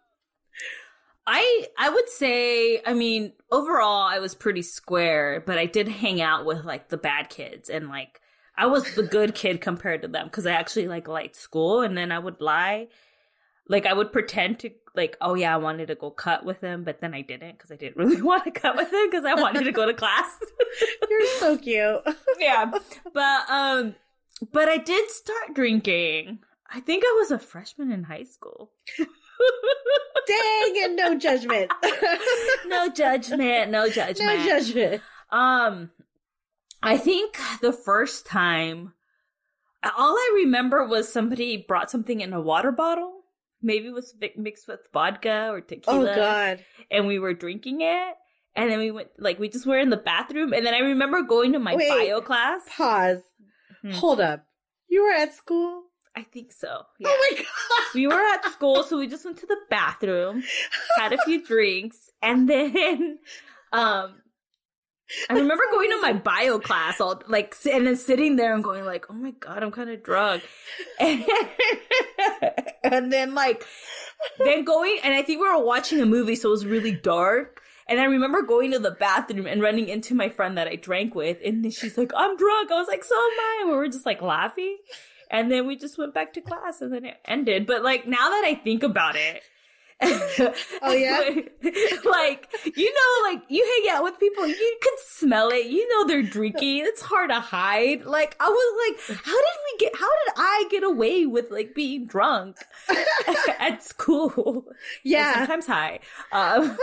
I 1.26 1.66
I 1.78 1.88
would 1.90 2.08
say, 2.08 2.82
I 2.84 2.94
mean, 2.94 3.32
overall, 3.50 4.02
I 4.02 4.18
was 4.18 4.34
pretty 4.34 4.62
square, 4.62 5.42
but 5.46 5.58
I 5.58 5.66
did 5.66 5.88
hang 5.88 6.20
out 6.20 6.44
with 6.44 6.64
like 6.64 6.88
the 6.88 6.96
bad 6.98 7.30
kids 7.30 7.68
and 7.70 7.88
like. 7.88 8.20
I 8.56 8.66
was 8.66 8.94
the 8.94 9.02
good 9.02 9.34
kid 9.34 9.60
compared 9.60 10.02
to 10.02 10.08
them 10.08 10.26
because 10.26 10.46
I 10.46 10.52
actually 10.52 10.86
like 10.86 11.08
liked 11.08 11.34
school, 11.36 11.80
and 11.82 11.98
then 11.98 12.12
I 12.12 12.20
would 12.20 12.40
lie. 12.40 12.86
like 13.68 13.86
I 13.86 13.92
would 13.92 14.12
pretend 14.12 14.60
to 14.60 14.70
like, 14.94 15.16
oh 15.20 15.34
yeah, 15.34 15.54
I 15.54 15.58
wanted 15.58 15.88
to 15.88 15.94
go 15.94 16.10
cut 16.10 16.44
with 16.44 16.60
him, 16.60 16.84
but 16.84 17.00
then 17.00 17.14
I 17.14 17.22
didn't 17.22 17.52
because 17.52 17.72
I 17.72 17.76
didn't 17.76 17.96
really 18.04 18.22
want 18.22 18.44
to 18.44 18.50
cut 18.50 18.76
with 18.76 18.92
him 18.92 19.10
because 19.10 19.24
I 19.24 19.34
wanted 19.34 19.64
to 19.64 19.72
go 19.72 19.86
to 19.86 19.94
class. 19.94 20.38
You're 21.10 21.26
so 21.38 21.58
cute. 21.58 22.02
yeah, 22.38 22.70
but 23.12 23.50
um, 23.50 23.94
but 24.52 24.68
I 24.68 24.76
did 24.78 25.10
start 25.10 25.54
drinking. 25.54 26.40
I 26.70 26.80
think 26.80 27.04
I 27.06 27.16
was 27.18 27.30
a 27.30 27.38
freshman 27.38 27.92
in 27.92 28.04
high 28.04 28.24
school. 28.24 28.70
Dang, 30.26 30.84
and 30.84 30.96
no 30.96 31.18
judgment. 31.18 31.72
no 32.66 32.88
judgment. 32.90 33.70
No 33.70 33.88
judgment. 33.88 34.18
No 34.20 34.44
judgment. 34.44 35.02
Um, 35.30 35.90
I 36.82 36.96
think 36.96 37.36
the 37.60 37.72
first 37.72 38.26
time, 38.26 38.94
all 39.82 40.14
I 40.14 40.32
remember 40.36 40.86
was 40.86 41.12
somebody 41.12 41.56
brought 41.56 41.90
something 41.90 42.20
in 42.20 42.32
a 42.32 42.40
water 42.40 42.72
bottle. 42.72 43.20
Maybe 43.62 43.88
it 43.88 43.94
was 43.94 44.14
mixed 44.36 44.68
with 44.68 44.80
vodka 44.92 45.48
or 45.50 45.60
tequila. 45.60 46.12
Oh 46.12 46.14
God! 46.14 46.64
And 46.90 47.06
we 47.06 47.18
were 47.18 47.32
drinking 47.32 47.80
it, 47.80 48.14
and 48.54 48.70
then 48.70 48.78
we 48.78 48.90
went 48.90 49.08
like 49.18 49.38
we 49.38 49.48
just 49.48 49.66
were 49.66 49.78
in 49.78 49.90
the 49.90 49.96
bathroom, 49.96 50.52
and 50.52 50.64
then 50.66 50.74
I 50.74 50.80
remember 50.80 51.22
going 51.22 51.52
to 51.54 51.58
my 51.58 51.74
Wait, 51.74 51.88
bio 51.88 52.20
class. 52.20 52.60
Pause. 52.76 53.22
Hmm. 53.82 53.92
Hold 53.92 54.20
up. 54.20 54.46
You 54.88 55.04
were 55.04 55.12
at 55.12 55.34
school. 55.34 55.84
I 56.16 56.22
think 56.22 56.52
so. 56.52 56.82
Yeah. 56.98 57.08
Oh 57.10 57.28
my 57.30 57.36
god. 57.42 57.94
we 57.94 58.06
were 58.06 58.14
at 58.34 58.44
school, 58.52 58.82
so 58.84 58.98
we 58.98 59.08
just 59.08 59.24
went 59.24 59.38
to 59.38 59.46
the 59.46 59.58
bathroom, 59.68 60.44
had 60.96 61.12
a 61.12 61.18
few 61.24 61.44
drinks, 61.44 62.10
and 62.22 62.48
then 62.48 63.18
um 63.72 64.14
I 65.28 65.34
remember 65.34 65.64
going 65.70 65.90
to 65.90 66.00
my 66.00 66.14
bio 66.14 66.58
class 66.58 67.00
all 67.00 67.22
like 67.28 67.54
and 67.70 67.86
then 67.86 67.96
sitting 67.96 68.36
there 68.36 68.54
and 68.54 68.64
going 68.64 68.84
like, 68.84 69.06
"Oh 69.10 69.14
my 69.14 69.32
god, 69.32 69.62
I'm 69.62 69.70
kind 69.70 69.90
of 69.90 70.02
drunk." 70.02 70.42
And, 70.98 71.24
and 72.84 73.12
then 73.12 73.34
like 73.34 73.64
then 74.38 74.64
going 74.64 74.98
and 75.04 75.12
I 75.12 75.22
think 75.22 75.40
we 75.40 75.48
were 75.48 75.62
watching 75.62 76.00
a 76.00 76.06
movie 76.06 76.36
so 76.36 76.48
it 76.48 76.52
was 76.52 76.66
really 76.66 76.92
dark. 76.92 77.60
And 77.86 78.00
I 78.00 78.04
remember 78.04 78.40
going 78.40 78.70
to 78.70 78.78
the 78.78 78.92
bathroom 78.92 79.46
and 79.46 79.60
running 79.60 79.90
into 79.90 80.14
my 80.14 80.30
friend 80.30 80.56
that 80.56 80.68
I 80.68 80.76
drank 80.76 81.14
with 81.14 81.36
and 81.44 81.70
she's 81.72 81.98
like, 81.98 82.12
"I'm 82.16 82.36
drunk." 82.36 82.70
I 82.72 82.78
was 82.78 82.88
like, 82.88 83.04
"So 83.04 83.14
am 83.14 83.38
I." 83.38 83.58
And 83.62 83.70
we 83.70 83.76
were 83.76 83.88
just 83.88 84.06
like 84.06 84.22
laughing. 84.22 84.78
And 85.34 85.50
then 85.50 85.66
we 85.66 85.74
just 85.74 85.98
went 85.98 86.14
back 86.14 86.32
to 86.34 86.40
class 86.40 86.80
and 86.80 86.92
then 86.92 87.04
it 87.04 87.16
ended. 87.24 87.66
But 87.66 87.82
like 87.82 88.06
now 88.06 88.28
that 88.30 88.44
I 88.46 88.54
think 88.54 88.84
about 88.84 89.16
it, 89.16 89.42
oh 90.02 90.92
yeah? 90.92 91.20
like 92.04 92.48
you 92.76 92.94
know 92.94 93.30
like 93.30 93.42
you 93.48 93.82
hang 93.84 93.96
out 93.96 94.04
with 94.04 94.18
people 94.20 94.46
you 94.46 94.78
can 94.80 94.92
smell 95.08 95.48
it. 95.48 95.66
You 95.66 95.88
know 95.88 96.06
they're 96.06 96.22
drinking 96.22 96.84
it's 96.84 97.02
hard 97.02 97.30
to 97.30 97.40
hide. 97.40 98.04
Like 98.04 98.36
i 98.38 98.48
was 98.48 98.96
like 99.08 99.18
how 99.24 99.32
did 99.32 99.58
we 99.72 99.78
get 99.78 99.96
how 99.96 100.06
did 100.06 100.34
i 100.36 100.68
get 100.70 100.84
away 100.84 101.26
with 101.26 101.50
like 101.50 101.74
being 101.74 102.06
drunk 102.06 102.58
at 103.58 103.82
school? 103.82 104.66
Yeah. 105.02 105.28
and 105.28 105.48
sometimes 105.48 105.66
high 105.66 105.98
um, 106.30 106.78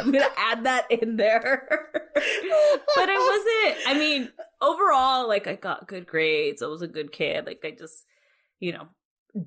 i'm 0.00 0.12
gonna 0.12 0.30
add 0.36 0.64
that 0.64 0.88
in 0.90 1.16
there. 1.16 1.88
But 2.14 3.08
it 3.08 3.18
wasn't 3.18 3.88
i 3.88 3.96
mean 3.98 4.30
overall 4.62 5.28
like 5.28 5.46
i 5.46 5.54
got 5.54 5.86
good 5.86 6.06
grades 6.06 6.62
i 6.62 6.66
was 6.66 6.80
a 6.80 6.88
good 6.88 7.12
kid 7.12 7.44
like 7.44 7.60
i 7.64 7.70
just 7.70 8.06
you 8.60 8.72
know 8.72 8.88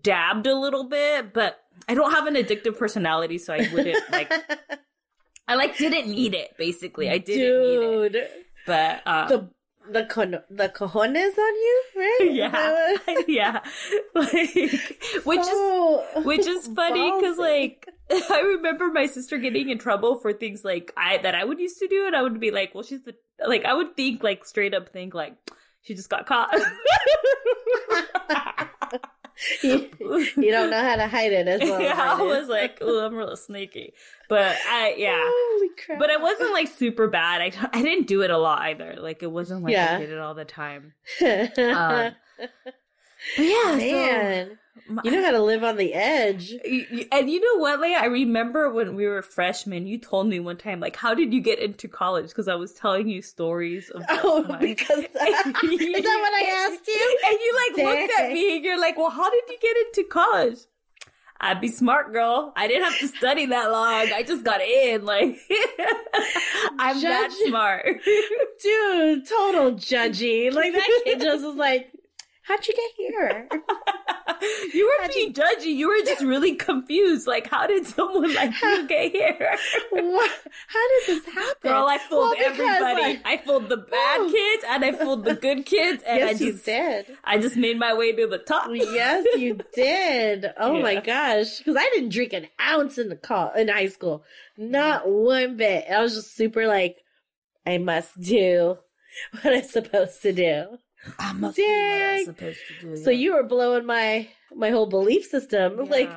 dabbed 0.01 0.47
a 0.47 0.55
little 0.55 0.85
bit, 0.85 1.33
but 1.33 1.59
I 1.87 1.93
don't 1.93 2.11
have 2.11 2.27
an 2.27 2.35
addictive 2.35 2.77
personality, 2.77 3.37
so 3.37 3.53
I 3.53 3.67
wouldn't 3.73 4.11
like. 4.11 4.31
I 5.47 5.55
like 5.55 5.77
didn't 5.77 6.09
need 6.09 6.33
it. 6.33 6.57
Basically, 6.57 7.09
I 7.09 7.19
didn't 7.19 7.61
Dude. 7.61 8.13
need 8.13 8.19
it. 8.19 8.31
But 8.65 9.01
um, 9.05 9.27
the 9.27 9.49
the 9.91 10.05
con- 10.05 10.41
the 10.49 10.69
cojones 10.69 11.37
on 11.37 11.55
you, 11.55 11.83
right? 11.95 12.19
Yeah, 12.31 12.97
yeah. 13.27 13.59
Like, 14.15 14.33
which 15.23 15.43
So 15.43 16.03
is 16.17 16.25
which 16.25 16.47
is 16.47 16.67
funny 16.67 17.11
because 17.11 17.37
like 17.37 17.87
I 18.29 18.41
remember 18.57 18.89
my 18.91 19.05
sister 19.07 19.37
getting 19.37 19.69
in 19.69 19.77
trouble 19.77 20.19
for 20.19 20.31
things 20.33 20.63
like 20.63 20.93
I 20.95 21.17
that 21.17 21.35
I 21.35 21.43
would 21.43 21.59
used 21.59 21.79
to 21.79 21.87
do, 21.87 22.05
and 22.05 22.15
I 22.15 22.21
would 22.21 22.39
be 22.39 22.51
like, 22.51 22.73
"Well, 22.75 22.83
she's 22.83 23.03
the 23.03 23.15
like." 23.45 23.65
I 23.65 23.73
would 23.73 23.95
think 23.95 24.23
like 24.23 24.45
straight 24.45 24.73
up 24.73 24.89
think 24.89 25.13
like 25.13 25.35
she 25.81 25.95
just 25.95 26.09
got 26.09 26.25
caught. 26.27 26.53
you, 29.63 29.89
you 30.37 30.51
don't 30.51 30.69
know 30.69 30.81
how 30.81 30.95
to 30.95 31.07
hide 31.07 31.33
it 31.33 31.47
as 31.47 31.61
well. 31.61 31.81
yeah, 31.81 31.93
I 31.93 32.15
Brandon. 32.15 32.27
was 32.27 32.47
like, 32.47 32.77
"Oh, 32.81 33.05
I'm 33.05 33.15
really 33.15 33.35
sneaky," 33.35 33.93
but 34.29 34.55
I 34.67 34.95
yeah. 34.97 35.17
Holy 35.19 35.69
crap! 35.85 35.99
But 35.99 36.09
it 36.09 36.21
wasn't 36.21 36.53
like 36.53 36.67
super 36.67 37.07
bad. 37.07 37.41
I, 37.41 37.51
I 37.73 37.81
didn't 37.81 38.07
do 38.07 38.21
it 38.21 38.31
a 38.31 38.37
lot 38.37 38.61
either. 38.61 38.95
Like 38.99 39.23
it 39.23 39.31
wasn't 39.31 39.63
like 39.63 39.73
Yeah. 39.73 39.95
I 39.95 39.99
did 39.99 40.09
it 40.11 40.19
all 40.19 40.33
the 40.35 40.45
time. 40.45 40.93
Um, 41.21 42.13
But 43.37 43.45
yeah, 43.45 43.75
Man, 43.77 44.47
so 44.49 44.55
you 45.03 45.11
know 45.11 45.23
how 45.23 45.31
to 45.31 45.41
live 45.41 45.63
on 45.63 45.77
the 45.77 45.93
edge. 45.93 46.51
And 47.11 47.29
you 47.29 47.39
know 47.39 47.59
what, 47.61 47.79
Leia? 47.79 47.95
I 47.95 48.05
remember 48.05 48.69
when 48.71 48.95
we 48.95 49.05
were 49.07 49.21
freshmen, 49.21 49.87
you 49.87 49.97
told 49.97 50.27
me 50.27 50.39
one 50.39 50.57
time, 50.57 50.79
like, 50.79 50.95
how 50.95 51.13
did 51.13 51.33
you 51.33 51.41
get 51.41 51.59
into 51.59 51.87
college? 51.87 52.27
Because 52.27 52.47
I 52.47 52.55
was 52.55 52.73
telling 52.73 53.07
you 53.07 53.21
stories 53.21 53.89
of 53.89 54.03
Oh, 54.09 54.43
my- 54.43 54.57
because 54.57 54.99
is 55.03 55.13
that 55.13 55.23
what 55.53 55.63
I 55.63 56.67
asked 56.69 56.87
you? 56.87 57.19
And 57.25 57.37
you 57.39 57.59
like 57.75 57.85
looked 57.99 58.19
at 58.19 58.31
me 58.31 58.55
and 58.57 58.65
you're 58.65 58.79
like, 58.79 58.97
well, 58.97 59.09
how 59.09 59.29
did 59.29 59.43
you 59.49 59.57
get 59.61 59.75
into 59.87 60.03
college? 60.09 60.57
I'd 61.41 61.59
be 61.59 61.67
smart, 61.67 62.13
girl. 62.13 62.53
I 62.55 62.67
didn't 62.67 62.85
have 62.85 62.97
to 62.99 63.07
study 63.09 63.45
that 63.47 63.69
long. 63.69 64.09
I 64.13 64.23
just 64.25 64.45
got 64.45 64.61
in. 64.61 65.03
Like, 65.03 65.37
I'm 66.79 67.01
that 67.01 67.31
smart. 67.45 67.85
Dude, 68.63 69.27
total 69.27 69.73
judgy. 69.73 70.51
Like 70.53 70.73
that 70.73 71.01
kid 71.03 71.19
just 71.19 71.43
was 71.45 71.55
like, 71.57 71.91
"How'd 72.43 72.65
you 72.65 72.73
get 72.73 72.91
here?" 72.95 73.49
You 74.73 74.85
were 74.87 75.07
being 75.13 75.33
judgy. 75.33 75.75
You 75.75 75.87
were 75.89 76.05
just 76.05 76.23
really 76.23 76.55
confused. 76.55 77.27
Like, 77.27 77.47
how 77.47 77.67
did 77.67 77.85
someone 77.85 78.33
like 78.33 78.51
you 78.61 78.87
get 78.87 79.11
here? 79.11 79.57
what? 79.91 80.31
How 80.67 80.83
did 80.89 81.07
this 81.07 81.25
happen? 81.33 81.71
Girl, 81.71 81.85
I 81.87 81.97
fooled 81.97 82.21
Well, 82.21 82.35
because, 82.37 82.59
everybody. 82.59 83.01
like- 83.01 83.21
I 83.25 83.37
fooled 83.37 83.69
the 83.69 83.77
bad 83.77 84.19
Oh. 84.21 84.29
kids 84.31 84.65
and 84.69 84.85
I 84.85 84.91
fooled 84.91 85.25
the 85.25 85.35
good 85.35 85.65
kids, 85.65 86.03
and 86.05 86.19
yes, 86.19 86.29
I 86.29 86.31
just 86.33 86.41
you 86.67 86.73
did. 86.73 87.17
I 87.23 87.37
just 87.37 87.55
made 87.57 87.77
my 87.79 87.93
way 87.93 88.11
to 88.13 88.27
the 88.27 88.37
top. 88.39 88.69
yes, 88.73 89.25
you 89.37 89.59
did. 89.73 90.45
Oh 90.57 90.81
my 90.81 90.95
gosh, 90.99 91.57
because 91.59 91.75
I 91.77 91.89
didn't 91.93 92.09
drink 92.09 92.33
an 92.33 92.47
ounce 92.61 92.97
in 92.97 93.09
the 93.09 93.15
call 93.15 93.51
in 93.53 93.67
high 93.67 93.87
school, 93.87 94.23
not 94.57 95.07
one 95.09 95.57
bit. 95.57 95.85
I 95.89 96.01
was 96.01 96.15
just 96.15 96.35
super 96.35 96.67
like, 96.67 96.97
I 97.65 97.77
must 97.77 98.19
do 98.21 98.77
what 99.41 99.53
I'm 99.53 99.63
supposed 99.63 100.21
to 100.21 100.31
do. 100.33 100.77
I 101.19 101.33
must 101.33 101.55
do 101.57 101.63
what 101.63 101.71
I'm 101.71 101.99
Dang. 101.99 102.25
supposed 102.25 102.59
to 102.81 102.87
do. 102.87 102.97
So 102.97 103.09
you 103.11 103.33
were 103.35 103.43
blowing 103.43 103.85
my 103.85 104.27
my 104.55 104.69
whole 104.69 104.87
belief 104.87 105.25
system. 105.25 105.77
Like, 105.77 106.09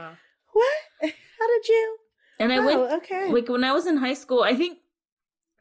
what? 0.53 0.79
How 1.03 1.47
did 1.47 1.69
you? 1.69 1.97
and 2.41 2.53
I 2.53 2.59
oh, 2.59 2.67
went 2.67 3.03
okay. 3.03 3.33
like 3.33 3.49
when 3.49 3.65
I 3.65 3.73
was 3.73 3.87
in 3.87 3.97
high 3.97 4.15
school. 4.15 4.43
I 4.43 4.55
think 4.55 4.79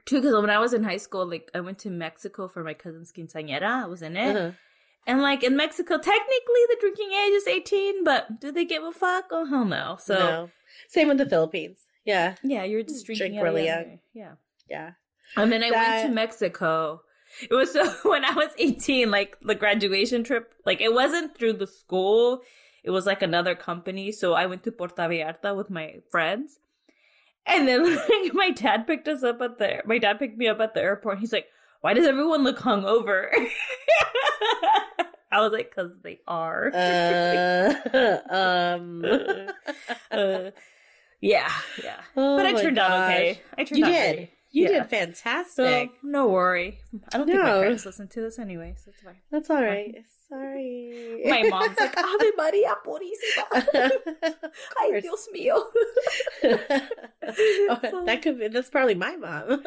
too 0.06 0.22
because 0.22 0.34
when 0.40 0.50
I 0.50 0.60
was 0.60 0.74
in 0.74 0.84
high 0.84 0.98
school, 0.98 1.26
like 1.28 1.50
I 1.54 1.60
went 1.60 1.80
to 1.80 1.90
Mexico 1.90 2.48
for 2.48 2.64
my 2.64 2.74
cousin's 2.74 3.12
quinceañera. 3.12 3.84
I 3.84 3.86
was 3.88 4.02
in 4.02 4.16
it, 4.16 4.36
Uh-huh. 4.36 4.52
and 5.06 5.22
like 5.22 5.44
in 5.44 5.56
Mexico, 5.58 5.98
technically 5.98 6.64
the 6.70 6.78
drinking 6.80 7.12
age 7.14 7.34
is 7.34 7.48
eighteen, 7.48 8.04
but 8.04 8.40
do 8.40 8.52
they 8.52 8.66
give 8.66 8.84
a 8.84 8.92
fuck? 8.92 9.26
Oh 9.32 9.46
hell 9.46 9.66
no. 9.66 9.98
So 10.00 10.14
no. 10.16 10.50
Same 10.88 11.08
with 11.10 11.18
the 11.18 11.26
Philippines. 11.26 11.80
Yeah, 12.06 12.36
yeah, 12.44 12.64
you're 12.64 12.84
just 12.84 13.06
drinking 13.06 13.32
Drink 13.34 13.44
really 13.44 13.66
young 13.66 13.84
young. 13.84 14.00
Yeah. 14.14 14.32
yeah. 14.70 14.92
And 15.36 15.52
then 15.52 15.62
I 15.64 15.70
That- 15.72 15.88
went 15.98 16.08
to 16.10 16.14
Mexico. 16.14 17.02
It 17.42 17.54
was 17.54 17.72
so 17.74 17.90
when 18.10 18.26
I 18.26 18.34
was 18.34 18.50
18, 18.58 19.12
like 19.12 19.38
the 19.42 19.56
graduation 19.56 20.24
trip, 20.24 20.54
like 20.66 20.82
it 20.82 20.94
wasn't 20.94 21.38
through 21.38 21.54
the 21.54 21.68
school. 21.68 22.42
It 22.84 22.92
was 22.92 23.06
like 23.06 23.22
another 23.22 23.56
company. 23.56 24.12
So 24.12 24.34
I 24.34 24.46
went 24.46 24.64
to 24.64 24.72
Puerto 24.72 24.96
Vallarta 24.96 25.56
with 25.56 25.70
my 25.70 25.96
friends. 26.10 26.60
And 27.46 27.68
then 27.68 27.96
like 27.96 28.34
my 28.34 28.52
dad 28.52 28.88
picked 28.88 29.08
us 29.08 29.24
up 29.24 29.42
at 29.42 29.58
the, 29.58 29.82
my 29.86 29.98
dad 29.98 30.20
picked 30.20 30.38
me 30.38 30.48
up 30.48 30.60
at 30.60 30.74
the 30.74 30.82
airport. 30.82 31.20
He's 31.20 31.34
like, 31.34 31.48
why 31.82 31.94
does 31.94 32.08
everyone 32.08 32.44
look 32.44 32.60
hungover? 32.60 33.28
I 35.32 35.42
was 35.42 35.52
like, 35.52 35.74
cause 35.76 35.92
they 36.04 36.22
are. 36.28 36.72
Uh, 36.74 38.18
um. 38.30 39.04
Uh, 40.10 40.52
yeah, 41.20 41.52
yeah. 41.84 42.02
Oh 42.16 42.38
but 42.38 42.46
I 42.46 42.54
turned 42.54 42.78
out 42.78 43.10
okay. 43.10 43.42
I 43.58 43.64
turned 43.64 43.80
You 43.80 43.86
out 43.86 43.92
did. 43.92 44.30
You 44.58 44.64
Yeah. 44.64 44.84
did 44.84 44.90
So 44.90 44.98
fantastic. 44.98 45.92
no 46.02 46.28
worry. 46.28 46.80
I 47.14 47.18
don't 47.18 47.28
think 47.28 47.38
my 47.40 47.46
No. 47.46 47.62
parents 47.62 47.86
listen 47.86 48.08
to 48.08 48.22
this 48.22 48.40
anyway, 48.40 48.74
so 48.82 48.90
it's 48.90 49.02
fine. 49.06 49.18
That's 49.30 49.50
all 49.52 49.62
right. 49.62 49.94
Sorry. 50.28 51.22
My 51.30 51.44
mom's 51.44 51.80
like, 51.80 51.94
Ave 51.96 52.32
Maria 52.36 52.74
Purísima. 52.82 53.48
Ay. 54.82 55.00
Dios 55.00 55.28
mío. 55.34 55.62
Oh, 57.70 58.04
that 58.06 58.22
could 58.24 58.40
be. 58.40 58.48
That's 58.48 58.70
probably 58.70 58.96
my 58.96 59.16
mom. 59.18 59.62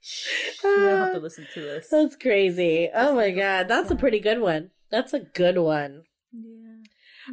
Shh. 0.00 0.60
You 0.64 0.70
don't 0.70 0.98
have 0.98 1.12
to 1.14 1.20
listen 1.20 1.46
to 1.54 1.60
this. 1.60 1.88
That's 1.88 2.16
crazy. 2.16 2.90
Oh 2.94 3.14
my 3.14 3.30
god, 3.30 3.68
that's 3.68 3.90
a 3.90 3.96
pretty 3.96 4.20
good 4.20 4.40
one. 4.40 4.70
That's 4.90 5.12
a 5.14 5.20
good 5.20 5.58
one. 5.58 6.02
Yeah. 6.32 6.82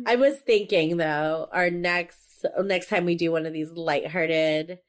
I 0.05 0.15
was 0.15 0.37
thinking 0.39 0.97
though, 0.97 1.49
our 1.51 1.69
next 1.69 2.45
next 2.63 2.87
time 2.89 3.05
we 3.05 3.15
do 3.15 3.31
one 3.31 3.45
of 3.45 3.53
these 3.53 3.71
lighthearted 3.71 4.79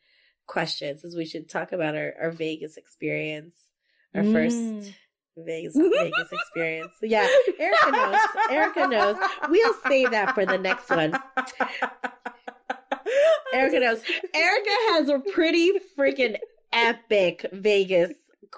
questions 0.47 1.05
is 1.05 1.17
we 1.17 1.25
should 1.27 1.49
talk 1.49 1.73
about 1.73 1.95
our, 1.97 2.15
our 2.21 2.31
Vegas 2.31 2.77
experience. 2.77 3.57
Our 4.15 4.23
Mm. 4.23 4.33
first 4.33 4.93
Vegas, 5.37 5.75
Vegas 5.77 6.29
experience. 6.33 6.93
Yeah, 7.03 7.27
Erica 7.59 7.91
knows. 7.91 8.21
Erica 8.51 8.87
knows. 8.89 9.17
We'll 9.49 9.75
save 9.87 10.11
that 10.11 10.35
for 10.35 10.45
the 10.45 10.59
next 10.59 10.91
one. 10.91 11.15
Erica 13.53 13.81
knows. 13.81 14.03
Erica 14.35 14.71
has 14.91 15.09
a 15.09 15.19
pretty 15.33 15.73
freaking 15.99 16.37
epic 16.73 17.47
Vegas 17.53 18.13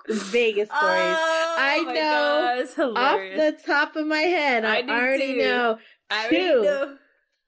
Vegas 0.09 0.69
stories. 0.69 1.17
Oh, 1.17 1.57
I 1.59 1.83
know. 1.85 2.67
God, 2.77 2.97
Off 2.97 3.21
the 3.37 3.57
top 3.65 3.97
of 3.97 4.07
my 4.07 4.21
head, 4.21 4.65
I, 4.65 4.79
I 4.81 4.89
already 4.89 5.35
too. 5.35 5.39
know. 5.39 5.79
I 6.11 6.29
two. 6.29 6.37
already 6.37 6.63
know. 6.65 6.97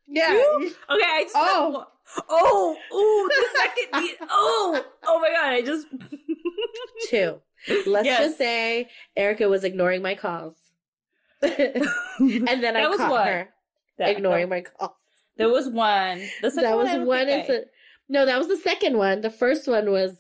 Yeah. 0.09 0.29
Two? 0.31 0.71
Okay, 0.91 1.03
I 1.05 1.23
just 1.25 1.35
Oh. 1.37 1.87
Oh, 2.29 2.77
oh, 2.93 3.29
the 3.31 3.59
second. 3.59 4.19
the- 4.21 4.27
oh, 4.31 4.85
oh 5.07 5.21
my 5.21 5.31
god! 5.31 5.47
I 5.53 5.63
just. 5.63 5.87
Two. 7.11 7.41
Let's 7.87 8.07
Yes. 8.07 8.19
just 8.21 8.39
say 8.39 8.89
Erica 9.17 9.49
was 9.49 9.65
ignoring 9.65 10.03
my 10.03 10.15
calls. 10.15 10.55
and 11.43 11.53
then 12.21 12.77
I 12.77 12.83
That 12.83 12.91
was 12.91 12.99
caught 12.99 13.11
one. 13.11 13.27
her 13.27 13.49
That- 13.99 14.11
ignoring 14.11 14.49
my 14.49 14.61
calls. 14.63 14.93
There 15.37 15.49
was 15.51 15.69
one. 15.69 16.19
The 16.43 16.51
second 16.51 16.71
That 16.71 16.77
was 16.77 17.07
one. 17.07 17.29
Is 17.29 17.49
a, 17.51 17.63
no, 18.09 18.25
that 18.25 18.39
was 18.39 18.49
the 18.49 18.57
second 18.57 18.97
one. 18.97 19.21
The 19.21 19.31
first 19.31 19.67
one 19.69 19.91
was. 19.91 20.17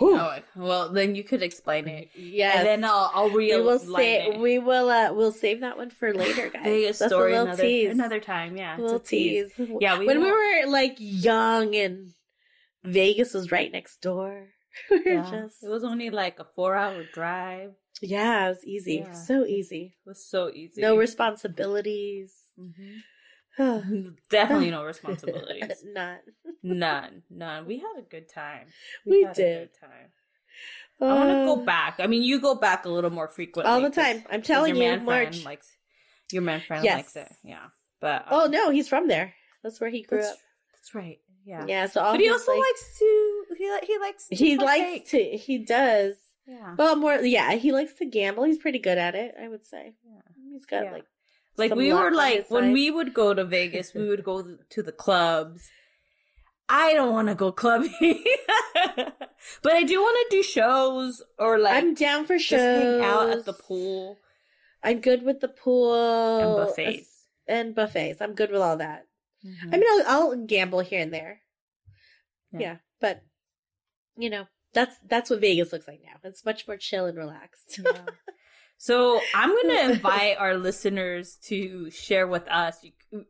Oh, 0.00 0.38
well, 0.54 0.92
then 0.92 1.14
you 1.14 1.24
could 1.24 1.42
explain 1.42 1.88
it, 1.88 2.10
Yeah, 2.14 2.58
and 2.58 2.66
then 2.66 2.84
I'll 2.84 3.10
I'll 3.14 3.30
we 3.34 3.54
will 3.56 3.78
say 3.78 4.36
we 4.36 4.58
will 4.58 4.90
uh 4.90 5.12
we'll 5.12 5.32
save 5.32 5.60
that 5.60 5.76
one 5.76 5.90
for 5.90 6.12
later, 6.12 6.50
guys. 6.54 6.98
That's 6.98 7.10
story 7.12 7.32
a 7.32 7.36
little 7.36 7.46
another 7.48 7.62
tease. 7.62 7.90
another 7.90 8.20
time. 8.20 8.56
Yeah, 8.56 8.76
A 8.76 8.80
little 8.80 9.00
tease. 9.00 9.52
tease. 9.54 9.68
Yeah, 9.80 9.98
we 9.98 10.06
when 10.06 10.18
we 10.20 10.30
won't- 10.30 10.66
were 10.66 10.70
like 10.70 10.96
young 10.98 11.74
and 11.74 12.12
Vegas 12.84 13.34
was 13.34 13.50
right 13.50 13.72
next 13.72 14.00
door. 14.02 14.48
we 14.90 15.02
Yeah. 15.06 15.28
just 15.30 15.62
It 15.64 15.68
was 15.68 15.84
only 15.84 16.10
like 16.10 16.38
a 16.38 16.46
four 16.54 16.74
hour 16.76 17.02
drive. 17.12 17.72
yeah, 18.02 18.46
it 18.46 18.48
was 18.50 18.64
easy, 18.64 18.96
Yeah. 19.06 19.12
so 19.12 19.44
easy. 19.44 19.96
It 20.04 20.08
was 20.08 20.24
so 20.24 20.50
easy. 20.54 20.80
No 20.82 20.96
responsibilities. 20.96 22.34
Mhm. 22.60 22.98
Definitely 24.30 24.70
no 24.70 24.84
responsibilities. 24.84 25.82
None. 25.84 26.18
None, 26.62 27.22
none. 27.30 27.66
We 27.66 27.78
had 27.78 27.94
a 27.98 28.02
good 28.02 28.28
time. 28.28 28.66
We 29.06 29.22
had 29.22 29.32
a 29.32 29.34
did. 29.34 29.68
good 29.72 29.80
time. 29.80 30.08
I 31.00 31.14
want 31.14 31.28
to 31.30 31.36
Uh, 31.42 31.44
go 31.54 31.56
back. 31.64 31.96
I 32.00 32.06
mean, 32.08 32.22
you 32.22 32.40
go 32.40 32.54
back 32.56 32.84
a 32.84 32.88
little 32.88 33.10
more 33.10 33.28
frequently 33.28 33.72
all 33.72 33.80
the 33.80 33.90
time. 33.90 34.24
I'm 34.30 34.42
telling 34.42 34.74
your 34.74 34.84
you, 34.84 34.90
man 34.96 35.04
March. 35.04 35.28
friend 35.28 35.44
likes 35.44 35.76
your 36.32 36.42
man 36.42 36.60
friend 36.60 36.84
Yes. 36.84 36.96
likes 36.96 37.16
it. 37.16 37.32
Yeah, 37.44 37.66
but 38.00 38.26
Oh 38.30 38.46
um, 38.46 38.50
no, 38.50 38.70
he's 38.70 38.88
from 38.88 39.06
there. 39.08 39.34
That's 39.62 39.80
where 39.80 39.90
he 39.90 40.02
grew 40.02 40.18
that's, 40.18 40.32
up. 40.32 40.38
that's 40.74 40.94
right. 40.94 41.18
Yeah, 41.44 41.64
Yeah, 41.66 41.86
so 41.86 42.02
but 42.02 42.20
he 42.20 42.28
also 42.28 42.52
like- 42.52 42.60
likes 42.60 42.98
to. 42.98 43.44
He 43.56 43.78
he 43.86 43.98
likes. 43.98 44.28
To 44.28 44.34
he 44.34 44.56
likes 44.58 45.10
to 45.10 45.18
he 45.36 45.58
does. 45.58 46.16
Yeah. 46.46 46.74
Well, 46.76 46.96
more 46.96 47.14
yeah, 47.14 47.52
he 47.52 47.72
likes 47.72 47.94
to 47.94 48.04
gamble. 48.06 48.44
He's 48.44 48.58
pretty 48.58 48.78
good 48.80 48.98
at 48.98 49.14
it, 49.14 49.34
I 49.40 49.48
would 49.48 49.64
say. 49.64 49.94
yeah. 50.04 50.20
He's 50.52 50.66
got 50.66 50.84
Yeah. 50.84 50.92
like 50.92 51.04
Like 51.58 51.70
some 51.70 51.78
we 51.78 51.92
were 51.92 52.10
like 52.12 52.46
when 52.48 52.72
we 52.72 52.90
would 52.90 53.12
go 53.12 53.34
to 53.34 53.44
Vegas, 53.44 53.92
we 53.92 54.08
would 54.08 54.24
go 54.24 54.56
to 54.70 54.82
the 54.82 54.92
clubs. 54.92 55.68
I 56.68 56.94
don't 56.94 57.12
want 57.12 57.28
to 57.28 57.34
go 57.34 57.50
clubbing, 57.50 57.94
but 59.62 59.72
I 59.72 59.82
do 59.84 60.00
want 60.00 60.30
to 60.30 60.36
do 60.36 60.42
shows 60.42 61.22
or 61.38 61.58
like 61.58 61.74
I'm 61.82 61.94
down 61.94 62.26
for 62.26 62.38
shows. 62.38 62.60
hang 62.60 63.00
out 63.02 63.30
at 63.30 63.44
the 63.44 63.52
pool 63.54 64.18
I'm 64.82 65.00
good 65.00 65.22
with 65.24 65.40
the 65.40 65.48
pool 65.48 66.38
and 66.40 66.66
buffets. 66.68 67.24
and 67.48 67.74
buffets. 67.74 68.20
I'm 68.20 68.34
good 68.34 68.50
with 68.52 68.60
all 68.60 68.76
that. 68.76 69.06
Mhm. 69.44 69.74
I 69.74 69.76
mean, 69.78 69.88
I'll, 69.90 70.04
I'll 70.06 70.36
gamble 70.36 70.80
here 70.80 71.00
and 71.00 71.12
there. 71.12 71.40
Yeah. 72.52 72.60
Yeah. 72.60 72.76
but 73.00 73.22
you 74.16 74.30
know, 74.30 74.46
that's 74.74 74.96
that's 75.08 75.30
what 75.30 75.40
Vegas 75.40 75.72
looks 75.72 75.88
like 75.88 76.00
now. 76.04 76.18
It's 76.22 76.44
much 76.44 76.66
more 76.68 76.76
chill 76.76 77.06
and 77.06 77.16
relaxed. 77.18 77.80
Yeah. 77.82 77.92
So 78.78 79.20
I'm 79.34 79.50
gonna 79.54 79.90
invite 79.92 80.38
our 80.38 80.56
listeners 80.56 81.36
to 81.44 81.90
share 81.90 82.26
with 82.26 82.46
us. 82.48 82.78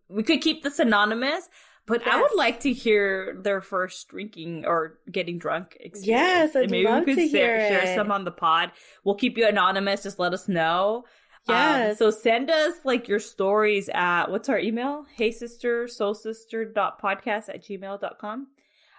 We 0.09 0.23
could 0.23 0.41
keep 0.41 0.63
this 0.63 0.79
anonymous, 0.79 1.49
but 1.87 2.07
I 2.07 2.21
would 2.21 2.35
like 2.37 2.61
to 2.61 2.73
hear 2.73 3.37
their 3.43 3.61
first 3.63 4.09
drinking 4.09 4.65
or 4.67 4.99
getting 5.11 5.39
drunk 5.39 5.77
experience. 5.81 6.07
Yes, 6.07 6.57
I'd 6.57 6.63
And 6.65 6.71
maybe 6.71 6.85
love 6.85 7.05
we 7.07 7.15
could 7.15 7.23
to 7.23 7.29
share, 7.29 7.59
hear 7.59 7.69
share 7.87 7.95
some 7.95 8.13
on 8.13 8.25
the 8.25 8.31
pod. 8.31 8.73
We'll 9.05 9.15
keep 9.15 9.39
you 9.39 9.47
anonymous. 9.49 10.03
Just 10.03 10.19
let 10.19 10.33
us 10.35 10.49
know. 10.49 11.05
Um, 11.49 11.55
Yes. 11.55 11.99
so 11.99 12.11
send 12.11 12.51
us 12.51 12.75
like 12.85 13.09
your 13.09 13.21
stories 13.21 13.89
at 13.95 14.27
what's 14.31 14.51
our 14.51 14.59
email? 14.59 15.07
Hey 15.17 15.31
sister, 15.33 15.89
soul 15.89 16.13
sister 16.13 16.67
dot 16.67 17.01
podcast 17.01 17.49
at 17.49 17.65
gmail.com. 17.65 18.49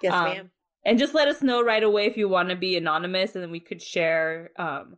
yes, 0.01 0.13
Um, 0.13 0.23
ma'am. 0.23 0.51
And 0.83 0.97
just 0.97 1.13
let 1.13 1.27
us 1.27 1.43
know 1.43 1.61
right 1.61 1.83
away 1.83 2.07
if 2.07 2.17
you 2.17 2.27
want 2.27 2.49
to 2.49 2.55
be 2.55 2.75
anonymous 2.75 3.35
and 3.35 3.43
then 3.43 3.51
we 3.51 3.59
could 3.59 3.81
share 3.83 4.49
um 4.57 4.97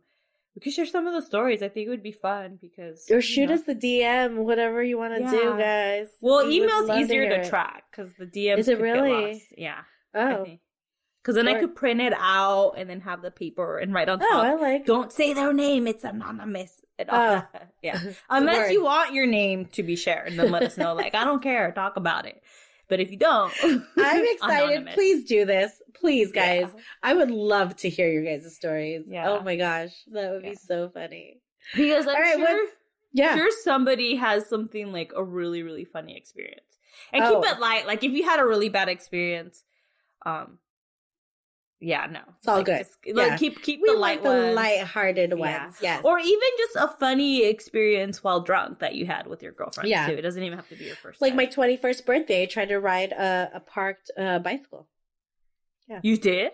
we 0.54 0.60
could 0.60 0.72
share 0.72 0.86
some 0.86 1.06
of 1.06 1.14
the 1.14 1.22
stories. 1.22 1.62
I 1.62 1.68
think 1.68 1.86
it 1.86 1.90
would 1.90 2.02
be 2.02 2.12
fun 2.12 2.58
because 2.60 3.06
Or 3.10 3.20
shoot 3.22 3.48
know- 3.48 3.54
us 3.54 3.62
the 3.62 3.74
DM, 3.74 4.36
whatever 4.36 4.82
you 4.82 4.98
want 4.98 5.14
to 5.16 5.30
do, 5.30 5.56
guys. 5.58 6.08
Well, 6.20 6.46
We 6.46 6.56
email's 6.56 6.90
easier 6.90 7.22
hear 7.22 7.42
to 7.42 7.48
track 7.48 7.84
because 7.90 8.12
the 8.18 8.26
DM 8.26 8.58
Is 8.58 8.68
it 8.68 8.80
really? 8.80 9.42
Yeah. 9.56 9.80
Oh, 10.14 10.46
Because 11.22 11.36
then 11.36 11.48
I 11.48 11.58
could 11.58 11.74
print 11.74 12.00
it 12.02 12.12
out 12.18 12.74
and 12.76 12.90
then 12.90 13.00
have 13.00 13.22
the 13.22 13.30
paper 13.30 13.78
and 13.78 13.94
write 13.94 14.08
on 14.10 14.20
oh, 14.22 14.26
top. 14.28 14.44
oh, 14.44 14.46
I 14.46 14.54
like. 14.54 14.84
Don't 14.86 15.10
say 15.10 15.32
their 15.32 15.52
name. 15.54 15.86
It's 15.86 16.04
anonymous. 16.04 16.82
And 16.98 17.08
Oh. 17.10 17.42
Yeah. 17.82 17.98
Unless 18.30 18.68
Word. 18.68 18.72
you 18.72 18.84
want 18.84 19.14
your 19.14 19.26
name 19.26 19.66
to 19.72 19.82
be 19.82 19.96
shared, 19.96 20.34
then 20.36 20.50
let 20.50 20.62
us 20.62 20.76
know. 20.76 20.94
Like, 20.94 21.14
I 21.14 21.24
don't 21.24 21.42
care. 21.42 21.72
Talk 21.72 21.96
about 21.96 22.26
it. 22.26 22.42
But 22.92 23.00
if 23.00 23.10
you 23.10 23.16
don't, 23.16 23.50
I'm 23.62 23.86
excited. 23.96 24.68
anonymous. 24.68 24.94
Please 24.94 25.24
do 25.24 25.46
this, 25.46 25.80
please, 25.94 26.30
guys. 26.30 26.68
Yeah. 26.76 26.82
I 27.02 27.14
would 27.14 27.30
love 27.30 27.74
to 27.76 27.88
hear 27.88 28.06
your 28.12 28.22
guys' 28.22 28.54
stories. 28.54 29.06
Yeah. 29.08 29.30
Oh 29.30 29.40
my 29.42 29.56
gosh, 29.56 29.94
that 30.12 30.30
would 30.30 30.42
Yeah. 30.44 30.50
be 30.50 30.56
so 30.56 30.90
funny. 30.90 31.40
Because 31.74 32.06
I'm 32.06 32.16
All 32.16 32.20
right, 32.20 32.36
sure, 32.36 32.66
Yeah. 33.14 33.34
sure 33.34 33.50
somebody 33.62 34.16
has 34.16 34.46
something 34.46 34.92
like 34.92 35.12
a 35.16 35.24
really, 35.24 35.62
really 35.62 35.86
funny 35.86 36.18
experience. 36.18 36.76
And 37.14 37.24
Oh. 37.24 37.40
keep 37.40 37.50
it 37.50 37.60
light. 37.60 37.86
Like, 37.86 38.04
if 38.04 38.12
you 38.12 38.24
had 38.24 38.40
a 38.40 38.44
really 38.44 38.68
bad 38.68 38.90
experience, 38.90 39.64
um, 40.26 40.58
yeah, 41.82 42.06
no. 42.06 42.20
It's 42.38 42.46
all 42.48 42.56
Like, 42.58 42.66
good. 42.66 42.78
just- 42.78 42.98
like, 43.16 43.30
Yeah. 43.30 43.36
keep 43.36 43.62
keep 43.62 43.80
we 43.82 43.88
the 43.90 43.94
like 43.98 44.22
light 44.22 44.22
the 44.22 44.28
ones. 44.44 44.54
light-hearted 44.56 45.30
Yeah. 45.30 45.64
ones. 45.64 45.78
Yes. 45.82 46.00
Or 46.04 46.18
even 46.18 46.48
just 46.58 46.76
a 46.76 46.88
funny 46.98 47.44
experience 47.44 48.22
while 48.22 48.40
drunk 48.40 48.78
that 48.78 48.94
you 48.94 49.04
had 49.06 49.26
with 49.26 49.42
your 49.42 49.52
girlfriend. 49.52 49.88
Yeah. 49.90 50.06
too. 50.06 50.14
It 50.14 50.22
doesn't 50.22 50.42
even 50.42 50.56
have 50.58 50.68
to 50.68 50.76
be 50.76 50.84
your 50.84 50.96
first. 50.96 51.20
like 51.20 51.32
time. 51.32 51.36
my 51.36 51.46
21st 51.46 52.06
birthday, 52.06 52.42
I 52.44 52.46
tried 52.46 52.68
to 52.68 52.78
ride 52.78 53.12
a, 53.12 53.50
a 53.54 53.60
parked 53.60 54.10
uh, 54.16 54.38
bicycle. 54.38 54.88
You 56.02 56.16
did? 56.16 56.52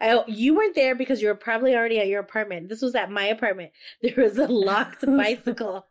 I, 0.00 0.22
you 0.28 0.54
weren't 0.54 0.74
there 0.74 0.94
because 0.94 1.20
you 1.20 1.28
were 1.28 1.34
probably 1.34 1.74
already 1.74 1.98
at 1.98 2.06
your 2.06 2.20
apartment. 2.20 2.68
This 2.68 2.80
was 2.82 2.94
at 2.94 3.10
my 3.10 3.26
apartment. 3.26 3.72
There 4.02 4.14
was 4.16 4.38
a 4.38 4.46
locked 4.46 5.04
bicycle. 5.22 5.86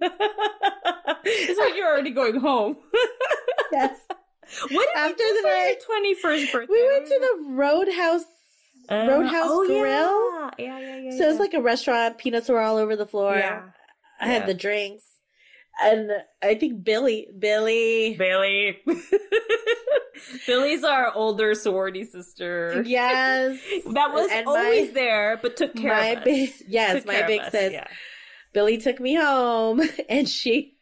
it's 0.00 1.58
like 1.60 1.76
you're 1.76 1.86
already 1.86 2.10
going 2.10 2.36
home. 2.40 2.76
Yes. 3.72 3.96
What 4.70 4.88
did 4.88 4.96
After 4.96 5.22
you 5.22 5.34
do 5.36 5.42
the 5.42 5.76
for 5.80 5.86
twenty 5.86 6.14
first 6.14 6.52
birthday? 6.52 6.72
We 6.72 6.86
went 6.88 7.06
to 7.06 7.18
the 7.20 7.50
Roadhouse. 7.50 8.24
Uh, 8.88 9.06
Roadhouse 9.08 9.48
oh, 9.50 9.66
Grill. 9.66 10.50
Yeah, 10.58 10.78
yeah, 10.78 10.78
yeah. 10.78 10.96
yeah 10.98 11.10
So 11.18 11.24
it's 11.28 11.34
yeah. 11.34 11.40
like 11.40 11.54
a 11.54 11.62
restaurant. 11.62 12.18
Peanuts 12.18 12.48
were 12.48 12.60
all 12.60 12.76
over 12.76 12.96
the 12.96 13.06
floor. 13.06 13.36
Yeah. 13.36 13.62
I 14.20 14.26
had 14.26 14.46
the 14.46 14.54
drinks. 14.54 15.04
And 15.82 16.10
I 16.42 16.54
think 16.56 16.84
Billy, 16.84 17.28
Billy, 17.38 18.14
Billy. 18.18 18.78
Billy's 20.46 20.84
our 20.84 21.12
older 21.14 21.54
sorority 21.54 22.04
sister. 22.04 22.82
yes. 22.86 23.58
That 23.92 24.12
was 24.12 24.28
And 24.30 24.46
always 24.46 24.88
my- 24.88 24.94
there, 24.94 25.38
but 25.42 25.56
took 25.56 25.74
care 25.74 25.94
my 25.94 26.06
of 26.08 26.18
us. 26.18 26.24
big- 26.24 26.52
yes, 26.68 26.96
Took 26.96 27.06
my 27.06 27.22
big 27.22 27.40
us, 27.40 27.52
sis. 27.52 27.72
yeah. 27.72 27.86
Billy 28.52 28.78
took 28.78 29.00
me 29.00 29.14
home 29.14 29.80
and 30.08 30.28
she, 30.28 30.76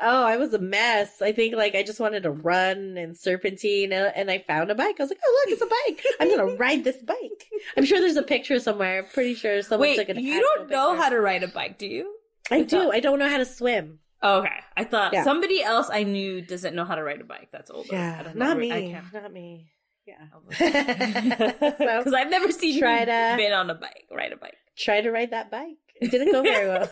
oh, 0.00 0.24
I 0.24 0.36
was 0.36 0.54
a 0.54 0.58
mess. 0.58 1.20
I 1.22 1.32
think 1.32 1.54
like 1.54 1.74
I 1.74 1.82
just 1.82 2.00
wanted 2.00 2.22
to 2.24 2.30
run 2.30 2.96
and 2.96 3.16
serpentine 3.16 3.92
and, 3.92 4.12
and 4.14 4.30
I 4.30 4.38
found 4.46 4.70
a 4.70 4.74
bike. 4.74 4.96
I 4.98 5.02
was 5.02 5.10
like, 5.10 5.18
oh, 5.24 5.44
look, 5.46 5.52
it's 5.52 5.62
a 5.62 5.66
bike. 5.66 6.04
I'm 6.20 6.28
going 6.36 6.48
to 6.56 6.56
ride 6.56 6.84
this 6.84 6.98
bike. 7.02 7.46
I'm 7.76 7.84
sure 7.84 8.00
there's 8.00 8.16
a 8.16 8.22
picture 8.22 8.58
somewhere. 8.58 9.00
I'm 9.00 9.06
pretty 9.12 9.34
sure 9.34 9.60
someone 9.62 9.88
Wait, 9.88 9.96
took 9.96 10.08
an 10.08 10.18
you 10.22 10.40
don't 10.40 10.70
know 10.70 10.90
picture. 10.90 11.02
how 11.02 11.08
to 11.10 11.20
ride 11.20 11.42
a 11.42 11.48
bike, 11.48 11.78
do 11.78 11.86
you? 11.86 12.14
I 12.50 12.62
do. 12.62 12.90
I 12.92 13.00
don't 13.00 13.18
know 13.18 13.28
how 13.28 13.38
to 13.38 13.44
swim. 13.44 13.98
Oh, 14.22 14.38
okay. 14.40 14.50
I 14.76 14.84
thought 14.84 15.12
Yeah. 15.12 15.24
somebody 15.24 15.62
else 15.62 15.88
I 15.92 16.02
knew 16.04 16.40
doesn't 16.40 16.74
know 16.74 16.84
how 16.84 16.94
to 16.94 17.02
ride 17.02 17.20
a 17.20 17.24
bike. 17.24 17.48
That's 17.52 17.70
older. 17.70 17.94
I 17.94 17.96
Yeah, 17.98 18.22
don't 18.22 18.36
know. 18.36 18.46
not 18.46 18.56
I 18.56 18.60
me. 18.60 18.68
can't. 18.92 19.12
Not 19.12 19.32
me. 19.32 19.70
Yeah. 20.06 20.14
Because 20.48 21.78
so 22.04 22.16
I've 22.16 22.30
never 22.30 22.50
seen 22.52 22.78
try 22.78 23.00
you 23.00 23.06
to- 23.06 23.34
been 23.36 23.52
on 23.52 23.68
a 23.70 23.74
bike, 23.74 24.04
ride 24.10 24.32
a 24.32 24.36
bike. 24.36 24.54
try 24.76 25.00
to 25.00 25.10
ride 25.10 25.32
that 25.32 25.50
bike. 25.50 25.76
It 26.00 26.10
didn't 26.10 26.30
go 26.32 26.42
very 26.42 26.68
well. 26.68 26.88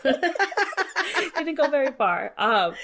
Didn't 1.36 1.54
go 1.56 1.68
very 1.70 1.92
far. 1.92 2.32
Um, 2.38 2.74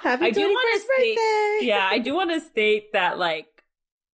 Happy 0.00 0.26
I 0.26 0.30
do 0.30 0.40
wanna 0.42 0.78
state- 0.80 1.16
birthday. 1.16 1.66
yeah, 1.66 1.88
I 1.90 1.98
do 1.98 2.14
want 2.18 2.30
to 2.30 2.40
state 2.40 2.92
that, 2.92 3.18
like, 3.18 3.46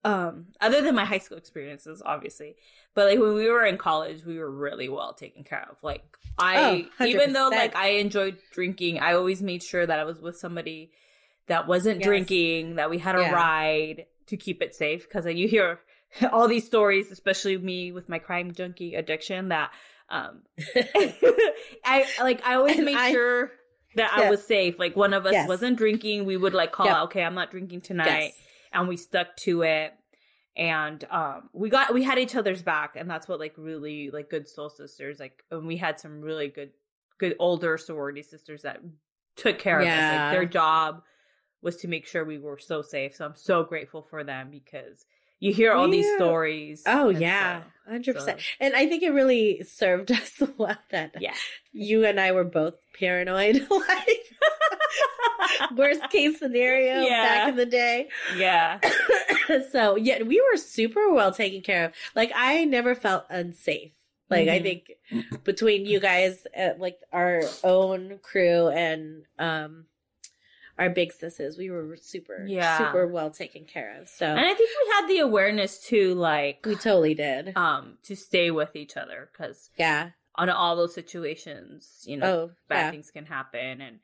um, 0.04 0.46
other 0.60 0.82
than 0.82 0.94
my 0.94 1.04
high 1.04 1.18
school 1.18 1.36
experiences, 1.38 2.00
obviously, 2.04 2.54
but 2.94 3.06
like 3.06 3.18
when 3.18 3.34
we 3.34 3.48
were 3.50 3.64
in 3.64 3.76
college, 3.76 4.24
we 4.24 4.38
were 4.38 4.50
really 4.50 4.88
well 4.88 5.12
taken 5.12 5.42
care 5.42 5.66
of. 5.70 5.76
Like, 5.82 6.04
I, 6.38 6.88
Oh, 7.00 7.06
even 7.06 7.32
though 7.32 7.48
like 7.48 7.74
I 7.74 7.88
enjoyed 7.94 8.38
drinking, 8.52 9.00
I 9.00 9.14
always 9.14 9.42
made 9.42 9.62
sure 9.62 9.84
that 9.86 9.98
I 9.98 10.04
was 10.04 10.20
with 10.20 10.36
somebody 10.38 10.92
that 11.48 11.66
wasn't 11.66 12.00
Yes. 12.00 12.06
drinking, 12.06 12.76
that 12.76 12.88
we 12.90 12.98
had 12.98 13.16
a 13.16 13.20
Yeah. 13.22 13.32
ride 13.32 14.06
to 14.26 14.36
keep 14.36 14.62
it 14.62 14.74
safe. 14.74 15.08
Because 15.08 15.26
you 15.26 15.48
hear 15.48 15.80
all 16.32 16.46
these 16.46 16.66
stories, 16.66 17.10
especially 17.10 17.58
me 17.58 17.90
with 17.90 18.08
my 18.08 18.18
crime 18.18 18.52
junkie 18.52 18.94
addiction, 18.94 19.48
that 19.48 19.72
Um, 20.08 20.42
I 21.84 22.06
like 22.20 22.44
I 22.46 22.54
always 22.54 22.76
And 22.76 22.84
made 22.86 22.96
I- 22.96 23.12
sure 23.12 23.50
that 23.96 24.12
I 24.12 24.30
was 24.30 24.46
safe. 24.46 24.78
Like 24.78 24.94
one 24.96 25.14
of 25.14 25.24
us 25.26 25.32
Yes. 25.32 25.48
wasn't 25.48 25.78
drinking, 25.78 26.26
we 26.26 26.36
would 26.36 26.52
like 26.54 26.70
call 26.72 26.86
Yep. 26.86 26.94
out, 26.94 27.04
okay, 27.06 27.24
I'm 27.24 27.34
not 27.34 27.50
drinking 27.50 27.80
tonight, 27.80 28.06
Yes. 28.36 28.38
and 28.72 28.88
we 28.88 28.96
stuck 28.96 29.36
to 29.38 29.62
it. 29.62 29.94
And 30.54 31.04
um, 31.10 31.50
we 31.52 31.68
got 31.68 31.92
we 31.92 32.02
had 32.02 32.18
each 32.18 32.34
other's 32.34 32.62
back, 32.62 32.94
and 32.96 33.10
that's 33.10 33.28
what 33.28 33.38
like 33.38 33.54
really 33.58 34.10
like 34.10 34.30
good 34.30 34.48
soul 34.48 34.70
sisters 34.70 35.20
like. 35.20 35.42
And 35.50 35.66
we 35.66 35.76
had 35.76 36.00
some 36.00 36.20
really 36.22 36.48
good 36.48 36.70
good 37.18 37.36
older 37.38 37.76
sorority 37.78 38.22
sisters 38.22 38.62
that 38.62 38.80
took 39.36 39.58
care 39.58 39.80
of 39.80 39.86
us. 39.86 39.92
Like 39.92 40.32
their 40.32 40.44
job 40.46 41.02
was 41.62 41.76
to 41.78 41.88
make 41.88 42.06
sure 42.06 42.24
we 42.24 42.38
were 42.38 42.58
so 42.58 42.80
safe. 42.80 43.16
So 43.16 43.24
I'm 43.26 43.34
so 43.34 43.64
grateful 43.64 44.02
for 44.02 44.24
them 44.24 44.48
because 44.50 45.04
you 45.40 45.52
hear 45.52 45.72
all 45.72 45.88
these 45.88 46.06
stories. 46.16 46.82
Oh 46.86 47.08
yeah, 47.10 47.62
so- 47.62 47.90
hundred 47.92 48.14
percent. 48.14 48.40
And 48.60 48.74
I 48.74 48.86
think 48.88 49.02
it 49.02 49.10
really 49.10 49.62
served 49.62 50.10
us 50.20 50.42
well 50.56 50.76
that 50.90 51.14
yeah. 51.20 51.34
you 51.72 52.04
and 52.04 52.18
I 52.20 52.32
were 52.32 52.44
both 52.44 52.74
paranoid. 52.98 53.66
like 53.70 54.20
worst 55.76 56.08
case 56.10 56.38
scenario 56.38 57.02
Yeah. 57.02 57.22
back 57.22 57.48
in 57.50 57.56
the 57.56 57.66
day. 57.66 58.08
yeah. 58.36 58.80
so 59.72 59.96
yeah, 59.96 60.22
we 60.22 60.40
were 60.50 60.56
super 60.56 61.12
well 61.12 61.32
taken 61.32 61.60
care 61.62 61.86
of. 61.86 61.92
Like 62.14 62.32
I 62.34 62.64
never 62.64 62.94
felt 62.94 63.24
unsafe. 63.30 63.92
Like 64.28 64.48
I 64.48 64.58
Mhm. 64.58 64.62
think 64.62 64.90
between 65.44 65.86
you 65.86 66.00
guys, 66.00 66.46
uh, 66.58 66.70
like 66.78 66.98
our 67.12 67.42
own 67.62 68.18
crew 68.22 68.68
and 68.68 69.22
um 69.38 69.84
our 70.78 70.90
big 70.90 71.12
sisters, 71.12 71.56
we 71.56 71.70
were 71.70 71.96
super, 72.00 72.44
Yeah. 72.46 72.76
super 72.78 73.06
well 73.06 73.30
taken 73.30 73.64
care 73.64 73.98
of. 74.00 74.08
So 74.08 74.26
And 74.26 74.40
I 74.40 74.54
think 74.54 74.70
we 74.70 74.92
had 74.94 75.08
the 75.08 75.18
awareness 75.20 75.78
to 75.88 76.14
like 76.14 76.64
we 76.66 76.74
totally 76.76 77.14
did. 77.14 77.56
um 77.56 77.98
to 78.04 78.14
stay 78.16 78.50
with 78.50 78.76
each 78.76 78.96
other 78.96 79.30
because 79.32 79.70
yeah. 79.76 80.10
on 80.34 80.48
all 80.50 80.76
those 80.76 80.94
situations, 80.94 82.02
you 82.06 82.16
know, 82.18 82.26
Oh, 82.26 82.50
bad 82.68 82.78
yeah. 82.86 82.90
things 82.90 83.10
can 83.10 83.26
happen 83.26 83.80
and 83.80 84.00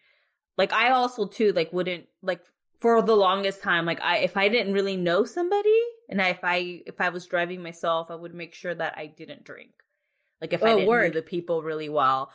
like 0.56 0.72
I 0.72 0.90
also 0.90 1.26
too 1.26 1.52
like 1.52 1.72
wouldn't 1.72 2.06
like 2.22 2.40
for 2.78 3.00
the 3.02 3.14
longest 3.16 3.62
time 3.62 3.84
like 3.86 4.00
I 4.02 4.18
if 4.18 4.36
I 4.36 4.48
didn't 4.48 4.72
really 4.74 4.96
know 4.96 5.24
somebody 5.24 5.78
and 6.08 6.20
I, 6.20 6.28
if 6.30 6.40
I 6.42 6.82
if 6.86 7.00
I 7.00 7.08
was 7.10 7.26
driving 7.26 7.62
myself 7.62 8.10
I 8.10 8.14
would 8.16 8.34
make 8.34 8.54
sure 8.54 8.74
that 8.74 8.94
I 8.96 9.06
didn't 9.06 9.44
drink. 9.44 9.70
Like 10.40 10.52
if 10.52 10.62
I 10.64 10.70
Oh, 10.72 10.76
didn't 10.76 10.88
word. 10.88 11.12
know 11.14 11.20
the 11.20 11.26
people 11.26 11.62
really 11.62 11.88
well 11.88 12.30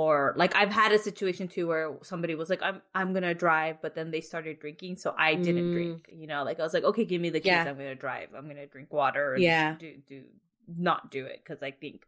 or 0.00 0.34
like 0.36 0.56
I've 0.56 0.72
had 0.72 0.90
a 0.90 0.98
situation 0.98 1.46
too 1.46 1.68
where 1.68 1.96
somebody 2.02 2.34
was 2.34 2.50
like 2.50 2.60
I'm 2.68 2.82
I'm 2.96 3.14
to 3.14 3.32
drive 3.32 3.76
but 3.80 3.94
then 3.94 4.10
they 4.10 4.20
started 4.20 4.58
drinking 4.58 4.96
so 4.96 5.14
I 5.16 5.36
didn't 5.36 5.68
Mm. 5.70 5.72
drink, 5.72 6.10
you 6.12 6.26
know, 6.26 6.42
like 6.42 6.58
I 6.58 6.64
was 6.64 6.74
like 6.74 6.82
okay, 6.82 7.04
give 7.04 7.20
me 7.20 7.30
the 7.30 7.38
keys, 7.38 7.46
Yeah. 7.46 7.64
I'm 7.70 7.78
to 7.78 7.94
drive. 7.94 8.30
I'm 8.36 8.48
to 8.48 8.66
drink 8.66 8.92
water 8.92 9.34
and 9.34 9.42
Yeah. 9.44 9.76
do 9.78 9.94
do 10.08 10.24
not 10.66 11.12
do 11.12 11.24
it 11.26 11.44
cuz 11.44 11.62
I 11.62 11.70
think 11.70 12.06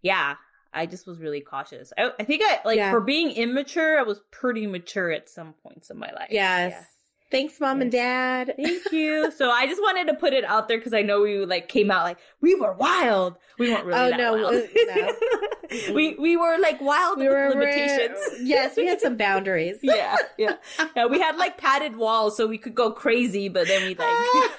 yeah, 0.00 0.36
I 0.72 0.86
just 0.86 1.08
was 1.08 1.18
really 1.18 1.40
cautious. 1.40 1.92
I, 1.98 2.12
I 2.20 2.24
think 2.24 2.42
I 2.44 2.60
like 2.64 2.76
Yeah. 2.76 2.92
for 2.92 3.00
being 3.00 3.32
immature, 3.32 3.98
I 3.98 4.02
was 4.04 4.20
pretty 4.30 4.68
mature 4.68 5.10
at 5.10 5.28
some 5.28 5.54
points 5.54 5.90
in 5.90 5.98
my 5.98 6.12
life. 6.12 6.28
Yes. 6.30 6.86
Thanks, 7.30 7.58
mom 7.58 7.80
and 7.80 7.90
dad. 7.90 8.54
Thank 8.56 8.92
you. 8.92 9.30
so 9.36 9.50
I 9.50 9.66
just 9.66 9.80
wanted 9.82 10.06
to 10.08 10.14
put 10.14 10.32
it 10.34 10.44
out 10.44 10.68
there 10.68 10.78
because 10.78 10.92
I 10.94 11.02
know 11.02 11.22
we 11.22 11.44
like 11.44 11.68
came 11.68 11.90
out 11.90 12.04
like 12.04 12.18
we 12.40 12.54
were 12.54 12.72
wild. 12.74 13.36
We 13.58 13.72
weren't 13.72 13.84
really 13.86 13.98
Oh, 13.98 14.10
that 14.10 14.18
no, 14.18 14.32
wild. 14.34 14.54
uh, 14.54 15.92
we 15.94 16.14
we 16.16 16.36
were 16.36 16.58
like 16.58 16.80
wild 16.80 17.18
We 17.18 17.24
with 17.26 17.32
were 17.32 17.48
limitations. 17.50 18.18
yes, 18.42 18.76
we 18.76 18.86
had 18.86 19.00
some 19.00 19.16
boundaries. 19.26 19.78
yeah, 19.82 20.16
yeah, 20.38 20.56
yeah. 20.94 21.06
We 21.06 21.18
had 21.18 21.36
like 21.36 21.58
padded 21.58 21.96
walls 21.96 22.36
so 22.36 22.46
we 22.46 22.58
could 22.58 22.74
go 22.74 22.92
crazy, 22.92 23.48
but 23.48 23.66
then 23.66 23.82
we 23.84 23.94
like 23.96 24.50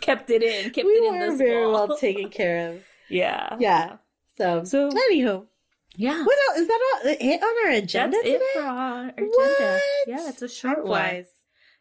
kept 0.00 0.30
it 0.30 0.42
in, 0.42 0.70
kept 0.70 0.86
we 0.86 0.92
it 0.92 1.04
in 1.12 1.18
were 1.18 1.30
this 1.30 1.38
very 1.38 1.66
wall. 1.66 1.88
well 1.88 1.98
taken 1.98 2.30
care 2.30 2.70
of. 2.70 2.82
Yeah, 3.08 3.56
Yeah. 3.58 3.96
So, 4.38 4.64
So- 4.64 4.88
anywho, 4.88 5.46
yeah. 5.96 6.24
what 6.24 6.38
else 6.48 6.58
is 6.60 6.68
that? 6.68 6.80
All, 7.04 7.10
it 7.10 7.42
on 7.42 7.66
our 7.66 7.72
agenda 7.76 8.16
That's 8.16 8.24
today? 8.24 8.36
it 8.40 8.54
for 8.54 8.62
our 8.62 9.08
agenda. 9.08 9.26
What? 9.28 9.82
Yeah, 10.06 10.28
it's 10.30 10.40
a 10.42 10.48
short 10.48 10.76
Time 10.78 10.86
one. 10.86 11.24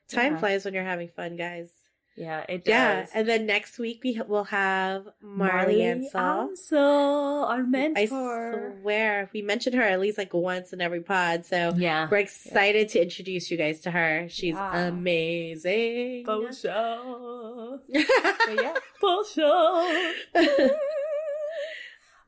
Time 0.10 0.34
Yeah. 0.34 0.40
flies 0.40 0.66
when 0.66 0.74
you're 0.74 0.84
having 0.84 1.10
fun, 1.10 1.36
guys. 1.36 1.72
Yeah, 2.18 2.44
it 2.50 2.66
does. 2.66 2.68
Yeah, 2.68 3.06
and 3.14 3.26
then 3.30 3.46
next 3.46 3.80
week 3.80 4.02
we 4.04 4.20
will 4.28 4.44
have 4.46 5.06
Marley 5.22 5.84
Ansel. 5.84 6.20
Ansel, 6.50 7.46
our 7.46 7.60
I 7.60 7.62
mentor. 7.62 8.76
swear 8.82 9.30
we 9.34 9.42
mentioned 9.42 9.76
her 9.76 9.84
at 9.84 10.02
least 10.02 10.18
like 10.18 10.34
once 10.34 10.74
in 10.74 10.82
every 10.82 11.00
pod, 11.00 11.46
so 11.46 11.72
yeah. 11.78 12.10
we're 12.12 12.18
excited 12.18 12.90
to 12.90 13.02
introduce 13.02 13.50
you 13.50 13.56
guys 13.58 13.80
to 13.82 13.92
her. 13.92 14.28
She's 14.28 14.54
Yeah. 14.56 14.88
amazing. 14.88 16.26
For 16.26 16.52
show. 16.52 17.80
Yeah, 17.88 18.74
for 19.00 19.24
sure. 19.26 20.14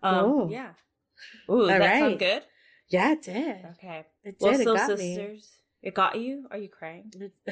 Um, 0.04 0.16
Oh. 0.16 0.50
Yeah. 0.50 0.70
Ooh, 1.50 1.62
All 1.62 1.68
that 1.68 1.80
right. 1.82 2.00
sound 2.00 2.20
good? 2.20 2.44
yeah, 2.90 3.12
it 3.12 3.22
did. 3.24 3.66
Okay. 3.78 4.06
It 4.24 4.40
did. 4.40 4.42
Well, 4.42 4.60
it 4.60 4.64
so 4.64 4.76
got 4.76 4.88
sisters, 4.98 5.58
it 5.82 5.94
got 5.94 6.20
you? 6.20 6.48
Are 6.52 6.58
you 6.58 6.70
crying? 6.70 7.12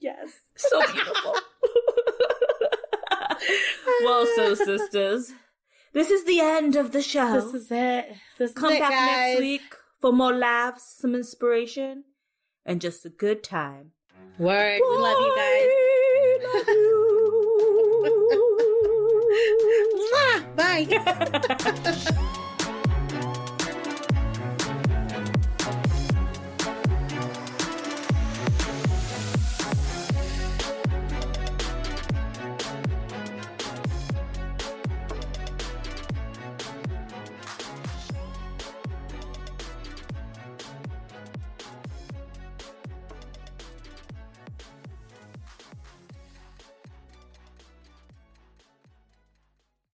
yes. 0.00 0.30
So 0.56 0.80
beautiful. 0.92 1.34
well, 4.04 4.26
so 4.36 4.54
sisters, 4.54 5.32
this 5.92 6.10
is 6.10 6.24
the 6.24 6.40
end 6.40 6.76
of 6.76 6.92
the 6.92 7.02
show. 7.02 7.40
This 7.40 7.54
is 7.54 7.70
it. 7.70 8.14
This 8.38 8.50
is 8.50 8.56
Come 8.56 8.72
it, 8.72 8.80
back 8.80 8.90
guys. 8.90 9.28
next 9.28 9.40
week 9.40 9.76
for 10.00 10.12
more 10.12 10.34
laughs, 10.34 10.96
some 10.98 11.14
inspiration, 11.14 12.04
and 12.66 12.80
just 12.80 13.04
a 13.06 13.10
good 13.10 13.42
time. 13.42 13.92
Word. 14.38 14.80
We 14.80 14.96
love 14.98 15.18
you 15.20 15.34
guys. 15.36 15.68
Love 16.54 16.68
you. 16.68 17.20
Bye. 20.56 22.40